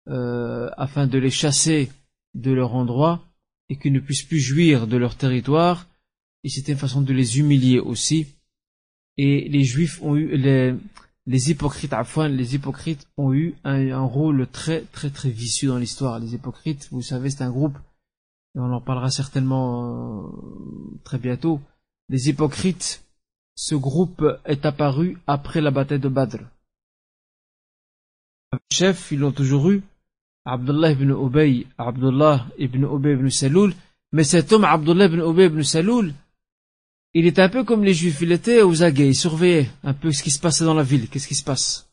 euh, 0.08 0.70
afin 0.76 1.06
de 1.06 1.18
les 1.18 1.30
chasser 1.30 1.90
de 2.34 2.52
leur 2.52 2.74
endroit 2.74 3.24
et 3.68 3.76
qu'ils 3.76 3.92
ne 3.92 4.00
puissent 4.00 4.22
plus 4.22 4.38
jouir 4.38 4.86
de 4.86 4.96
leur 4.96 5.16
territoire, 5.16 5.88
et 6.44 6.48
c'était 6.48 6.72
une 6.72 6.78
façon 6.78 7.02
de 7.02 7.12
les 7.12 7.38
humilier 7.38 7.78
aussi. 7.78 8.26
Et 9.16 9.48
les 9.48 9.64
juifs 9.64 10.00
ont 10.02 10.16
eu, 10.16 10.36
les, 10.36 10.74
les 11.26 11.50
hypocrites, 11.50 11.92
enfin, 11.92 12.28
les 12.28 12.54
hypocrites 12.54 13.06
ont 13.16 13.34
eu 13.34 13.54
un, 13.64 13.90
un 13.90 14.04
rôle 14.04 14.46
très 14.46 14.82
très 14.92 15.10
très 15.10 15.30
vicieux 15.30 15.68
dans 15.68 15.78
l'histoire. 15.78 16.18
Les 16.18 16.34
hypocrites, 16.34 16.88
vous 16.90 17.02
savez, 17.02 17.30
c'est 17.30 17.42
un 17.42 17.50
groupe 17.50 17.76
et 18.54 18.58
on 18.58 18.72
en 18.72 18.80
parlera 18.80 19.10
certainement 19.10 20.24
euh, 20.24 20.98
très 21.04 21.18
bientôt, 21.18 21.60
les 22.08 22.28
hypocrites, 22.28 23.04
ce 23.54 23.74
groupe 23.74 24.24
est 24.44 24.66
apparu 24.66 25.18
après 25.26 25.60
la 25.60 25.70
bataille 25.70 26.00
de 26.00 26.08
Badr. 26.08 26.38
chef, 28.72 29.12
ils 29.12 29.20
l'ont 29.20 29.32
toujours 29.32 29.70
eu, 29.70 29.82
Abdullah 30.44 30.92
ibn 30.92 31.10
Ubay, 31.10 31.66
Abdullah 31.78 32.46
ibn 32.58 32.84
Ubay 32.84 33.12
ibn 33.12 33.28
Saloul, 33.28 33.74
mais 34.12 34.24
cet 34.24 34.52
homme, 34.52 34.64
Abdullah 34.64 35.06
ibn 35.06 35.20
Ubay 35.20 35.46
ibn 35.46 35.62
Saloul, 35.62 36.12
il 37.12 37.26
était 37.26 37.42
un 37.42 37.48
peu 37.48 37.64
comme 37.64 37.84
les 37.84 37.94
juifs, 37.94 38.20
il 38.20 38.32
était 38.32 38.62
aux 38.62 38.82
aguets, 38.82 39.08
il 39.08 39.14
surveillait 39.14 39.70
un 39.84 39.94
peu 39.94 40.10
ce 40.10 40.22
qui 40.22 40.30
se 40.30 40.40
passait 40.40 40.64
dans 40.64 40.74
la 40.74 40.82
ville, 40.82 41.08
qu'est-ce 41.08 41.28
qui 41.28 41.34
se 41.34 41.44
passe? 41.44 41.88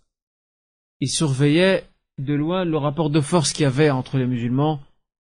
Il 0.99 1.10
surveillait 1.10 1.88
de 2.18 2.34
loin 2.34 2.66
le 2.66 2.78
rapport 2.78 3.12
de 3.12 3.22
force 3.22 3.53
qu'il 3.53 3.64
y 3.64 3.66
avait 3.66 3.91
entre 3.91 4.18
les 4.18 4.26
musulmans 4.26 4.80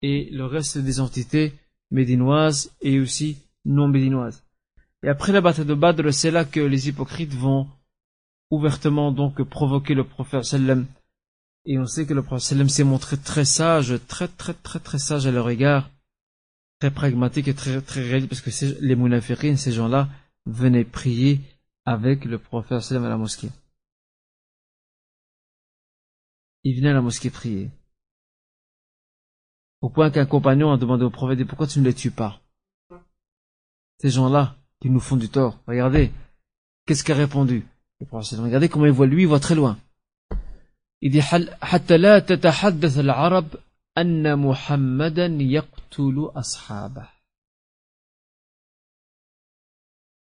et 0.02 0.28
le 0.30 0.44
reste 0.44 0.78
des 0.78 1.00
entités 1.00 1.54
médinoises 1.90 2.72
et 2.80 3.00
aussi 3.00 3.38
non 3.64 3.88
médinoises. 3.88 4.44
Et 5.02 5.08
après 5.08 5.32
la 5.32 5.40
bataille 5.40 5.66
de 5.66 5.74
Badr, 5.74 6.12
c'est 6.12 6.30
là 6.30 6.44
que 6.44 6.60
les 6.60 6.88
hypocrites 6.88 7.32
vont 7.32 7.68
ouvertement 8.50 9.12
donc 9.12 9.42
provoquer 9.42 9.94
le 9.94 10.04
prophète 10.04 10.44
sallam. 10.44 10.86
Et 11.64 11.78
on 11.78 11.86
sait 11.86 12.06
que 12.06 12.14
le 12.14 12.22
prophète 12.22 12.48
sallam 12.48 12.68
s'est 12.68 12.84
montré 12.84 13.16
très 13.16 13.44
sage, 13.44 13.94
très 14.08 14.28
très 14.28 14.54
très 14.54 14.78
très 14.78 14.98
sage 14.98 15.26
à 15.26 15.32
leur 15.32 15.48
égard, 15.50 15.90
très 16.80 16.90
pragmatique 16.90 17.48
et 17.48 17.54
très 17.54 17.80
très 17.80 18.02
réaliste 18.02 18.28
parce 18.28 18.40
que 18.42 18.84
les 18.84 18.96
mounafirines, 18.96 19.56
ces 19.56 19.72
gens-là, 19.72 20.08
venaient 20.46 20.84
prier 20.84 21.40
avec 21.84 22.24
le 22.24 22.38
prophète 22.38 22.80
sallam 22.80 23.04
à 23.04 23.08
la 23.08 23.16
mosquée. 23.16 23.50
Ils 26.64 26.76
venaient 26.76 26.90
à 26.90 26.94
la 26.94 27.02
mosquée 27.02 27.30
prier. 27.30 27.70
Au 29.81 29.89
point 29.89 30.11
qu'un 30.11 30.25
compagnon 30.25 30.71
a 30.71 30.77
demandé 30.77 31.03
au 31.03 31.09
prophète, 31.09 31.43
pourquoi 31.45 31.67
tu 31.67 31.79
ne 31.79 31.85
les 31.85 31.93
tues 31.93 32.11
pas 32.11 32.39
Ces 33.99 34.09
gens-là, 34.09 34.55
qui 34.79 34.89
nous 34.89 34.99
font 34.99 35.17
du 35.17 35.29
tort. 35.29 35.59
Regardez, 35.67 36.11
qu'est-ce 36.85 37.03
qu'a 37.03 37.15
répondu 37.15 37.65
le 37.99 38.05
prophète 38.05 38.39
Regardez 38.39 38.69
comment 38.69 38.85
il 38.85 38.91
voit 38.91 39.07
lui, 39.07 39.23
il 39.23 39.27
voit 39.27 39.39
très 39.39 39.55
loin. 39.55 39.77
Il 41.01 41.11
dit 41.11 41.21
حتى 41.21 41.97
لا 41.97 42.19
تتحدث 42.19 42.97
العرب 42.99 43.45
أن 43.97 44.39
محمدا 44.39 45.25
يقتل 45.41 46.31
أصحابه 46.35 47.07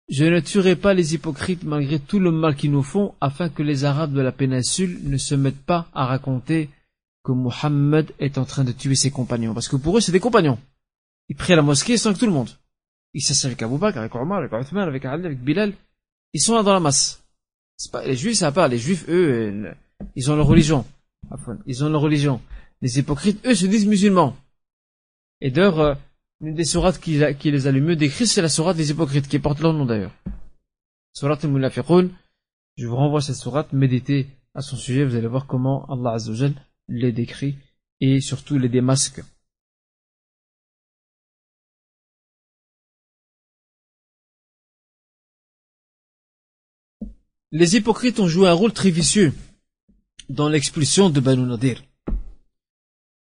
Je 0.09 0.25
ne 0.25 0.39
tuerai 0.41 0.75
pas 0.75 0.93
les 0.93 1.15
hypocrites 1.15 1.63
malgré 1.63 1.97
tout 1.99 2.19
le 2.19 2.31
mal 2.31 2.55
qu'ils 2.55 2.71
nous 2.71 2.83
font, 2.83 3.15
afin 3.21 3.49
que 3.49 3.63
les 3.63 3.83
Arabes 3.83 4.13
de 4.13 4.21
la 4.21 4.31
péninsule 4.31 4.99
ne 5.09 5.17
se 5.17 5.33
mettent 5.33 5.65
pas 5.65 5.87
à 5.93 6.05
raconter 6.05 6.69
que 7.24 7.32
Muhammad 7.32 8.12
est 8.18 8.38
en 8.38 8.44
train 8.44 8.64
de 8.64 8.72
tuer 8.72 8.94
ses 8.94 9.10
compagnons. 9.10 9.54
Parce 9.54 9.68
que 9.68 9.76
pour 9.76 9.96
eux, 9.96 10.00
c'est 10.00 10.12
des 10.12 10.20
compagnons. 10.20 10.58
Ils 11.28 11.36
prient 11.36 11.52
à 11.52 11.56
la 11.56 11.62
mosquée 11.62 11.96
sans 11.96 12.12
que 12.12 12.18
tout 12.18 12.26
le 12.26 12.32
monde. 12.32 12.50
Ils 13.14 13.22
s'asseyent 13.22 13.48
avec 13.48 13.62
Abu 13.62 13.78
Bakr, 13.78 13.98
avec 13.98 14.14
Omar, 14.14 14.38
avec 14.38 14.52
Uthman, 14.52 14.88
avec 14.88 15.04
Ali, 15.04 15.26
avec 15.26 15.40
Bilal. 15.40 15.72
Ils 16.32 16.40
sont 16.40 16.54
là 16.54 16.62
dans 16.62 16.72
la 16.72 16.80
masse. 16.80 17.22
Pas, 17.92 18.04
les 18.04 18.16
juifs, 18.16 18.36
ça 18.38 18.52
pas. 18.52 18.68
Les 18.68 18.78
juifs, 18.78 19.04
eux, 19.08 19.74
ils 20.14 20.30
ont 20.30 20.36
leur 20.36 20.46
religion. 20.46 20.84
Ils 21.66 21.84
ont 21.84 21.88
leur 21.88 22.00
religion. 22.00 22.40
Les 22.82 22.98
hypocrites, 22.98 23.44
eux, 23.46 23.54
se 23.54 23.66
disent 23.66 23.86
musulmans. 23.86 24.36
Et 25.40 25.50
d'ailleurs, 25.50 25.80
euh, 25.80 25.94
une 26.40 26.54
des 26.54 26.64
sourates 26.64 26.98
qui, 26.98 27.18
les 27.18 27.66
a 27.66 27.72
le 27.72 27.80
mieux 27.80 27.96
décrits, 27.96 28.26
c'est 28.26 28.42
la 28.42 28.48
sourate 28.48 28.76
des 28.76 28.90
hypocrites, 28.90 29.28
qui 29.28 29.38
porte 29.38 29.60
leur 29.60 29.72
nom 29.72 29.84
d'ailleurs. 29.84 30.12
Sourate 31.12 31.44
al 31.44 32.10
Je 32.76 32.86
vous 32.86 32.96
renvoie 32.96 33.20
cette 33.20 33.36
sourate, 33.36 33.72
méditez 33.72 34.28
à 34.54 34.62
son 34.62 34.76
sujet, 34.76 35.04
vous 35.04 35.16
allez 35.16 35.26
voir 35.26 35.46
comment 35.46 35.86
Allah 35.86 36.12
Azzawajal 36.12 36.54
les 36.88 37.12
décrit 37.12 37.56
et 38.00 38.20
surtout 38.20 38.58
les 38.58 38.68
démasque. 38.68 39.20
Les 47.50 47.76
hypocrites 47.76 48.20
ont 48.20 48.28
joué 48.28 48.48
un 48.48 48.52
rôle 48.52 48.72
très 48.72 48.90
vicieux 48.90 49.32
dans 50.28 50.48
l'expulsion 50.48 51.08
de 51.08 51.20
Banu 51.20 51.42
Nadir. 51.42 51.82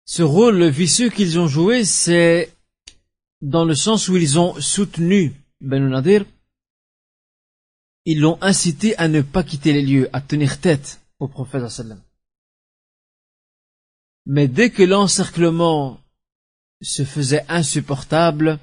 Ce 0.07 0.23
rôle 0.23 0.65
vicieux 0.69 1.11
qu'ils 1.11 1.39
ont 1.39 1.47
joué, 1.47 1.85
c'est 1.85 2.55
dans 3.43 3.65
le 3.67 3.75
sens 3.75 4.09
où 4.09 4.17
ils 4.17 4.39
ont 4.39 4.59
soutenu 4.61 5.33
Banu 5.61 5.91
Nadir, 5.91 6.25
ils 8.07 8.21
l'ont 8.21 8.39
incité 8.43 8.97
à 8.97 9.09
ne 9.09 9.23
pas 9.23 9.45
quitter 9.45 9.73
les 9.73 9.83
lieux, 9.83 10.09
à 10.13 10.21
tenir 10.21 10.61
tête 10.61 11.01
au 11.19 11.29
prophète 11.29 11.69
sallam. 11.69 12.01
Mais 14.27 14.49
dès 14.49 14.71
que 14.71 14.83
l'encerclement 14.83 16.01
se 16.83 17.05
faisait 17.05 17.45
insupportable 17.49 18.59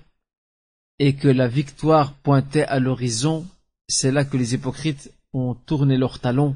et 0.99 1.16
que 1.16 1.28
la 1.28 1.47
victoire 1.47 2.14
pointait 2.14 2.64
à 2.64 2.80
l'horizon, 2.80 3.47
c'est 3.88 4.12
là 4.12 4.26
que 4.26 4.38
les 4.38 4.53
hypocrites 4.53 5.12
ont 5.34 5.55
tourné 5.55 5.97
leurs 5.97 6.20
talons 6.20 6.55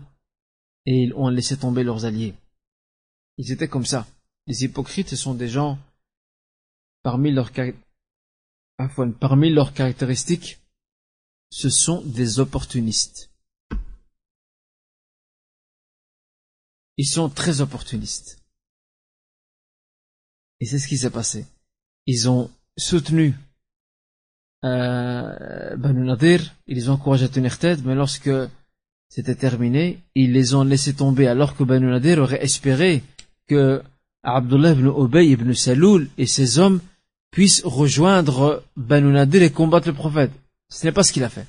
et 0.86 1.12
ont 1.16 1.30
laissé 1.30 1.58
tomber 1.58 1.84
leurs 1.84 2.06
alliés. 2.06 2.34
Ils 3.38 3.51
étaient 3.51 3.68
comme 3.68 3.86
ça. 3.86 4.08
Les 4.47 4.64
hypocrites 4.64 5.16
sont 5.16 5.34
des 5.34 5.49
gens 5.49 5.80
parmi 7.01 7.32
leurs 7.32 7.51
parmi 9.20 9.49
leurs 9.51 9.74
caractéristiques, 9.74 10.60
ce 11.49 11.70
sont 11.70 12.01
des 12.01 12.39
opportunistes. 12.39 13.32
Ils 16.97 17.08
sont 17.08 17.30
très 17.30 17.62
opportunistes. 17.62 18.45
Et 20.66 20.68
c'est 20.68 20.80
ce 20.80 20.88
qui 20.88 20.97
s'est 20.97 21.11
passé. 21.11 21.45
Ils 22.07 22.28
ont 22.28 22.49
soutenu 22.76 23.36
euh, 24.63 25.76
Banu 25.76 26.03
Nadir, 26.03 26.41
ils 26.66 26.74
les 26.74 26.89
ont 26.89 26.93
encouragés 26.93 27.26
à 27.26 27.28
tenir 27.28 27.59
tête, 27.59 27.82
mais 27.86 27.93
lorsque 27.93 28.32
c'était 29.07 29.36
terminé, 29.36 29.99
ils 30.16 30.32
les 30.32 30.55
ont 30.55 30.63
laissés 30.63 30.95
tomber 30.95 31.28
alors 31.28 31.55
que 31.55 31.63
Banu 31.63 31.86
Nadir 31.86 32.18
aurait 32.18 32.43
espéré 32.43 33.03
que 33.45 33.84
Abdullah 34.24 34.72
ibn 34.72 34.88
Ubay 34.88 35.28
ibn 35.28 35.53
Saloul 35.53 36.09
et 36.18 36.26
ses 36.26 36.57
hommes 36.57 36.82
puisse 37.30 37.63
rejoindre 37.63 38.63
Banu 38.76 39.11
Nadir 39.11 39.43
et 39.43 39.51
combattre 39.51 39.89
le 39.89 39.93
prophète. 39.93 40.32
Ce 40.70 40.84
n'est 40.84 40.91
pas 40.91 41.03
ce 41.03 41.13
qu'il 41.13 41.24
a 41.24 41.30
fait. 41.30 41.45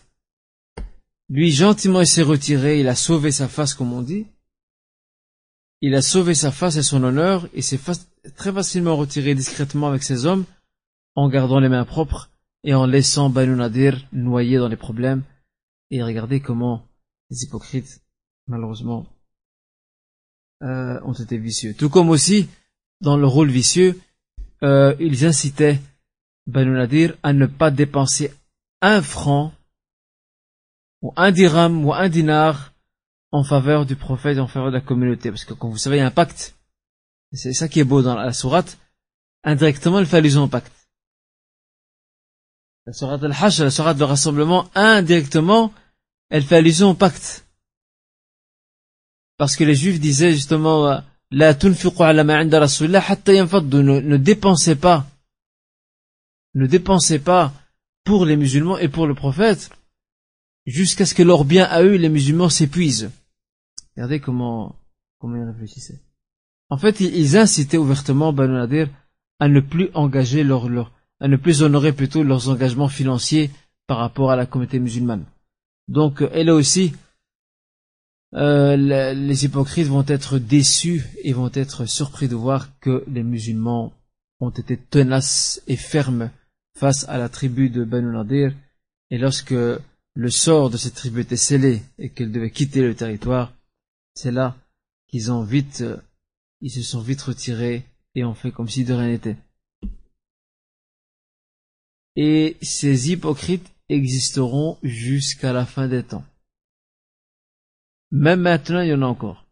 Lui, 1.30 1.52
gentiment, 1.52 2.02
il 2.02 2.06
s'est 2.06 2.20
retiré, 2.20 2.80
il 2.80 2.88
a 2.88 2.94
sauvé 2.94 3.32
sa 3.32 3.48
face, 3.48 3.72
comme 3.72 3.94
on 3.94 4.02
dit. 4.02 4.26
Il 5.80 5.94
a 5.94 6.02
sauvé 6.02 6.34
sa 6.34 6.52
face 6.52 6.76
et 6.76 6.82
son 6.82 7.02
honneur, 7.02 7.48
et 7.54 7.62
s'est 7.62 7.78
très 8.36 8.52
facilement 8.52 8.96
retiré 8.96 9.34
discrètement 9.34 9.88
avec 9.88 10.02
ses 10.02 10.26
hommes, 10.26 10.44
en 11.14 11.28
gardant 11.28 11.60
les 11.60 11.68
mains 11.68 11.84
propres 11.84 12.30
et 12.64 12.74
en 12.74 12.86
laissant 12.86 13.30
Banu 13.30 13.56
Nadir 13.56 14.06
noyer 14.12 14.58
dans 14.58 14.68
les 14.68 14.76
problèmes. 14.76 15.22
Et 15.90 16.02
regardez 16.02 16.40
comment 16.40 16.86
les 17.30 17.44
hypocrites, 17.44 18.02
malheureusement, 18.48 19.06
euh, 20.62 21.00
ont 21.04 21.12
été 21.12 21.38
vicieux. 21.38 21.74
Tout 21.74 21.90
comme 21.90 22.10
aussi, 22.10 22.48
dans 23.00 23.16
le 23.16 23.26
rôle 23.26 23.50
vicieux, 23.50 24.00
euh, 24.62 24.94
ils 24.98 25.24
incitaient 25.24 25.80
Banu 26.46 26.72
Nadir 26.72 27.16
à 27.22 27.32
ne 27.32 27.46
pas 27.46 27.70
dépenser 27.70 28.32
un 28.82 29.00
franc 29.02 29.52
ou 31.02 31.12
un 31.16 31.30
dirham 31.30 31.84
ou 31.84 31.92
un 31.92 32.08
dinar 32.08 32.72
en 33.32 33.44
faveur 33.44 33.86
du 33.86 33.96
prophète, 33.96 34.38
en 34.38 34.46
faveur 34.46 34.70
de 34.70 34.76
la 34.76 34.80
communauté. 34.80 35.30
Parce 35.30 35.44
que 35.44 35.54
comme 35.54 35.70
vous 35.70 35.78
savez, 35.78 35.96
il 35.96 36.00
y 36.00 36.02
a 36.02 36.06
un 36.06 36.10
pacte. 36.10 36.55
C'est 37.32 37.52
ça 37.52 37.68
qui 37.68 37.80
est 37.80 37.84
beau 37.84 38.02
dans 38.02 38.14
la 38.14 38.32
sourate. 38.32 38.78
Indirectement, 39.44 39.98
il 39.98 40.06
fait 40.06 40.16
allusion 40.18 40.44
au 40.44 40.48
pacte. 40.48 40.72
La 42.86 42.92
sourate 42.92 43.22
al-Hajj, 43.24 43.62
la 43.62 43.70
sourate 43.70 43.98
de 43.98 44.04
rassemblement, 44.04 44.70
indirectement, 44.74 45.72
elle 46.30 46.42
fait 46.42 46.56
allusion 46.56 46.90
au 46.90 46.94
pacte. 46.94 47.46
Parce 49.38 49.56
que 49.56 49.64
les 49.64 49.74
juifs 49.74 50.00
disaient 50.00 50.32
justement, 50.32 50.86
euh, 50.86 51.00
ne, 53.82 54.00
ne 54.00 54.16
dépensez 54.16 54.76
pas 54.76 55.06
ne 56.54 56.66
dépensez 56.66 57.18
pas 57.18 57.52
pour 58.04 58.24
les 58.24 58.36
musulmans 58.36 58.78
et 58.78 58.88
pour 58.88 59.06
le 59.06 59.14
prophète 59.14 59.70
jusqu'à 60.64 61.04
ce 61.04 61.14
que 61.14 61.22
leurs 61.22 61.44
biens 61.44 61.64
à 61.64 61.82
eux 61.82 61.96
les 61.96 62.08
musulmans 62.08 62.48
s'épuisent 62.48 63.10
regardez 63.94 64.20
comment 64.20 64.76
comment 65.18 65.36
ils 65.36 65.44
réfléchissaient 65.44 66.00
en 66.70 66.76
fait 66.76 67.00
ils, 67.00 67.36
incitaient 67.36 67.76
ouvertement 67.76 68.32
Banu 68.32 68.54
Nadir 68.54 68.88
à 69.38 69.48
ne 69.48 69.60
plus 69.60 69.90
engager 69.94 70.44
leur, 70.44 70.68
leur 70.68 70.92
à 71.20 71.28
ne 71.28 71.36
plus 71.36 71.62
honorer 71.62 71.92
plutôt 71.92 72.22
leurs 72.22 72.48
engagements 72.48 72.88
financiers 72.88 73.50
par 73.86 73.98
rapport 73.98 74.30
à 74.30 74.36
la 74.36 74.46
communauté 74.46 74.78
musulmane. 74.78 75.24
Donc 75.88 76.24
elle 76.32 76.50
aussi 76.50 76.94
euh, 78.34 78.76
les 79.14 79.44
hypocrites 79.44 79.86
vont 79.86 80.04
être 80.06 80.38
déçus 80.38 81.04
et 81.22 81.32
vont 81.32 81.50
être 81.54 81.86
surpris 81.86 82.28
de 82.28 82.34
voir 82.34 82.78
que 82.80 83.04
les 83.08 83.22
musulmans 83.22 83.92
ont 84.40 84.50
été 84.50 84.76
tenaces 84.76 85.62
et 85.66 85.76
fermes 85.76 86.30
face 86.76 87.08
à 87.08 87.16
la 87.16 87.28
tribu 87.28 87.70
de 87.70 87.84
Banu 87.84 88.12
Nadir, 88.12 88.52
et 89.10 89.18
lorsque 89.18 89.54
le 89.54 90.30
sort 90.30 90.70
de 90.70 90.76
cette 90.76 90.94
tribu 90.94 91.22
était 91.22 91.36
scellé 91.36 91.82
et 91.98 92.10
qu'elle 92.10 92.32
devait 92.32 92.50
quitter 92.50 92.82
le 92.82 92.94
territoire, 92.94 93.52
c'est 94.14 94.30
là 94.30 94.56
qu'ils 95.08 95.32
ont 95.32 95.42
vite, 95.42 95.84
ils 96.60 96.70
se 96.70 96.82
sont 96.82 97.00
vite 97.00 97.22
retirés 97.22 97.84
et 98.14 98.24
ont 98.24 98.34
fait 98.34 98.50
comme 98.50 98.68
si 98.68 98.84
de 98.84 98.94
rien 98.94 99.08
n'était. 99.08 99.36
Et 102.16 102.56
ces 102.62 103.10
hypocrites 103.10 103.70
existeront 103.88 104.78
jusqu'à 104.82 105.52
la 105.52 105.66
fin 105.66 105.86
des 105.86 106.02
temps. 106.02 106.24
Même 108.10 108.40
maintenant, 108.40 108.80
il 108.80 108.88
y 108.88 108.94
en 108.94 109.02
a 109.02 109.06
encore. 109.06 109.46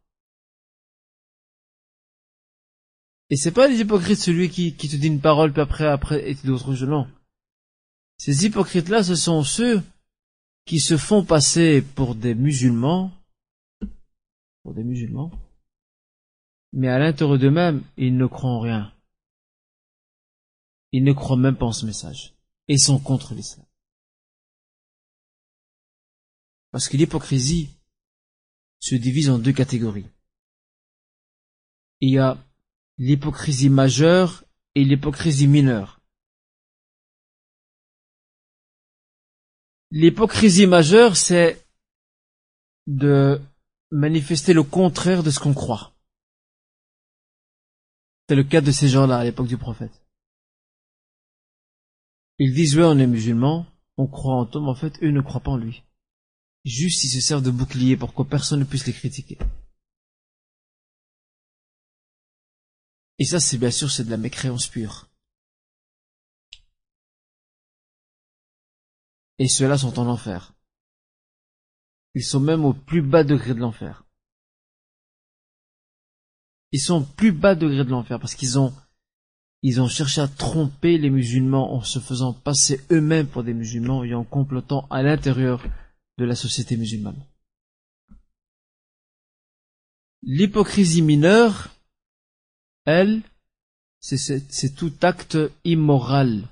Et 3.31 3.37
c'est 3.37 3.53
pas 3.53 3.69
les 3.69 3.81
hypocrites 3.81 4.19
celui 4.19 4.49
qui, 4.49 4.75
te 4.75 4.97
dit 4.97 5.07
une 5.09 5.21
parole 5.21 5.53
puis 5.53 5.61
après, 5.61 5.87
après, 5.87 6.31
et 6.31 6.35
d'autres 6.45 6.75
choses, 6.75 6.85
non. 6.85 7.09
Ces 8.17 8.47
hypocrites-là, 8.47 9.03
ce 9.03 9.17
sont 9.17 9.43
ceux 9.43 9.83
qui 10.67 10.81
se 10.81 10.97
font 10.97 11.25
passer 11.25 11.83
pour 11.83 12.15
des 12.15 12.35
musulmans, 12.35 13.13
pour 14.63 14.73
des 14.73 14.85
musulmans, 14.85 15.31
mais 16.75 16.89
à 16.89 16.99
l'intérieur 16.99 17.39
d'eux-mêmes, 17.39 17.85
ils 17.97 18.17
ne 18.17 18.27
croient 18.27 18.51
en 18.51 18.61
rien. 18.61 18.93
Ils 20.91 21.05
ne 21.05 21.13
croient 21.13 21.37
même 21.37 21.57
pas 21.57 21.67
en 21.67 21.73
ce 21.73 21.87
message. 21.87 22.35
Et 22.67 22.79
sont 22.79 22.99
contre 22.99 23.35
l'islam. 23.35 23.65
Parce 26.73 26.89
que 26.89 26.97
l'hypocrisie, 26.97 27.71
se 28.81 28.97
divise 28.97 29.31
en 29.31 29.39
deux 29.39 29.53
catégories. 29.53 30.11
Il 32.01 32.11
y 32.11 32.19
a 32.19 32.37
l'hypocrisie 32.99 33.71
majeure 33.71 34.45
et 34.75 34.85
l'hypocrisie 34.85 35.47
mineure. 35.47 36.01
L'hypocrisie 39.91 40.67
majeure, 40.67 41.17
c'est 41.17 41.65
de 42.87 43.41
manifester 43.91 44.53
le 44.53 44.65
contraire 44.65 45.23
de 45.23 45.31
ce 45.31 45.39
qu'on 45.39 45.55
croit. 45.55 45.94
C'est 48.29 48.35
le 48.35 48.45
cas 48.45 48.61
de 48.61 48.73
ces 48.73 48.89
gens-là 48.89 49.19
à 49.19 49.25
l'époque 49.25 49.49
du 49.49 49.59
prophète. 49.59 50.03
Ils 52.39 52.55
disent 52.55 52.77
oui, 52.77 52.83
on 52.85 52.99
est 52.99 53.07
musulmans, 53.07 53.67
on 53.97 54.07
croit 54.07 54.35
en 54.35 54.47
toi, 54.47 54.61
mais 54.63 54.69
en 54.69 54.75
fait, 54.75 55.01
eux 55.03 55.11
ne 55.11 55.21
croient 55.21 55.43
pas 55.43 55.53
en 55.53 55.57
lui. 55.57 55.85
Juste, 56.65 57.05
ils 57.05 57.11
se 57.11 57.21
servent 57.21 57.43
de 57.43 57.51
bouclier 57.51 57.97
pour 57.97 58.15
que 58.15 58.23
personne 58.23 58.61
ne 58.61 58.65
puisse 58.65 58.87
les 58.87 58.93
critiquer. 58.93 59.39
Et 63.19 63.25
ça, 63.25 63.39
c'est 63.39 63.59
bien 63.59 63.71
sûr, 63.71 63.91
c'est 63.91 64.05
de 64.05 64.11
la 64.11 64.17
mécréance 64.17 64.67
pure. 64.67 65.09
Et 69.39 69.49
ceux-là 69.49 69.79
sont 69.79 69.99
en 69.99 70.07
enfer. 70.07 70.55
Ils 72.15 72.25
sont 72.25 72.41
même 72.41 72.65
au 72.65 72.73
plus 72.73 73.03
bas 73.03 73.25
degré 73.25 73.55
de 73.55 73.61
l'enfer. 73.61 74.04
Ils 76.75 76.81
sont 76.81 77.03
au 77.03 77.05
plus 77.05 77.31
bas 77.31 77.55
degré 77.55 77.85
de 77.85 77.91
l'enfer 77.91 78.19
parce 78.19 78.35
qu'ils 78.35 78.59
ont, 78.59 78.75
ils 79.63 79.81
ont 79.81 79.87
cherché 79.87 80.21
à 80.21 80.27
tromper 80.27 80.99
les 80.99 81.09
musulmans 81.09 81.73
en 81.73 81.85
se 81.85 82.01
faisant 82.01 82.33
passer 82.33 82.81
eux-mêmes 82.91 83.29
pour 83.29 83.45
des 83.45 83.55
musulmans 83.55 84.03
et 84.03 84.13
en 84.13 84.25
complotant 84.25 84.85
à 84.91 85.01
l'intérieur 85.01 85.65
de 86.19 86.25
la 86.25 86.35
société 86.35 86.77
musulmane. 86.77 87.25
L'hypocrisie 90.23 91.03
mineure, 91.03 91.69
elle, 92.87 93.23
c'est 94.01 94.75
tout 94.75 94.93
acte 95.03 95.39
immoral. 95.63 96.49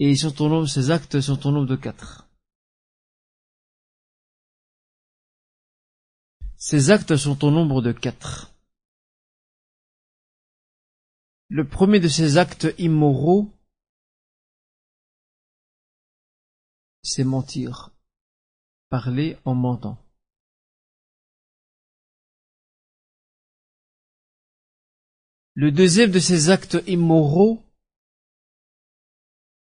Et 0.00 0.16
sont 0.16 0.42
au 0.42 0.48
nombre, 0.48 0.66
ces 0.66 0.90
actes 0.90 1.20
sont 1.20 1.46
au 1.46 1.52
nombre 1.52 1.68
de 1.68 1.76
quatre. 1.76 2.26
Ces 6.62 6.90
actes 6.90 7.16
sont 7.16 7.42
au 7.42 7.50
nombre 7.50 7.80
de 7.80 7.90
quatre. 7.90 8.52
Le 11.48 11.66
premier 11.66 12.00
de 12.00 12.06
ces 12.06 12.36
actes 12.36 12.66
immoraux, 12.76 13.50
c'est 17.02 17.24
mentir, 17.24 17.92
parler 18.90 19.38
en 19.46 19.54
mentant. 19.54 19.96
Le 25.54 25.72
deuxième 25.72 26.10
de 26.10 26.18
ces 26.18 26.50
actes 26.50 26.76
immoraux, 26.86 27.64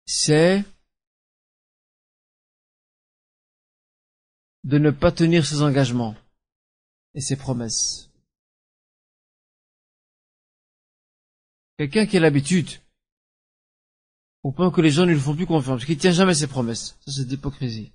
c'est 0.05 0.63
de 4.63 4.77
ne 4.77 4.91
pas 4.91 5.11
tenir 5.11 5.45
ses 5.45 5.61
engagements 5.61 6.15
et 7.15 7.21
ses 7.21 7.37
promesses. 7.37 8.11
Quelqu'un 11.77 12.05
qui 12.05 12.17
a 12.17 12.19
l'habitude, 12.19 12.69
au 14.43 14.51
point 14.51 14.69
que 14.69 14.81
les 14.81 14.91
gens 14.91 15.05
ne 15.05 15.13
lui 15.13 15.19
font 15.19 15.35
plus 15.35 15.47
confiance, 15.47 15.83
qui 15.83 15.97
tient 15.97 16.11
jamais 16.11 16.35
ses 16.35 16.47
promesses. 16.47 16.95
Ça, 17.05 17.11
c'est 17.11 17.25
d'hypocrisie. 17.25 17.91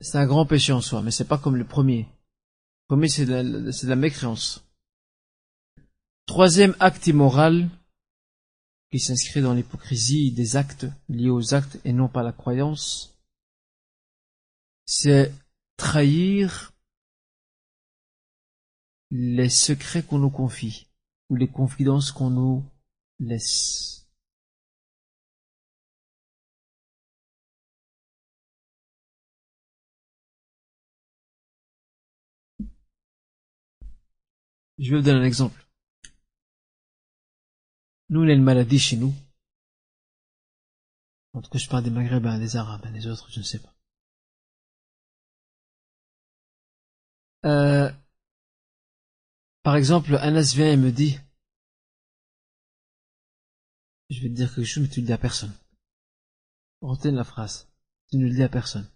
C'est 0.00 0.18
un 0.18 0.26
grand 0.26 0.46
péché 0.46 0.72
en 0.72 0.80
soi, 0.80 1.02
mais 1.02 1.10
c'est 1.10 1.24
pas 1.24 1.38
comme 1.38 1.56
le 1.56 1.64
premier. 1.64 2.00
Le 2.00 2.94
premier, 2.94 3.08
c'est 3.08 3.26
de, 3.26 3.88
la 3.88 3.96
mécréance. 3.96 4.64
Troisième 6.26 6.76
acte 6.78 7.06
immoral, 7.06 7.68
qui 8.92 9.00
s'inscrit 9.00 9.42
dans 9.42 9.54
l'hypocrisie 9.54 10.30
des 10.32 10.56
actes 10.56 10.86
liés 11.08 11.30
aux 11.30 11.54
actes 11.54 11.80
et 11.84 11.92
non 11.92 12.08
pas 12.08 12.22
la 12.22 12.32
croyance, 12.32 13.18
c'est 14.86 15.32
trahir 15.78 16.72
les 19.10 19.48
secrets 19.48 20.02
qu'on 20.02 20.18
nous 20.18 20.30
confie 20.30 20.88
ou 21.30 21.36
les 21.36 21.48
confidences 21.48 22.12
qu'on 22.12 22.30
nous 22.30 22.64
laisse. 23.18 24.06
Je 34.78 34.90
vais 34.90 34.98
vous 34.98 35.02
donner 35.02 35.20
un 35.20 35.24
exemple. 35.24 35.66
Nous, 38.10 38.20
on 38.20 38.28
a 38.28 38.32
une 38.32 38.42
maladie 38.42 38.78
chez 38.78 38.96
nous. 38.96 39.12
En 41.34 41.42
tout 41.42 41.50
cas, 41.50 41.58
je 41.58 41.68
parle 41.68 41.84
des 41.84 41.90
Maghrébins, 41.90 42.38
des 42.38 42.56
Arabes, 42.56 42.92
des 42.92 43.06
autres, 43.06 43.28
je 43.30 43.40
ne 43.40 43.44
sais 43.44 43.58
pas. 43.58 43.77
Euh, 47.44 47.90
par 49.62 49.76
exemple, 49.76 50.16
Anas 50.16 50.52
vient 50.54 50.72
et 50.72 50.76
me 50.76 50.90
dit, 50.90 51.18
je 54.10 54.20
vais 54.22 54.28
te 54.28 54.34
dire 54.34 54.54
quelque 54.54 54.66
chose, 54.66 54.82
mais 54.82 54.88
tu 54.88 55.00
le 55.00 55.06
dis 55.06 55.12
à 55.12 55.18
personne. 55.18 55.52
Retiens 56.80 57.12
la 57.12 57.24
phrase. 57.24 57.68
Tu 58.10 58.16
ne 58.16 58.24
le 58.24 58.34
dis 58.34 58.42
à 58.42 58.48
personne. 58.48 58.88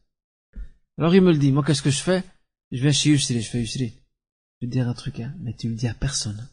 Alors 0.99 1.15
il 1.15 1.23
me 1.23 1.33
le 1.33 1.39
dit, 1.39 1.53
moi 1.53 1.65
qu'est-ce 1.65 1.83
que 1.83 1.91
je 1.91 2.03
fais? 2.03 2.23
Je 2.71 2.81
viens 2.81 2.93
chez 2.93 3.11
Yusri, 3.11 3.41
je 3.41 3.51
fais 3.51 3.61
Yusri. 3.61 3.89
Je 3.89 4.67
vais 4.67 4.71
te 4.71 4.73
dire 4.73 4.89
un 4.89 4.95
truc, 4.95 5.21
hein, 5.21 5.35
mais 5.41 5.55
tu 5.55 5.69
le 5.69 5.75
dis 5.75 5.89
à 5.89 5.95
personne. 5.95 6.49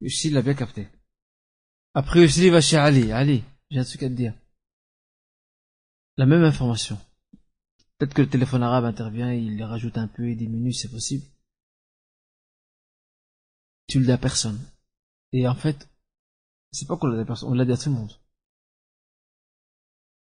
Yusri 0.00 0.30
l'a 0.30 0.42
bien 0.42 0.54
capté. 0.54 0.88
Après 1.94 2.20
Yusri 2.20 2.50
va 2.50 2.60
chez 2.60 2.76
Ali. 2.76 3.12
Ali, 3.12 3.44
j'ai 3.70 3.78
un 3.78 3.84
truc 3.84 4.02
à 4.02 4.08
te 4.08 4.14
dire. 4.14 4.34
La 6.16 6.26
même 6.26 6.44
information. 6.44 6.98
Peut-être 8.00 8.14
que 8.14 8.22
le 8.22 8.30
téléphone 8.30 8.62
arabe 8.62 8.86
intervient, 8.86 9.30
il 9.30 9.62
rajoute 9.62 9.98
un 9.98 10.08
peu 10.08 10.26
et 10.30 10.34
diminue, 10.34 10.72
c'est 10.72 10.88
possible. 10.88 11.26
Tu 13.88 13.98
le 13.98 14.06
dis 14.06 14.12
à 14.12 14.16
personne. 14.16 14.58
Et 15.32 15.46
en 15.46 15.54
fait, 15.54 15.86
c'est 16.72 16.88
pas 16.88 16.96
qu'on 16.96 17.08
l'a 17.08 17.16
dit 17.16 17.22
à 17.22 17.26
personne, 17.26 17.50
on 17.50 17.54
l'a 17.54 17.66
dit 17.66 17.72
à 17.72 17.76
tout 17.76 17.90
le 17.90 17.96
monde. 17.96 18.18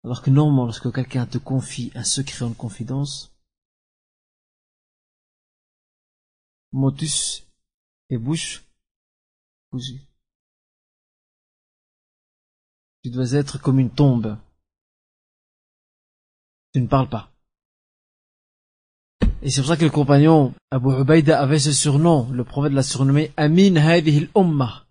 Alors 0.03 0.23
que 0.23 0.31
normalement, 0.31 0.65
lorsque 0.65 0.91
quelqu'un 0.91 1.27
te 1.27 1.37
confie 1.37 1.91
un 1.93 2.03
secret 2.03 2.45
en 2.45 2.53
confidence, 2.53 3.31
motus 6.71 7.45
et 8.09 8.17
bouche 8.17 8.63
cousue. 9.69 10.01
Tu 13.03 13.11
dois 13.11 13.33
être 13.33 13.61
comme 13.61 13.77
une 13.77 13.93
tombe. 13.93 14.35
Tu 16.73 16.81
ne 16.81 16.87
parles 16.87 17.09
pas. 17.09 17.36
Et 19.41 19.51
c'est 19.51 19.61
pour 19.61 19.69
ça 19.69 19.77
que 19.77 19.85
le 19.85 19.91
compagnon 19.91 20.53
Abu 20.71 20.89
Ubaïda 20.89 21.39
avait 21.39 21.59
ce 21.59 21.71
surnom. 21.71 22.29
Le 22.31 22.43
prophète 22.43 22.73
l'a 22.73 22.83
surnommé 22.83 23.31
Amin 23.37 23.75
Hadihil 23.75 24.29
Ummah. 24.35 24.85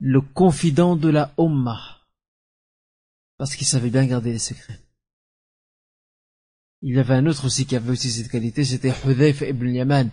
Le 0.00 0.20
confident 0.20 0.96
de 0.96 1.08
la 1.08 1.32
Ummah. 1.38 2.00
Parce 3.36 3.54
qu'il 3.56 3.66
savait 3.66 3.90
bien 3.90 4.06
garder 4.06 4.32
les 4.32 4.38
secrets. 4.38 4.80
Il 6.82 6.94
y 6.94 6.98
avait 6.98 7.14
un 7.14 7.26
autre 7.26 7.46
aussi 7.46 7.66
qui 7.66 7.76
avait 7.76 7.90
aussi 7.90 8.10
cette 8.10 8.30
qualité, 8.30 8.64
c'était 8.64 8.92
Hudhayfa 9.06 9.46
ibn 9.46 9.68
Yaman. 9.68 10.10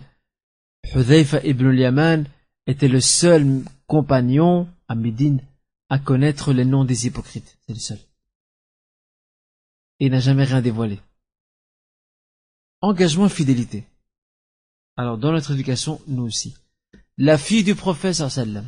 Hudhayfa 0.94 1.44
ibn 1.44 1.72
Yaman 1.72 2.26
était 2.66 2.88
le 2.88 3.00
seul 3.00 3.62
compagnon 3.86 4.68
à 4.88 4.94
Médine 4.94 5.42
à 5.90 5.98
connaître 5.98 6.52
les 6.52 6.64
noms 6.64 6.84
des 6.84 7.06
hypocrites. 7.06 7.58
C'est 7.66 7.74
le 7.74 7.78
seul. 7.78 7.98
Et 10.00 10.06
il 10.06 10.12
n'a 10.12 10.20
jamais 10.20 10.44
rien 10.44 10.62
dévoilé. 10.62 10.98
Engagement 12.82 13.28
fidélité. 13.28 13.86
Alors, 14.96 15.16
dans 15.16 15.32
notre 15.32 15.52
éducation, 15.52 16.00
nous 16.08 16.24
aussi. 16.24 16.54
La 17.16 17.38
fille 17.38 17.64
du 17.64 17.74
prophète 17.74 18.14
sallam, 18.14 18.66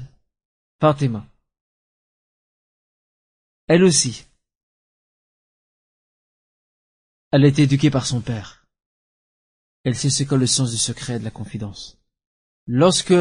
Fatima, 0.80 1.26
elle 3.66 3.82
aussi, 3.82 4.26
elle 7.32 7.44
a 7.44 7.48
été 7.48 7.62
éduquée 7.62 7.90
par 7.90 8.06
son 8.06 8.20
père. 8.20 8.66
Elle 9.82 9.96
sait 9.96 10.10
ce 10.10 10.22
qu'est 10.22 10.36
le 10.36 10.46
sens 10.46 10.70
du 10.70 10.76
secret 10.76 11.16
et 11.16 11.18
de 11.18 11.24
la 11.24 11.30
confidence. 11.30 11.98
Lorsque 12.66 13.14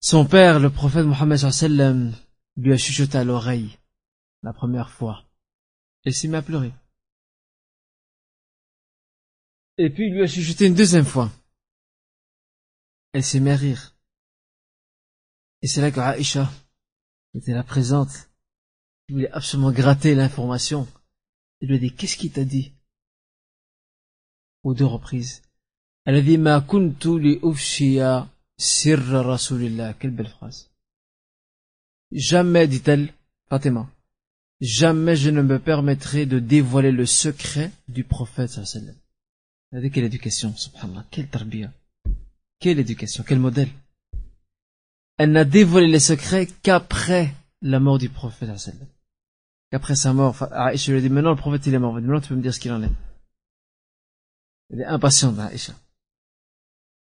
son 0.00 0.24
père, 0.24 0.60
le 0.60 0.70
prophète 0.70 1.04
Mohammed 1.04 1.38
sallam, 1.38 2.14
lui 2.56 2.72
a 2.72 2.76
chuchoté 2.76 3.18
à 3.18 3.24
l'oreille 3.24 3.78
la 4.42 4.52
première 4.52 4.90
fois, 4.90 5.24
elle 6.04 6.14
s'est 6.14 6.28
mise 6.28 6.36
à 6.36 6.42
pleurer. 6.42 6.72
Et 9.80 9.90
puis 9.90 10.08
il 10.08 10.14
lui 10.14 10.22
a 10.22 10.26
chuchoté 10.26 10.66
une 10.66 10.74
deuxième 10.74 11.04
fois. 11.04 11.30
Elle 13.12 13.24
s'est 13.24 13.38
mis 13.38 13.50
à 13.50 13.56
rire. 13.56 13.96
Et 15.62 15.68
c'est 15.68 15.80
là 15.80 15.92
que 15.92 16.00
Aïcha 16.00 16.50
était 17.34 17.52
là 17.52 17.62
présente. 17.62 18.28
Il 19.08 19.14
voulait 19.14 19.30
absolument 19.30 19.70
gratter 19.70 20.16
l'information. 20.16 20.88
Il 21.60 21.68
lui 21.68 21.76
a 21.76 21.78
dit, 21.78 21.94
qu'est-ce 21.94 22.16
qu'il 22.16 22.32
t'a 22.32 22.44
dit? 22.44 22.72
Aux 24.64 24.74
deux 24.74 24.84
reprises. 24.84 25.42
Elle 26.04 26.16
a 26.16 26.22
dit, 26.22 26.38
ma 26.38 26.60
kuntu 26.60 27.18
li 27.20 27.40
sirra 28.56 29.22
rasulillah. 29.22 29.94
Quelle 29.94 30.10
belle 30.10 30.28
phrase. 30.28 30.70
Jamais, 32.10 32.66
dit-elle, 32.66 33.14
Fatima, 33.48 33.88
jamais 34.60 35.16
je 35.16 35.30
ne 35.30 35.42
me 35.42 35.58
permettrai 35.58 36.26
de 36.26 36.40
dévoiler 36.40 36.92
le 36.92 37.06
secret 37.06 37.70
du 37.88 38.02
prophète 38.04 38.50
sallallahu 38.50 39.07
quelle 39.70 40.04
éducation, 40.04 40.56
subhanallah, 40.56 41.06
quelle 41.10 41.28
tarbiya, 41.28 41.72
quelle 42.58 42.78
éducation, 42.78 43.24
quel 43.26 43.38
modèle? 43.38 43.68
elle 45.18 45.32
n'a 45.32 45.44
dévoilé 45.44 45.88
les 45.88 46.00
secrets 46.00 46.46
qu'après 46.62 47.34
la 47.60 47.80
mort 47.80 47.98
du 47.98 48.08
prophète 48.08 48.48
Qu'après 49.70 49.96
sa 49.96 50.14
mort, 50.14 50.44
Aïcha 50.52 50.92
lui 50.92 50.98
a 50.98 51.02
dit, 51.02 51.10
maintenant 51.10 51.30
le 51.30 51.36
prophète 51.36 51.66
il 51.66 51.74
est 51.74 51.78
mort, 51.78 51.92
maintenant 51.92 52.20
tu 52.20 52.28
peux 52.28 52.36
me 52.36 52.40
dire 52.40 52.54
ce 52.54 52.60
qu'il 52.60 52.72
en 52.72 52.82
est. 52.82 52.90
Elle 54.70 54.80
est 54.80 54.86
impatiente, 54.86 55.38
Aïcha. 55.38 55.74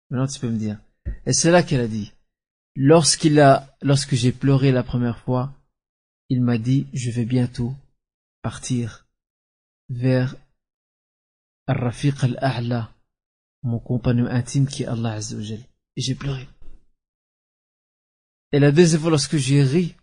Maintenant 0.10 0.28
tu 0.28 0.40
peux 0.40 0.50
me 0.50 0.58
dire. 0.58 0.80
Et 1.26 1.34
c'est 1.34 1.52
là 1.52 1.64
qu'elle 1.64 1.82
a 1.82 1.88
dit, 1.88 2.14
lorsqu'il 2.76 3.40
a, 3.42 3.76
lorsque 3.82 4.14
j'ai 4.16 4.32
pleuré 4.32 4.72
la 4.72 4.84
première 4.84 5.20
fois, 5.20 5.52
il 6.30 6.42
m'a 6.42 6.58
dit, 6.58 6.88
je 6.94 7.12
vais 7.12 7.26
bientôt 7.26 7.74
partir 8.42 9.08
vers 9.90 10.36
Al-Rafiq 11.68 12.24
Al-A'la, 12.24 12.94
mon 13.64 13.80
compagnon 13.80 14.28
intime 14.28 14.68
qui 14.68 14.84
est 14.84 14.88
Allah 14.88 15.14
Azzawajal. 15.14 15.60
Et 15.96 16.02
j'ai 16.02 16.16
pleuré. 16.16 16.48
Et 18.52 18.60
la 18.60 18.72
deuxième 18.72 19.02
fois 19.02 19.10
lorsque 19.10 19.38
j'ai 19.38 19.64
ri, 19.64 19.96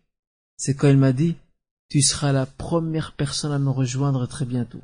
c'est 0.57 0.75
quand 0.75 0.89
il 0.89 0.99
m'a 0.99 1.13
dit, 1.13 1.37
tu 1.89 2.03
seras 2.03 2.33
la 2.33 2.47
première 2.47 3.15
personne 3.15 3.53
à 3.53 3.59
me 3.59 3.71
rejoindre 3.71 4.27
très 4.27 4.45
bientôt. 4.45 4.81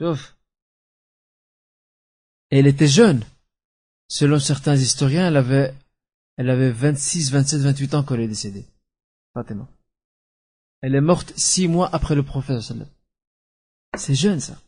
Sauf. 0.00 0.36
Elle 2.50 2.66
était 2.66 2.88
jeune. 2.88 3.24
Selon 4.08 4.38
certains 4.38 4.76
historiens, 4.76 5.28
elle 5.28 5.36
avait, 5.36 5.74
elle 6.36 6.50
avait 6.50 6.70
26, 6.70 7.32
27, 7.32 7.60
28 7.60 7.94
ans 7.94 8.02
quand 8.04 8.14
elle 8.14 8.20
est 8.20 8.28
décédée. 8.28 8.66
Fatima. 9.32 9.68
Elle 10.82 10.94
est 10.94 11.00
morte 11.00 11.32
six 11.36 11.66
mois 11.66 11.88
après 11.92 12.14
le 12.14 12.22
prophète. 12.22 12.60
C'est 13.96 14.14
jeune, 14.14 14.40
ça. 14.40 14.60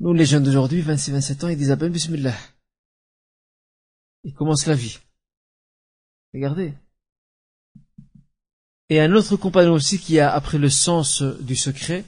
Nous, 0.00 0.12
les 0.12 0.26
jeunes 0.26 0.44
d'aujourd'hui, 0.44 0.80
26, 0.80 1.12
27 1.12 1.44
ans, 1.44 1.48
ils 1.48 1.56
disent 1.56 1.72
à 1.72 1.76
peine 1.76 1.92
Bismillah. 1.92 2.36
Ils 4.24 4.34
commencent 4.34 4.66
la 4.66 4.74
vie. 4.74 4.98
Regardez. 6.32 6.72
Et 8.90 9.00
un 9.00 9.12
autre 9.12 9.36
compagnon 9.36 9.72
aussi 9.72 9.98
qui 9.98 10.20
a 10.20 10.32
appris 10.32 10.58
le 10.58 10.70
sens 10.70 11.22
du 11.22 11.56
secret, 11.56 12.04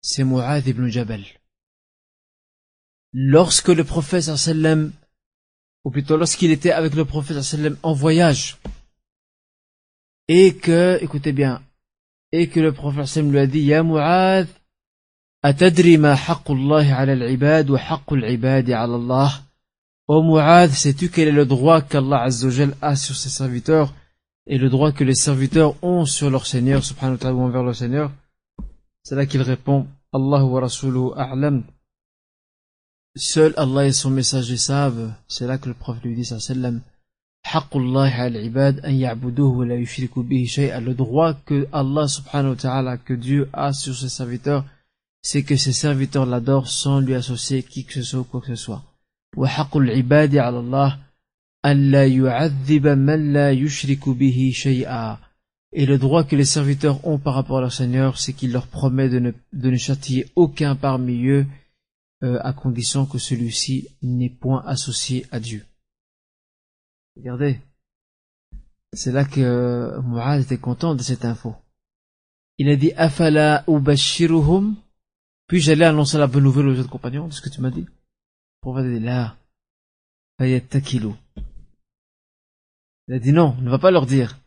c'est 0.00 0.24
Mu'adh 0.24 0.66
ibn 0.66 0.88
Jabal. 0.88 1.24
Lorsque 3.12 3.68
le 3.68 3.84
prophète 3.84 4.22
sallam, 4.22 4.92
ou 5.84 5.90
plutôt 5.90 6.16
lorsqu'il 6.16 6.50
était 6.50 6.72
avec 6.72 6.94
le 6.94 7.04
prophète 7.04 7.42
sallam 7.42 7.76
en 7.82 7.92
voyage, 7.92 8.58
et 10.28 10.56
que, 10.56 10.98
écoutez 11.02 11.32
bien, 11.32 11.62
et 12.32 12.48
que 12.48 12.60
le 12.60 12.72
prophète 12.72 13.16
lui 13.16 13.38
a 13.38 13.46
dit 13.46 13.60
Ya 13.60 13.82
Mu'adh, 13.82 14.48
Atadri 15.42 15.96
ma 15.98 16.14
haqqullahi 16.14 16.90
ala 16.90 17.12
al-ibad 17.12 17.70
wa 17.70 17.78
haqqul 17.78 18.24
ibadi 18.28 18.72
ala 18.72 18.96
Allah 18.96 19.42
Ô 20.08 20.38
sais-tu 20.68 21.10
quel 21.10 21.28
est 21.28 21.32
le 21.32 21.46
droit 21.46 21.82
qu'Allah 21.82 22.22
Azzawajal 22.22 22.76
a 22.80 22.94
sur 22.94 23.16
ses 23.16 23.28
serviteurs 23.28 23.92
et 24.46 24.56
le 24.56 24.70
droit 24.70 24.92
que 24.92 25.02
les 25.02 25.16
serviteurs 25.16 25.74
ont 25.82 26.04
sur 26.04 26.30
leur 26.30 26.46
Seigneur, 26.46 26.84
subhanahu 26.84 27.14
wa 27.14 27.18
ta'ala, 27.18 27.36
envers 27.36 27.64
leur 27.64 27.74
Seigneur? 27.74 28.12
C'est 29.02 29.16
là 29.16 29.26
qu'il 29.26 29.42
répond 29.42 29.86
Allah 30.12 30.44
wa 30.44 30.60
rasuluhu 30.60 31.10
a'lam. 31.16 31.64
Seul 33.16 33.52
Allah 33.56 33.86
et 33.86 33.92
son 33.92 34.10
messager 34.10 34.56
savent. 34.56 35.12
C'est 35.26 35.46
là 35.46 35.58
que 35.58 35.68
le 35.68 35.74
prophète 35.74 36.04
lui 36.04 36.14
dit 36.14 36.24
sallam 36.24 36.82
le 40.80 40.94
droit 40.94 41.34
que 41.34 41.68
Allah 41.72 42.08
subhanahu 42.08 42.50
wa 42.50 42.56
ta'ala 42.56 42.96
que 42.98 43.14
Dieu 43.14 43.48
a 43.52 43.72
sur 43.72 43.96
ses 43.96 44.08
serviteurs 44.08 44.64
c'est 45.22 45.42
que 45.42 45.56
ses 45.56 45.72
serviteurs 45.72 46.26
l'adorent 46.26 46.68
sans 46.68 47.00
lui 47.00 47.14
associer 47.14 47.62
qui 47.62 47.84
que 47.84 47.94
ce 47.94 48.02
soit 48.02 48.20
ou 48.20 48.24
quoi 48.24 48.40
que 48.40 48.48
ce 48.48 48.56
soit. 48.56 48.82
Et 55.72 55.86
le 55.86 55.98
droit 55.98 56.24
que 56.24 56.36
les 56.36 56.44
serviteurs 56.44 57.06
ont 57.06 57.18
par 57.18 57.34
rapport 57.34 57.58
à 57.58 57.60
leur 57.60 57.72
Seigneur 57.72 58.18
c'est 58.18 58.32
qu'il 58.32 58.52
leur 58.52 58.66
promet 58.66 59.08
de 59.08 59.18
ne, 59.18 59.32
de 59.52 59.70
ne 59.70 59.76
châtier 59.76 60.26
aucun 60.36 60.74
parmi 60.74 61.26
eux 61.26 61.46
euh, 62.22 62.38
à 62.42 62.52
condition 62.52 63.06
que 63.06 63.18
celui-ci 63.18 63.88
n'est 64.02 64.30
point 64.30 64.64
associé 64.66 65.26
à 65.30 65.38
Dieu. 65.40 65.64
Regardez, 67.16 67.60
c'est 68.92 69.12
là 69.12 69.24
que 69.24 69.40
euh, 69.40 70.02
Mu'ad 70.02 70.42
était 70.42 70.58
content 70.58 70.94
de 70.94 71.02
cette 71.02 71.24
info. 71.24 71.54
Il 72.58 72.68
a 72.68 72.76
dit 72.76 72.92
Afala 72.92 73.64
ubashiruhum? 73.68 74.76
Puis 75.46 75.60
j'allais 75.60 75.84
annoncer 75.84 76.18
la 76.18 76.26
bonne 76.26 76.44
nouvelle 76.44 76.68
aux 76.68 76.78
autres 76.78 76.90
compagnons 76.90 77.28
de 77.28 77.32
ce 77.32 77.40
que 77.40 77.48
tu 77.48 77.60
m'as 77.60 77.70
dit? 77.70 77.86
Prophète 78.60 79.02
là. 79.02 79.36
Il 80.38 80.54
a 83.14 83.18
dit 83.18 83.32
non, 83.32 83.54
ne 83.60 83.70
va 83.70 83.78
pas 83.78 83.90
leur 83.90 84.06
dire. 84.06 84.38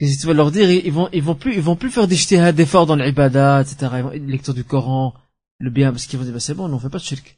Et 0.00 0.06
si 0.06 0.18
tu 0.18 0.26
vas 0.26 0.34
leur 0.34 0.52
dire, 0.52 0.70
ils 0.70 0.92
vont, 0.92 1.08
ils 1.12 1.22
vont 1.22 1.34
plus, 1.34 1.54
ils 1.54 1.60
vont 1.60 1.74
plus 1.74 1.90
faire 1.90 2.06
des 2.06 2.52
d'efforts 2.52 2.86
dans 2.86 2.94
l'ibada, 2.94 3.60
etc. 3.62 3.88
Lecture 4.14 4.54
du 4.54 4.62
Coran, 4.62 5.14
le 5.58 5.70
bien, 5.70 5.90
parce 5.90 6.06
qu'ils 6.06 6.18
vont 6.18 6.24
dire, 6.24 6.34
bah, 6.34 6.40
c'est 6.40 6.54
bon, 6.54 6.72
on 6.72 6.78
fait 6.78 6.88
pas 6.88 6.98
de 6.98 7.02
shirk. 7.02 7.36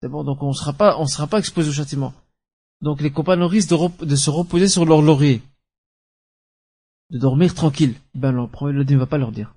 C'est 0.00 0.08
bon, 0.08 0.24
donc 0.24 0.42
on 0.42 0.52
sera 0.54 0.72
pas, 0.72 0.98
on 0.98 1.06
sera 1.06 1.26
pas 1.26 1.38
exposé 1.38 1.68
au 1.68 1.72
châtiment. 1.72 2.14
Donc 2.82 3.00
les 3.00 3.12
compagnons 3.12 3.46
risquent 3.46 3.70
de, 4.04 4.16
se 4.16 4.28
reposer 4.28 4.68
sur 4.68 4.84
leur 4.84 5.00
laurier. 5.00 5.40
De 7.10 7.18
dormir 7.18 7.54
tranquille. 7.54 7.94
Ben, 8.14 8.32
le 8.32 8.48
premier 8.48 8.84
ne 8.84 8.96
va 8.96 9.06
pas 9.06 9.18
leur 9.18 9.30
dire. 9.30 9.54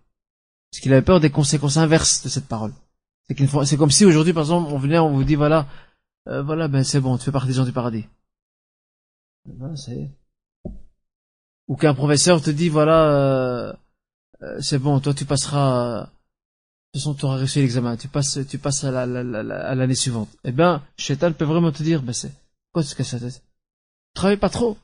Parce 0.72 0.82
qu'il 0.82 0.94
avait 0.94 1.02
peur 1.02 1.20
des 1.20 1.32
conséquences 1.32 1.78
inverses 1.78 2.24
de 2.24 2.30
cette 2.30 2.48
parole. 2.48 2.74
C'est 3.28 3.78
comme 3.78 3.92
si 3.92 4.06
aujourd'hui, 4.06 4.34
par 4.34 4.44
exemple, 4.44 4.72
on 4.72 4.78
venait, 4.78 5.00
on 5.00 5.12
vous 5.12 5.24
dit, 5.24 5.34
voilà, 5.34 5.68
euh, 6.28 6.44
voilà, 6.44 6.68
ben 6.68 6.84
c'est 6.84 7.00
bon, 7.00 7.18
tu 7.18 7.24
fais 7.26 7.32
partie 7.32 7.48
des 7.48 7.54
gens 7.54 7.66
du 7.66 7.72
paradis. 7.72 8.06
Ben, 9.46 9.76
c'est... 9.76 10.12
Ou 11.68 11.76
qu'un 11.76 11.96
professeur 11.96 12.40
te 12.42 12.52
dit, 12.52 12.70
voilà, 12.70 13.10
euh, 13.10 13.74
euh, 14.44 14.62
c'est 14.62 14.78
bon, 14.78 15.00
toi 15.00 15.16
tu 15.16 15.26
passeras, 15.26 16.02
de 16.02 16.06
toute 16.06 17.02
façon 17.02 17.16
tu 17.16 17.26
auras 17.26 17.38
réussi 17.38 17.62
l'examen, 17.62 17.98
tu 17.98 18.08
passes, 18.08 18.38
tu 18.48 18.60
passes 18.60 18.84
à 18.84 19.06
l'année 19.08 19.96
suivante. 19.96 20.30
Eh 20.44 20.52
bien, 20.52 20.84
Shaitan 20.98 21.34
peut 21.34 21.46
vraiment 21.46 21.72
te 21.72 21.82
dire, 21.82 22.04
ben 22.04 22.14
c'est, 22.14 22.32
casses 22.84 23.14
la 23.14 23.20
tête 23.20 23.44
Travaille 24.14 24.38
pas 24.38 24.50
trop, 24.50 24.78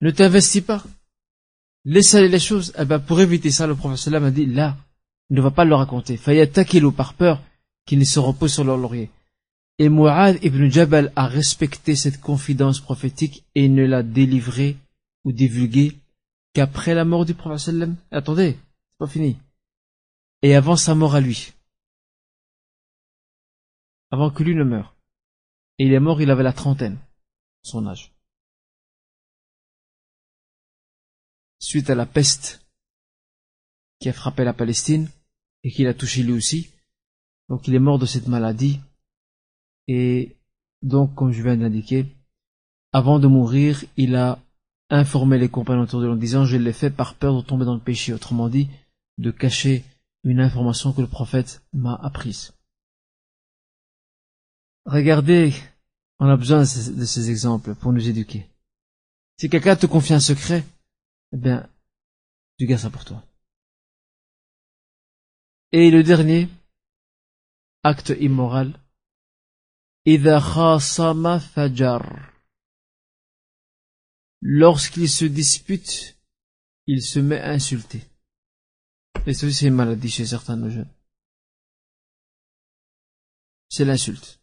ne 0.00 0.10
t'investis 0.10 0.62
pas, 0.62 0.84
laisse 1.84 2.14
aller 2.14 2.28
les 2.28 2.38
choses. 2.38 2.72
Eh 2.78 2.84
ben, 2.84 2.98
pour 2.98 3.20
éviter 3.20 3.50
ça, 3.50 3.66
le 3.66 3.74
professeur 3.74 4.20
m'a 4.20 4.30
dit, 4.30 4.46
là, 4.46 4.76
ne 5.30 5.40
va 5.40 5.50
pas 5.50 5.64
le 5.64 5.74
raconter. 5.74 6.20
l'eau 6.80 6.92
par 6.92 7.14
peur, 7.14 7.42
qui 7.86 7.96
ne 7.96 8.04
se 8.04 8.18
reposent 8.18 8.54
sur 8.54 8.64
leur 8.64 8.76
laurier. 8.76 9.10
Et 9.78 9.88
Mu'ad 9.88 10.38
ibn 10.44 10.68
Jabal 10.68 11.12
a 11.16 11.26
respecté 11.26 11.96
cette 11.96 12.20
confidence 12.20 12.80
prophétique 12.80 13.44
et 13.54 13.68
ne 13.68 13.84
l'a 13.84 14.02
délivrée 14.02 14.76
ou 15.24 15.32
divulguée 15.32 15.96
qu'après 16.52 16.94
la 16.94 17.04
mort 17.04 17.24
du 17.24 17.34
prophète 17.34 17.58
sallam. 17.58 17.96
Attendez, 18.10 18.58
c'est 18.90 18.98
pas 18.98 19.06
fini. 19.06 19.38
Et 20.42 20.54
avant 20.54 20.76
sa 20.76 20.94
mort 20.94 21.14
à 21.14 21.20
lui. 21.20 21.52
Avant 24.10 24.30
que 24.30 24.42
lui 24.42 24.54
ne 24.54 24.64
meure. 24.64 24.94
Et 25.78 25.86
il 25.86 25.92
est 25.92 26.00
mort, 26.00 26.20
il 26.20 26.30
avait 26.30 26.42
la 26.42 26.52
trentaine, 26.52 26.98
son 27.62 27.86
âge. 27.86 28.12
Suite 31.58 31.90
à 31.90 31.94
la 31.94 32.06
peste 32.06 32.66
qui 34.00 34.08
a 34.08 34.12
frappé 34.12 34.44
la 34.44 34.52
Palestine 34.52 35.08
et 35.62 35.70
qui 35.70 35.84
l'a 35.84 35.94
touché 35.94 36.22
lui 36.22 36.32
aussi, 36.32 36.70
donc 37.48 37.68
il 37.68 37.74
est 37.74 37.78
mort 37.78 37.98
de 37.98 38.06
cette 38.06 38.26
maladie. 38.26 38.80
Et 39.86 40.36
donc, 40.82 41.14
comme 41.14 41.32
je 41.32 41.42
viens 41.42 41.56
d'indiquer, 41.56 42.06
avant 42.92 43.18
de 43.18 43.26
mourir, 43.26 43.84
il 43.96 44.16
a 44.16 44.40
informé 44.90 45.38
les 45.38 45.48
compagnons 45.48 45.82
autour 45.82 46.00
de 46.00 46.06
lui 46.06 46.12
en 46.12 46.16
disant 46.16 46.44
je 46.44 46.56
l'ai 46.56 46.72
fait 46.72 46.90
par 46.90 47.14
peur 47.14 47.36
de 47.36 47.46
tomber 47.46 47.64
dans 47.64 47.74
le 47.74 47.80
péché. 47.80 48.12
Autrement 48.12 48.48
dit, 48.48 48.68
de 49.18 49.30
cacher 49.30 49.84
une 50.24 50.40
information 50.40 50.92
que 50.92 51.00
le 51.00 51.06
prophète 51.06 51.62
m'a 51.72 51.94
apprise. 51.94 52.52
Regardez, 54.84 55.52
on 56.22 56.28
a 56.28 56.36
besoin 56.36 56.60
de 56.60 57.04
ces, 57.04 57.30
exemples 57.30 57.74
pour 57.74 57.92
nous 57.92 58.08
éduquer. 58.08 58.48
Si 59.40 59.50
quelqu'un 59.50 59.74
te 59.74 59.86
confie 59.86 60.14
un 60.14 60.20
secret, 60.20 60.64
eh 61.32 61.36
bien, 61.36 61.68
tu 62.56 62.66
gardes 62.66 62.82
ça 62.82 62.90
pour 62.90 63.04
toi. 63.04 63.26
Et 65.72 65.90
le 65.90 66.04
dernier, 66.04 66.48
acte 67.82 68.12
immoral. 68.20 68.78
Lorsqu'il 74.42 75.10
se 75.10 75.24
dispute, 75.24 76.16
il 76.86 77.02
se 77.02 77.18
met 77.18 77.40
à 77.40 77.50
insulter. 77.50 78.00
Et 79.26 79.34
ça 79.34 79.50
c'est 79.50 79.66
une 79.66 79.74
maladie 79.74 80.08
chez 80.08 80.26
certains 80.26 80.56
de 80.56 80.62
nos 80.62 80.70
jeunes. 80.70 80.94
C'est 83.68 83.84
l'insulte. 83.84 84.41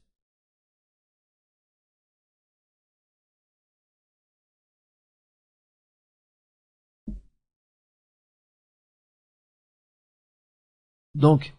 Donc, 11.19 11.53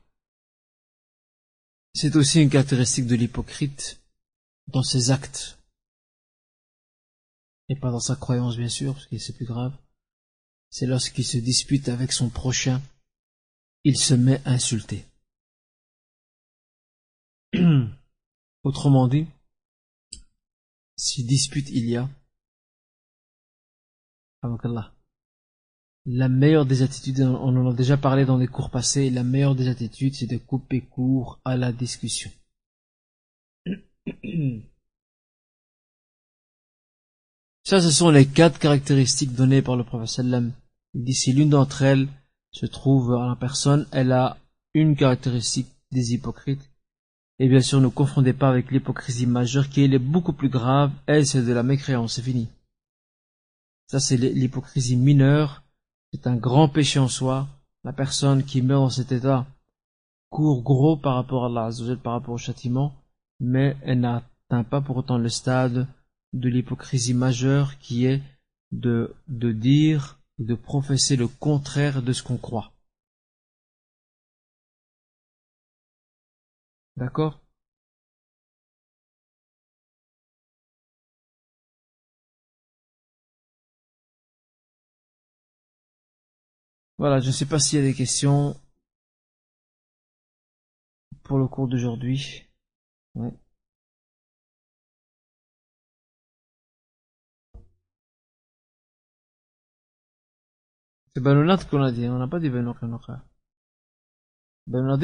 c'est 1.95 2.17
aussi 2.17 2.41
une 2.41 2.49
caractéristique 2.49 3.07
de 3.07 3.15
l'hypocrite 3.15 4.01
dans 4.69 4.83
ses 4.83 5.11
actes. 5.11 5.59
et 7.69 7.77
pas 7.77 7.91
dans 7.91 8.01
sa 8.01 8.17
croyance 8.17 8.57
bien 8.57 8.71
sûr, 8.71 8.95
parce 8.95 9.07
que 9.07 9.19
c'est 9.19 9.35
plus 9.35 9.45
grave, 9.45 9.77
c'est 10.71 10.87
lorsqu'il 10.87 11.27
se 11.27 11.37
dispute 11.37 11.91
avec 11.91 12.11
son 12.11 12.31
prochain, 12.31 12.81
il 13.85 13.99
se 13.99 14.15
met 14.15 14.41
à 14.47 14.53
insulter. 14.53 15.05
Autrement 18.63 19.09
dit, 19.09 19.27
si 20.97 21.23
dispute 21.23 21.69
il 21.69 21.85
y 21.87 21.97
a, 21.99 22.09
la 26.13 26.29
meilleure 26.29 26.67
des 26.67 26.83
attitudes, 26.83 27.21
on 27.21 27.57
en 27.57 27.71
a 27.71 27.75
déjà 27.75 27.97
parlé 27.97 28.25
dans 28.25 28.37
les 28.37 28.49
cours 28.49 28.71
passés, 28.71 29.11
la 29.11 29.23
meilleure 29.23 29.55
des 29.55 29.69
attitudes, 29.69 30.15
c'est 30.15 30.27
de 30.27 30.39
couper 30.39 30.81
court 30.81 31.41
à 31.45 31.57
la 31.57 31.71
discussion. 31.73 32.31
Ça, 37.65 37.81
ce 37.81 37.91
sont 37.91 38.11
les 38.11 38.27
quatre 38.27 38.59
caractéristiques 38.59 39.35
données 39.35 39.63
par 39.63 39.77
le 39.77 39.85
prophète 39.85 40.27
Il 40.27 40.53
dit 40.95 41.15
si 41.15 41.33
l'une 41.33 41.51
d'entre 41.51 41.83
elles 41.83 42.09
se 42.51 42.67
trouve 42.67 43.13
en 43.13 43.37
personne, 43.37 43.87
elle 43.93 44.11
a 44.11 44.37
une 44.75 44.97
caractéristique 44.97 45.69
des 45.93 46.13
hypocrites. 46.15 46.73
Et 47.39 47.49
bien 47.49 47.61
sûr, 47.61 47.81
ne 47.81 47.87
confondez 47.87 48.33
pas 48.33 48.49
avec 48.49 48.73
l'hypocrisie 48.73 49.27
majeure 49.27 49.69
qui 49.69 49.85
est 49.85 49.99
beaucoup 49.99 50.33
plus 50.33 50.49
grave. 50.49 50.91
Elle, 51.07 51.25
c'est 51.27 51.43
de 51.43 51.53
la 51.53 51.63
mécréance, 51.63 52.15
c'est 52.15 52.23
fini. 52.23 52.49
Ça, 53.87 54.01
c'est 54.01 54.17
l'hypocrisie 54.17 54.97
mineure. 54.97 55.63
C'est 56.13 56.27
un 56.27 56.37
grand 56.37 56.69
péché 56.69 56.99
en 56.99 57.09
soi. 57.09 57.49
La 57.85 57.93
personne 57.93 58.45
qui 58.45 58.63
meurt 58.63 58.83
dans 58.83 58.91
cet 58.91 59.13
état 59.13 59.47
court 60.29 60.63
gros 60.63 60.97
par 60.97 61.15
rapport 61.15 61.45
à 61.45 61.47
Allah 61.47 61.97
par 62.03 62.13
rapport 62.15 62.35
au 62.35 62.39
châtiment, 62.39 62.95
mais 63.41 63.77
elle 63.83 64.01
n'atteint 64.01 64.65
pas 64.65 64.81
pour 64.81 64.97
autant 64.97 65.19
le 65.19 65.29
stade 65.29 65.87
de 66.33 66.49
l'hypocrisie 66.49 67.15
majeure 67.15 67.79
qui 67.79 68.07
est 68.07 68.23
de, 68.71 69.15
de 69.29 69.53
dire 69.53 70.19
et 70.39 70.45
de 70.45 70.55
professer 70.55 71.17
le 71.17 71.29
contraire 71.29 72.03
de 72.03 72.13
ce 72.13 72.23
qu'on 72.23 72.37
croit. 72.37 72.73
D'accord? 76.97 77.41
Voilà, 87.01 87.19
je 87.21 87.29
ne 87.29 87.33
sais 87.33 87.47
pas 87.47 87.59
s'il 87.59 87.79
y 87.79 87.83
a 87.83 87.87
des 87.87 87.95
questions 87.95 88.61
pour 91.23 91.39
le 91.39 91.49
cours 91.49 91.67
d'aujourd'hui. 91.67 92.47
Ouais. 93.15 93.33
C'est 101.15 101.23
Banu 101.23 101.47
qu'on 101.71 101.83
a 101.83 101.93
dit, 101.93 102.07
on 102.09 102.19
n'a 102.19 102.29
pas 102.29 102.39
dit 102.39 102.51
Banu 102.51 102.75
Qaynuqa. 102.75 103.25
Banu 104.67 104.97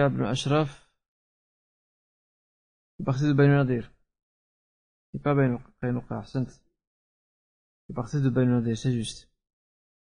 Nadir. 0.00 0.18
Ka'b 0.18 0.22
ashraf 0.22 0.22
Ka'b 0.22 0.22
ashraf 0.22 0.90
C'est 2.96 3.04
parti 3.04 3.24
de 3.24 3.32
Banu 3.32 3.52
Nadir. 3.52 3.92
C'est 5.12 5.22
pas 5.22 5.34
Banu 5.34 5.58
Qaynuqa, 5.80 6.22
c'est 6.24 7.94
parti 7.94 8.20
de 8.20 8.30
Banu 8.30 8.52
Nadir, 8.52 8.76
c'est 8.78 8.92
juste. 8.92 9.30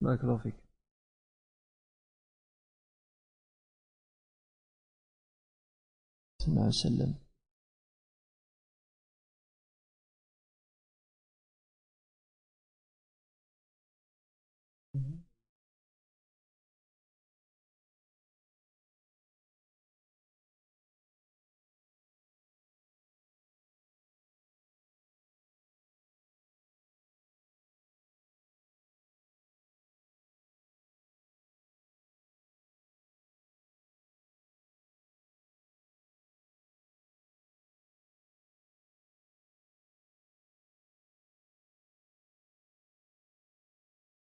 Barakallahu 0.01 0.39
fik. 0.41 0.55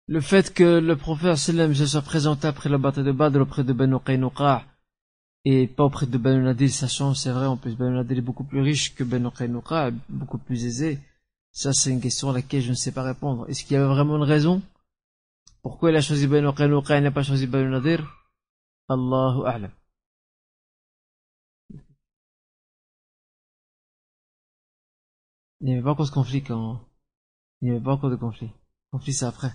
Le 0.09 0.21
fait 0.21 0.55
que 0.55 0.79
le 0.79 0.97
prophète 0.97 1.37
sallam 1.37 1.75
se 1.75 1.87
soit 1.87 2.03
présenté 2.03 2.47
après 2.47 2.69
la 2.69 2.79
bataille 2.79 3.05
de 3.05 3.13
Badr 3.13 3.41
auprès 3.41 3.65
de 3.65 3.73
Banu 3.73 3.99
Qaynuqa 4.01 4.65
et 5.45 5.69
pas 5.69 5.85
auprès 5.85 6.07
de 6.07 6.19
Banu 6.19 6.43
Nadir, 6.43 6.71
sachant, 6.71 7.15
c'est 7.15 7.31
vrai, 7.31 7.47
en 7.47 7.57
plus 7.57 7.77
Banu 7.77 7.95
Nadir 7.95 8.19
est 8.19 8.21
beaucoup 8.21 8.45
plus 8.45 8.61
riche 8.61 8.95
que 8.97 9.05
Banu 9.05 9.31
Qaynuqa, 9.31 9.93
beaucoup 10.09 10.39
plus 10.39 10.65
aisé. 10.65 10.99
Ça, 11.53 11.73
c'est 11.73 11.91
une 11.91 12.01
question 12.01 12.31
à 12.31 12.35
laquelle 12.35 12.63
je 12.63 12.71
ne 12.71 12.75
sais 12.75 12.93
pas 12.93 13.05
répondre. 13.05 13.49
Est-ce 13.49 13.65
qu'il 13.65 13.75
y 13.75 13.77
avait 13.77 13.87
vraiment 13.87 14.17
une 14.17 14.25
raison? 14.25 14.61
Pourquoi 15.63 15.91
il 15.91 15.97
a 15.97 16.01
choisi 16.01 16.27
Banu 16.27 16.53
Qaynuqa 16.53 16.99
et 16.99 17.01
n'a 17.01 17.13
pas 17.13 17.23
choisi 17.23 17.47
Banu 17.47 17.71
Nadir? 17.71 18.01
Allahu 18.89 19.47
A'lam. 19.47 19.71
Il 25.61 25.67
n'y 25.67 25.73
avait 25.75 25.83
pas 25.83 25.93
encore 25.93 26.07
de 26.07 26.11
conflit 26.11 26.43
quand... 26.43 26.81
Il 27.61 27.69
n'y 27.69 27.71
avait 27.77 27.85
pas 27.85 27.93
encore 27.93 28.11
de 28.11 28.17
conflit. 28.17 28.51
Conflit, 28.91 29.15
c'est 29.15 29.25
après. 29.25 29.53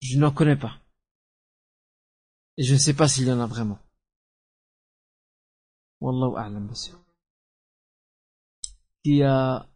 Je 0.00 0.18
n'en 0.18 0.32
connais 0.32 0.56
pas. 0.56 0.80
Et 2.56 2.64
je 2.64 2.74
ne 2.74 2.78
sais 2.78 2.94
pas 2.94 3.08
s'il 3.08 3.26
y 3.26 3.32
en 3.32 3.40
a 3.40 3.46
vraiment. 3.46 3.78
Wallahu 6.00 6.36
a'lam, 6.36 6.72
Qui 9.02 9.22
a 9.22 9.68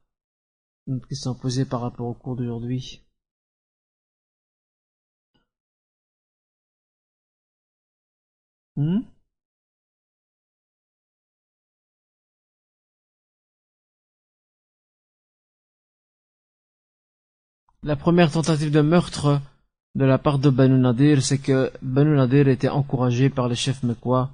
une 0.87 1.01
question 1.07 1.35
posée 1.35 1.65
par 1.65 1.81
rapport 1.81 2.07
au 2.07 2.15
cours 2.15 2.37
d'aujourd'hui 2.37 3.03
hmm? 8.77 9.01
La 17.85 17.97
première 17.97 18.31
tentative 18.31 18.71
de 18.71 18.81
meurtre 18.81 19.41
de 19.95 20.05
la 20.05 20.19
part 20.19 20.39
de 20.39 20.51
Banu 20.51 20.79
Nadir, 20.79 21.23
c'est 21.23 21.39
que 21.39 21.71
Banu 21.83 22.17
Nadir 22.17 22.49
était 22.49 22.69
encouragé 22.69 23.29
par 23.29 23.49
les 23.49 23.55
chefs 23.55 23.83
mekwa 23.83 24.31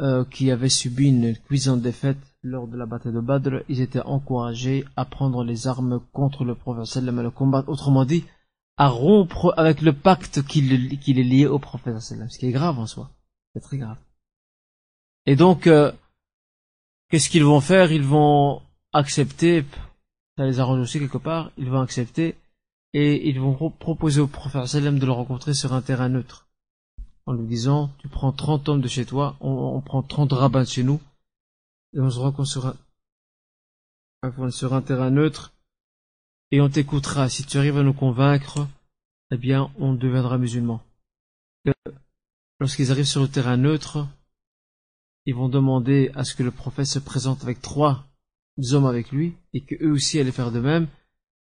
euh, 0.00 0.24
qui 0.24 0.50
avaient 0.50 0.68
subi 0.68 1.08
une 1.08 1.36
cuisante 1.36 1.82
défaite 1.82 2.18
lors 2.42 2.66
de 2.66 2.76
la 2.76 2.86
bataille 2.86 3.12
de 3.12 3.20
Badr. 3.20 3.62
Ils 3.68 3.80
étaient 3.80 4.00
encouragés 4.00 4.84
à 4.96 5.04
prendre 5.04 5.44
les 5.44 5.66
armes 5.66 6.00
contre 6.12 6.44
le 6.44 6.54
prophète 6.54 6.86
sallam 6.86 7.18
et 7.18 7.22
le 7.22 7.30
combattre. 7.30 7.68
Autrement 7.68 8.04
dit, 8.04 8.24
à 8.76 8.88
rompre 8.88 9.52
avec 9.56 9.82
le 9.82 9.92
pacte 9.92 10.42
qui, 10.42 10.60
est 10.60 11.12
lié 11.12 11.46
au 11.46 11.58
prophète 11.58 12.00
sallam. 12.00 12.28
Ce 12.28 12.38
qui 12.38 12.46
est 12.46 12.52
grave 12.52 12.78
en 12.78 12.86
soi. 12.86 13.10
C'est 13.54 13.60
très 13.60 13.78
grave. 13.78 13.98
Et 15.26 15.36
donc, 15.36 15.66
euh, 15.66 15.92
qu'est-ce 17.10 17.28
qu'ils 17.28 17.44
vont 17.44 17.60
faire? 17.60 17.92
Ils 17.92 18.02
vont 18.02 18.62
accepter, 18.92 19.64
ça 20.36 20.44
les 20.44 20.60
arrange 20.60 20.80
aussi 20.80 20.98
quelque 20.98 21.18
part, 21.18 21.50
ils 21.58 21.68
vont 21.68 21.80
accepter 21.80 22.36
et 22.92 23.28
ils 23.28 23.40
vont 23.40 23.70
proposer 23.70 24.20
au 24.20 24.26
prophète 24.26 24.66
sallam 24.66 24.98
de 24.98 25.06
le 25.06 25.12
rencontrer 25.12 25.54
sur 25.54 25.72
un 25.72 25.82
terrain 25.82 26.08
neutre. 26.08 26.48
En 27.26 27.32
lui 27.32 27.46
disant 27.46 27.90
tu 27.98 28.08
prends 28.08 28.32
30 28.32 28.68
hommes 28.68 28.80
de 28.80 28.88
chez 28.88 29.04
toi 29.04 29.36
on, 29.40 29.80
prend 29.80 30.02
30 30.02 30.32
rabbins 30.32 30.62
de 30.62 30.68
chez 30.68 30.82
nous 30.82 31.00
et 31.94 32.00
on 32.00 32.10
se 32.10 32.18
rencontre 32.18 32.48
sur 32.48 32.66
un, 34.74 34.82
terrain 34.82 35.10
neutre 35.10 35.52
et 36.50 36.60
on 36.60 36.68
t'écoutera. 36.68 37.28
Si 37.28 37.44
tu 37.44 37.58
arrives 37.58 37.78
à 37.78 37.82
nous 37.82 37.94
convaincre 37.94 38.66
eh 39.30 39.36
bien 39.36 39.70
on 39.78 39.94
deviendra 39.94 40.38
musulman 40.38 40.82
lorsqu'ils 42.58 42.90
arrivent 42.90 43.04
sur 43.04 43.22
le 43.22 43.28
terrain 43.28 43.56
neutre 43.56 44.08
ils 45.26 45.34
vont 45.34 45.48
demander 45.48 46.10
à 46.14 46.24
ce 46.24 46.34
que 46.34 46.42
le 46.42 46.50
prophète 46.50 46.86
se 46.86 46.98
présente 46.98 47.44
avec 47.44 47.60
trois 47.60 48.06
hommes 48.72 48.86
avec 48.86 49.12
lui 49.12 49.36
et 49.52 49.62
que 49.62 49.76
eux 49.84 49.92
aussi 49.92 50.18
allaient 50.18 50.32
faire 50.32 50.50
de 50.50 50.60
même 50.60 50.88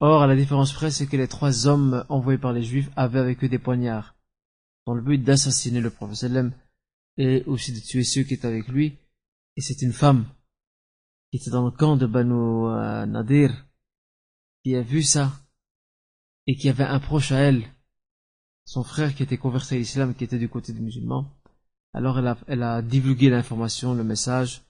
Or, 0.05 0.21
à 0.21 0.27
la 0.27 0.35
différence 0.35 0.73
près, 0.73 0.91
c'est 0.91 1.07
que 1.07 1.15
les 1.15 1.29
trois 1.29 1.65
hommes 1.65 2.03
envoyés 2.09 2.37
par 2.37 2.51
les 2.51 2.61
Juifs 2.61 2.89
avaient 2.97 3.21
avec 3.21 3.41
eux 3.41 3.47
des 3.47 3.57
poignards, 3.57 4.15
dans 4.85 4.95
le 4.95 5.01
but 5.01 5.17
d'assassiner 5.17 5.79
le 5.79 5.91
prophète 5.91 6.33
et 7.15 7.45
aussi 7.45 7.71
de 7.71 7.79
tuer 7.79 8.03
ceux 8.03 8.23
qui 8.23 8.33
étaient 8.33 8.49
avec 8.49 8.67
lui. 8.67 8.97
Et 9.55 9.61
c'est 9.61 9.81
une 9.81 9.93
femme 9.93 10.25
qui 11.31 11.37
était 11.37 11.51
dans 11.51 11.63
le 11.63 11.71
camp 11.71 11.95
de 11.95 12.05
Banu 12.05 12.33
euh, 12.33 13.05
Nadir 13.05 13.65
qui 14.61 14.75
a 14.75 14.81
vu 14.81 15.03
ça 15.03 15.31
et 16.47 16.57
qu'il 16.57 16.65
y 16.65 16.69
avait 16.69 16.83
un 16.83 16.99
proche 16.99 17.31
à 17.31 17.37
elle, 17.37 17.63
son 18.65 18.83
frère 18.83 19.15
qui 19.15 19.23
était 19.23 19.37
converti 19.37 19.75
à 19.75 19.77
l'islam, 19.77 20.15
qui 20.15 20.25
était 20.25 20.37
du 20.37 20.49
côté 20.49 20.73
des 20.73 20.81
musulmans, 20.81 21.31
alors 21.93 22.19
elle 22.19 22.27
a, 22.27 22.37
elle 22.47 22.63
a 22.63 22.81
divulgué 22.81 23.29
l'information, 23.29 23.93
le 23.93 24.03
message, 24.03 24.63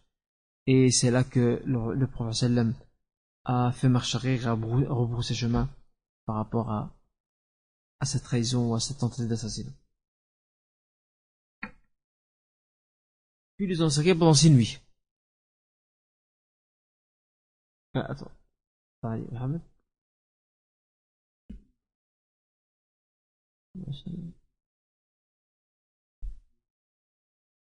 et 0.68 0.92
c'est 0.92 1.10
là 1.10 1.24
que 1.24 1.60
le, 1.66 1.96
le 1.96 2.06
prophète 2.06 2.52
a 3.46 3.72
fait 3.72 3.90
marche 3.90 4.16
arrière, 4.16 4.48
a 4.48 4.54
rebroussé 4.54 5.34
chemin 5.36 5.70
par 6.26 6.36
rapport 6.36 6.72
à, 6.72 6.96
à 8.00 8.06
cette 8.06 8.24
trahison 8.24 8.72
ou 8.72 8.76
à 8.76 8.80
cette 8.80 9.00
tentative 9.00 9.28
d'assassinat. 9.28 9.72
Puis 13.58 13.68
ils 13.68 13.84
ont 13.84 13.90
pendant 14.18 14.34
six 14.34 14.50
nuits. 14.50 14.80
Ah, 17.96 18.06
attends. 18.12 18.32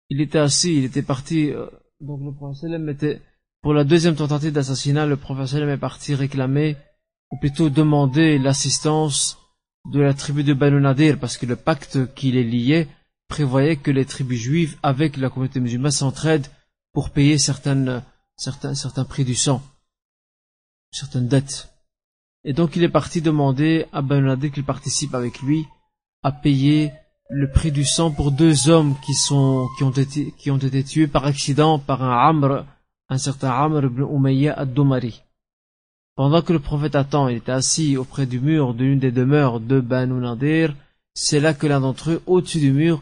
Il 0.10 0.22
était 0.22 0.40
assis, 0.40 0.76
il 0.78 0.86
était 0.86 1.04
parti, 1.04 1.52
euh, 1.52 1.70
donc 2.00 2.22
le 2.24 2.34
prophète 2.34 2.72
était, 2.90 3.22
pour 3.62 3.74
la 3.74 3.84
deuxième 3.84 4.16
tentative 4.16 4.54
d'assassinat, 4.54 5.06
le 5.06 5.18
prophète 5.18 5.54
est 5.54 5.78
parti 5.78 6.16
réclamer, 6.16 6.78
ou 7.32 7.38
plutôt 7.38 7.70
demander 7.70 8.38
l'assistance 8.38 9.38
de 9.92 10.00
la 10.00 10.14
tribu 10.14 10.44
de 10.44 10.54
Banu 10.54 10.80
Nadir, 10.80 11.20
parce 11.20 11.38
que 11.38 11.46
le 11.46 11.56
pacte 11.56 12.14
qui 12.14 12.32
les 12.32 12.44
liait 12.44 12.88
prévoyait 13.28 13.78
que 13.78 13.92
les 13.92 14.06
tribus 14.06 14.40
juives 14.40 14.78
avec 14.82 15.18
la 15.18 15.30
communauté 15.30 15.60
musulmane 15.60 15.92
s'entraident 15.92 16.48
pour 16.94 17.12
payer 17.12 17.38
certaines, 17.38 18.04
certains, 18.36 18.74
certains 18.74 19.06
prix 19.06 19.26
du 19.26 19.36
sang, 19.36 19.62
certaines 20.92 21.28
dettes. 21.28 21.70
Et 22.44 22.54
donc 22.54 22.76
il 22.76 22.84
est 22.84 22.90
parti 22.90 23.22
demander 23.22 23.86
à 23.92 24.02
Banu 24.02 24.28
Nadir 24.28 24.52
qu'il 24.52 24.64
participe 24.64 25.14
avec 25.14 25.42
lui 25.42 25.68
à 26.24 26.32
payer 26.32 26.92
le 27.30 27.52
prix 27.52 27.72
du 27.72 27.86
sang 27.86 28.10
pour 28.10 28.32
deux 28.32 28.70
hommes 28.70 28.96
qui 29.06 29.14
sont, 29.14 29.68
qui 29.78 29.84
ont 29.84 29.92
été, 29.92 30.34
qui 30.38 30.50
ont 30.50 30.58
été 30.58 30.84
tués 30.84 31.08
par 31.08 31.26
accident 31.26 31.78
par 31.78 32.02
un 32.02 32.30
Amr, 32.30 32.66
un 33.10 33.18
certain 33.18 33.52
Amr 33.52 33.86
ibn 33.86 34.04
Umayya 34.04 34.54
ad-Dumari. 34.54 35.24
Pendant 36.16 36.42
que 36.42 36.54
le 36.54 36.60
prophète 36.60 36.96
attend, 36.96 37.28
il 37.28 37.38
était 37.38 37.52
assis 37.52 37.98
auprès 37.98 38.26
du 38.26 38.40
mur 38.40 38.74
de 38.74 38.84
l'une 38.84 39.00
des 39.00 39.12
demeures 39.12 39.60
de 39.60 39.80
Banu 39.80 40.20
Nadir, 40.20 40.76
c'est 41.14 41.40
là 41.40 41.54
que 41.54 41.68
l'un 41.68 41.80
d'entre 41.80 42.12
eux, 42.12 42.22
au-dessus 42.26 42.60
du 42.60 42.72
mur, 42.72 43.02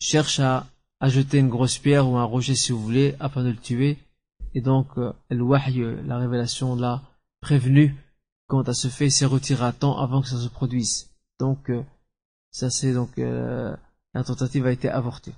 cherche 0.00 0.40
à, 0.40 0.66
à, 1.00 1.08
jeter 1.08 1.38
une 1.38 1.48
grosse 1.48 1.78
pierre 1.78 2.08
ou 2.08 2.16
un 2.16 2.24
rocher 2.24 2.54
si 2.54 2.72
vous 2.72 2.80
voulez, 2.80 3.14
afin 3.20 3.42
de 3.42 3.50
le 3.50 3.56
tuer. 3.56 3.98
Et 4.54 4.60
donc, 4.60 4.86
euh, 4.98 5.12
la 5.30 6.18
révélation 6.18 6.76
l'a 6.76 7.02
prévenu 7.40 7.94
quant 8.46 8.62
à 8.62 8.74
ce 8.74 8.88
fait, 8.88 9.10
s'est 9.10 9.26
retiré 9.26 9.64
à 9.64 9.72
temps 9.72 9.98
avant 9.98 10.22
que 10.22 10.28
ça 10.28 10.38
se 10.38 10.48
produise. 10.48 11.10
Donc, 11.40 11.70
euh, 11.70 11.82
ça 12.50 12.70
c'est 12.70 12.92
donc 12.92 13.18
euh, 13.18 13.74
la 14.12 14.24
tentative 14.24 14.66
a 14.66 14.72
été 14.72 14.88
avortée. 14.88 15.32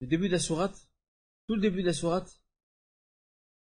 Le 0.00 0.06
début 0.06 0.28
de 0.28 0.32
la 0.32 0.38
sourate, 0.38 0.88
tout 1.46 1.54
le 1.54 1.60
début 1.60 1.82
de 1.82 1.88
la 1.88 1.92
sourate. 1.92 2.40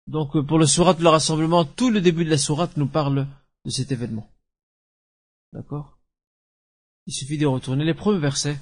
Donc 0.07 0.35
euh, 0.35 0.43
pour 0.43 0.59
le 0.59 0.67
sourate, 0.67 0.99
le 0.99 1.09
rassemblement, 1.09 1.65
tout 1.65 1.89
le 1.89 2.01
début 2.01 2.25
de 2.25 2.29
la 2.29 2.37
sourate 2.37 2.77
nous 2.77 2.87
parle 2.87 3.27
de 3.65 3.69
cet 3.69 3.91
événement. 3.91 4.29
D'accord? 5.53 5.97
Il 7.07 7.13
suffit 7.13 7.37
de 7.37 7.45
retourner 7.45 7.83
les 7.83 7.93
premiers 7.93 8.19
versets. 8.19 8.59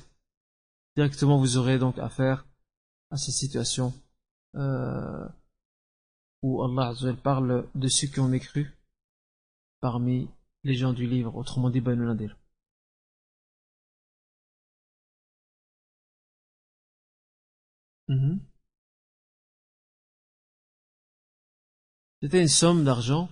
Directement, 0.95 1.37
vous 1.37 1.57
aurez 1.57 1.77
donc 1.77 1.97
affaire 1.99 2.45
à 3.11 3.17
ces 3.17 3.31
situations 3.31 3.93
euh, 4.55 5.27
où 6.41 6.63
Allah 6.63 6.93
parle 7.21 7.67
de 7.75 7.87
ceux 7.87 8.07
qui 8.07 8.19
ont 8.19 8.27
mécru 8.27 8.77
parmi 9.81 10.29
les 10.63 10.75
gens 10.75 10.93
du 10.93 11.07
livre, 11.07 11.35
autrement 11.35 11.69
dit 11.69 11.81
Banu. 11.81 12.29
Mhm. 18.09 18.39
C'était 22.21 22.41
une 22.41 22.47
somme 22.47 22.83
d'argent 22.83 23.29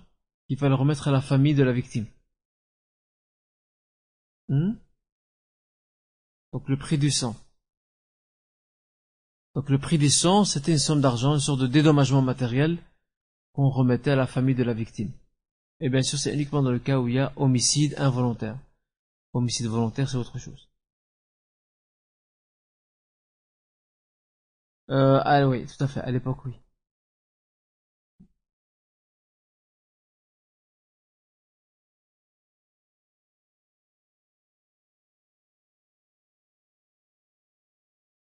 qu'il 0.47 0.57
fallait 0.57 0.75
remettre 0.75 1.07
à 1.07 1.11
la 1.11 1.21
famille 1.21 1.55
de 1.55 1.63
la 1.63 1.73
victime. 1.73 2.05
Mhm. 4.49 4.79
Donc 6.53 6.69
le 6.69 6.77
prix 6.77 6.97
du 6.99 7.11
sang. 7.11 7.35
Donc 9.55 9.69
le 9.69 9.79
prix 9.79 9.97
du 9.97 10.09
sang, 10.09 10.45
c'était 10.45 10.73
une 10.73 10.77
somme 10.77 11.01
d'argent, 11.01 11.33
une 11.33 11.39
sorte 11.39 11.59
de 11.59 11.67
dédommagement 11.67 12.21
matériel 12.21 12.77
qu'on 13.53 13.69
remettait 13.69 14.11
à 14.11 14.15
la 14.15 14.27
famille 14.27 14.55
de 14.55 14.63
la 14.63 14.73
victime. 14.73 15.11
Et 15.79 15.89
bien 15.89 16.03
sûr, 16.03 16.19
c'est 16.19 16.33
uniquement 16.33 16.61
dans 16.61 16.71
le 16.71 16.79
cas 16.79 16.99
où 16.99 17.07
il 17.07 17.15
y 17.15 17.19
a 17.19 17.33
homicide 17.35 17.95
involontaire. 17.97 18.59
Homicide 19.33 19.65
volontaire, 19.65 20.07
c'est 20.07 20.17
autre 20.17 20.37
chose. 20.37 20.66
Euh, 24.89 25.21
ah 25.23 25.47
oui, 25.47 25.65
tout 25.65 25.81
à 25.83 25.87
fait, 25.87 26.01
à 26.01 26.11
l'époque, 26.11 26.43
oui. 26.45 26.53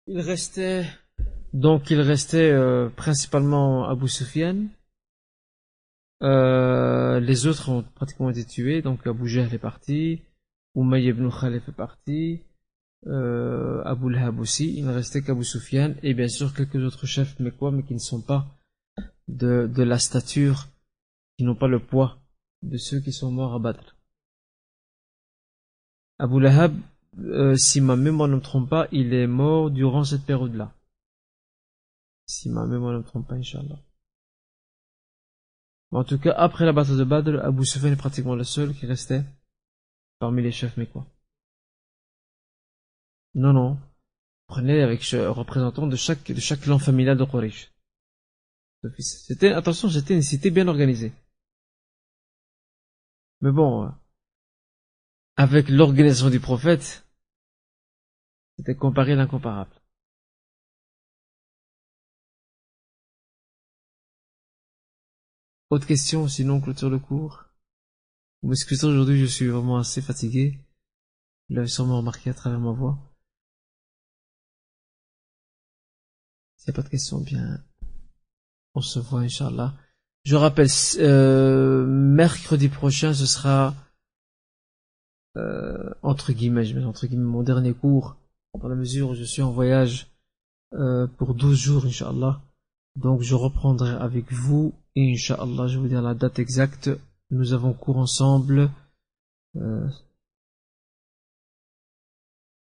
Il 0.07 0.19
restait 0.19 0.85
donc 1.55 1.89
il 1.89 2.01
restait 2.01 2.51
euh, 2.51 2.89
principalement 2.89 3.87
Abu 3.87 4.09
Sufyan. 4.09 4.67
Euh, 6.21 7.19
les 7.21 7.47
autres 7.47 7.69
ont 7.69 7.83
pratiquement 7.95 8.29
été 8.29 8.43
tués, 8.43 8.81
donc 8.81 9.07
Abu 9.07 9.29
Jahl 9.29 9.53
est 9.53 9.57
parti, 9.57 10.21
Umayy 10.75 11.07
ibn 11.07 11.29
Khalif 11.29 11.69
est 11.69 11.71
parti, 11.71 12.41
euh, 13.07 13.83
Abu 13.83 14.09
Lahab 14.09 14.39
aussi, 14.39 14.75
il 14.75 14.85
ne 14.85 14.93
restait 14.93 15.21
qu'Abu 15.21 15.43
Sufyan, 15.43 15.93
et 16.01 16.13
bien 16.13 16.27
sûr 16.27 16.53
quelques 16.53 16.83
autres 16.83 17.05
chefs 17.05 17.39
mais 17.39 17.51
quoi, 17.51 17.71
mais 17.71 17.83
qui 17.83 17.93
ne 17.93 17.99
sont 17.99 18.21
pas 18.21 18.47
de, 19.27 19.69
de 19.73 19.83
la 19.83 19.99
stature, 19.99 20.67
qui 21.37 21.43
n'ont 21.43 21.55
pas 21.55 21.67
le 21.67 21.79
poids 21.79 22.17
de 22.63 22.77
ceux 22.77 22.99
qui 22.99 23.11
sont 23.11 23.31
morts 23.31 23.53
à 23.53 23.59
Badr. 23.59 23.95
Abu 26.17 26.39
Lahab, 26.39 26.75
euh, 27.19 27.55
si 27.55 27.81
ma 27.81 27.95
mémoire 27.95 28.29
ne 28.29 28.35
me 28.35 28.41
trompe 28.41 28.69
pas, 28.69 28.87
il 28.91 29.13
est 29.13 29.27
mort 29.27 29.69
durant 29.69 30.03
cette 30.03 30.25
période-là. 30.25 30.73
Si 32.25 32.49
ma 32.49 32.65
mémoire 32.65 32.93
ne 32.93 32.99
me 32.99 33.03
trompe 33.03 33.27
pas, 33.27 33.35
Inch'Allah. 33.35 33.79
En 35.91 36.03
tout 36.03 36.17
cas, 36.17 36.33
après 36.35 36.65
la 36.65 36.73
bataille 36.73 36.97
de 36.97 37.03
Badr, 37.03 37.39
Abu 37.43 37.65
Sufyan 37.65 37.91
est 37.91 37.95
pratiquement 37.95 38.35
le 38.35 38.43
seul 38.43 38.73
qui 38.73 38.85
restait 38.85 39.23
parmi 40.19 40.41
les 40.41 40.51
chefs 40.51 40.77
quoi 40.91 41.05
Non, 43.35 43.53
non. 43.53 43.77
Prenez 44.47 44.81
avec 44.81 45.01
représentant 45.03 45.87
de 45.87 45.95
chaque, 45.95 46.31
de 46.31 46.39
chaque 46.39 46.61
clan 46.61 46.79
familial 46.79 47.17
de 47.17 47.25
Quraysh. 47.25 47.71
C'était, 48.99 49.51
attention, 49.51 49.89
c'était 49.89 50.13
une 50.13 50.21
cité 50.21 50.51
bien 50.51 50.67
organisée. 50.67 51.11
Mais 53.41 53.51
bon, 53.51 53.85
euh, 53.85 53.89
avec 55.35 55.69
l'organisation 55.69 56.29
du 56.29 56.39
prophète, 56.39 57.05
c'était 58.57 58.75
comparé 58.75 59.15
l'incomparable. 59.15 59.81
Autre 65.71 65.87
question, 65.87 66.27
sinon 66.27 66.61
clôture 66.61 66.89
le 66.89 66.99
cours. 66.99 67.45
Vous 68.41 68.49
m'excusez 68.49 68.85
aujourd'hui, 68.85 69.19
je 69.19 69.25
suis 69.25 69.47
vraiment 69.47 69.77
assez 69.77 70.01
fatigué. 70.01 70.59
Vous 71.49 71.55
l'avez 71.55 71.67
sûrement 71.67 71.97
remarqué 71.97 72.29
à 72.29 72.33
travers 72.33 72.59
ma 72.59 72.71
voix. 72.71 73.14
S'il 76.65 76.71
n'y 76.71 76.79
a 76.79 76.81
pas 76.81 76.87
de 76.87 76.89
questions, 76.89 77.19
bien, 77.19 77.59
on 78.73 78.81
se 78.81 78.97
voit, 78.97 79.19
Inch'Allah. 79.19 79.75
Je 80.23 80.35
rappelle, 80.35 80.67
euh, 80.97 81.85
mercredi 81.85 82.69
prochain, 82.69 83.13
ce 83.13 83.27
sera, 83.27 83.75
euh, 85.37 85.93
entre 86.01 86.33
guillemets, 86.33 86.65
je 86.65 86.75
mets 86.75 86.83
entre 86.83 87.05
guillemets, 87.05 87.23
mon 87.23 87.43
dernier 87.43 87.75
cours, 87.75 88.15
dans 88.59 88.67
la 88.67 88.73
mesure 88.73 89.11
où 89.11 89.13
je 89.13 89.23
suis 89.23 89.43
en 89.43 89.51
voyage, 89.51 90.07
euh, 90.73 91.05
pour 91.05 91.35
12 91.35 91.55
jours, 91.55 91.85
Inch'Allah. 91.85 92.41
Donc, 92.95 93.21
je 93.21 93.35
reprendrai 93.35 93.91
avec 93.91 94.33
vous 94.33 94.73
et 94.95 95.13
Inch'Allah, 95.13 95.67
je 95.67 95.77
vous 95.77 95.87
dire 95.87 96.01
la 96.01 96.15
date 96.15 96.39
exacte. 96.39 96.89
Nous 97.29 97.53
avons 97.53 97.73
cours 97.73 97.97
ensemble 97.97 98.71
euh, 99.55 99.87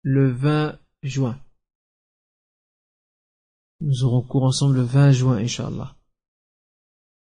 le 0.02 0.28
20 0.32 0.76
juin. 1.04 1.38
Nous 3.82 4.04
aurons 4.04 4.22
cours 4.22 4.44
ensemble 4.44 4.76
le 4.76 4.82
20 4.82 5.10
juin, 5.10 5.36
Inch'Allah. 5.38 5.96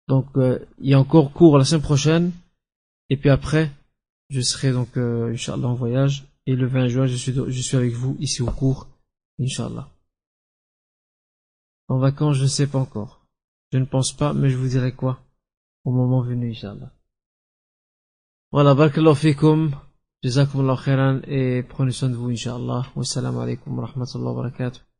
Donc, 0.06 0.26
euh, 0.36 0.58
il 0.78 0.90
y 0.90 0.94
a 0.94 1.00
encore 1.00 1.32
cours 1.32 1.56
la 1.56 1.64
semaine 1.64 1.82
prochaine. 1.82 2.32
Et 3.08 3.16
puis 3.16 3.30
après, 3.30 3.70
je 4.28 4.40
serai 4.40 4.72
donc, 4.72 4.96
euh, 4.98 5.32
Inch'Allah, 5.32 5.68
en 5.68 5.74
voyage. 5.74 6.26
Et 6.46 6.54
le 6.54 6.66
20 6.66 6.88
juin, 6.88 7.06
je 7.06 7.16
suis, 7.16 7.32
je 7.32 7.60
suis 7.62 7.76
avec 7.76 7.92
vous 7.92 8.16
ici 8.20 8.42
au 8.42 8.50
cours, 8.50 8.88
Inch'Allah. 9.40 9.88
En 11.88 11.98
vacances, 11.98 12.36
je 12.36 12.42
ne 12.42 12.48
sais 12.48 12.66
pas 12.66 12.80
encore. 12.80 13.24
Je 13.72 13.78
ne 13.78 13.86
pense 13.86 14.12
pas, 14.12 14.34
mais 14.34 14.50
je 14.50 14.56
vous 14.58 14.68
dirai 14.68 14.92
quoi 14.92 15.20
au 15.84 15.90
moment 15.90 16.20
venu, 16.20 16.50
Inch'Allah. 16.50 16.92
Voilà, 18.50 18.74
barakallahu 18.74 19.16
fikum. 19.16 19.70
Jazakumullah 20.22 20.76
khairan 20.84 21.20
et 21.26 21.62
prenez 21.62 21.92
soin 21.92 22.10
de 22.10 22.14
vous, 22.14 22.28
Inch'Allah. 22.28 22.82
Wassalamu 22.94 23.38
alaikum 23.40 23.78
wa 23.78 23.86
rahmatullahi 23.86 24.36
wa 24.36 24.42
barakatuh. 24.42 24.91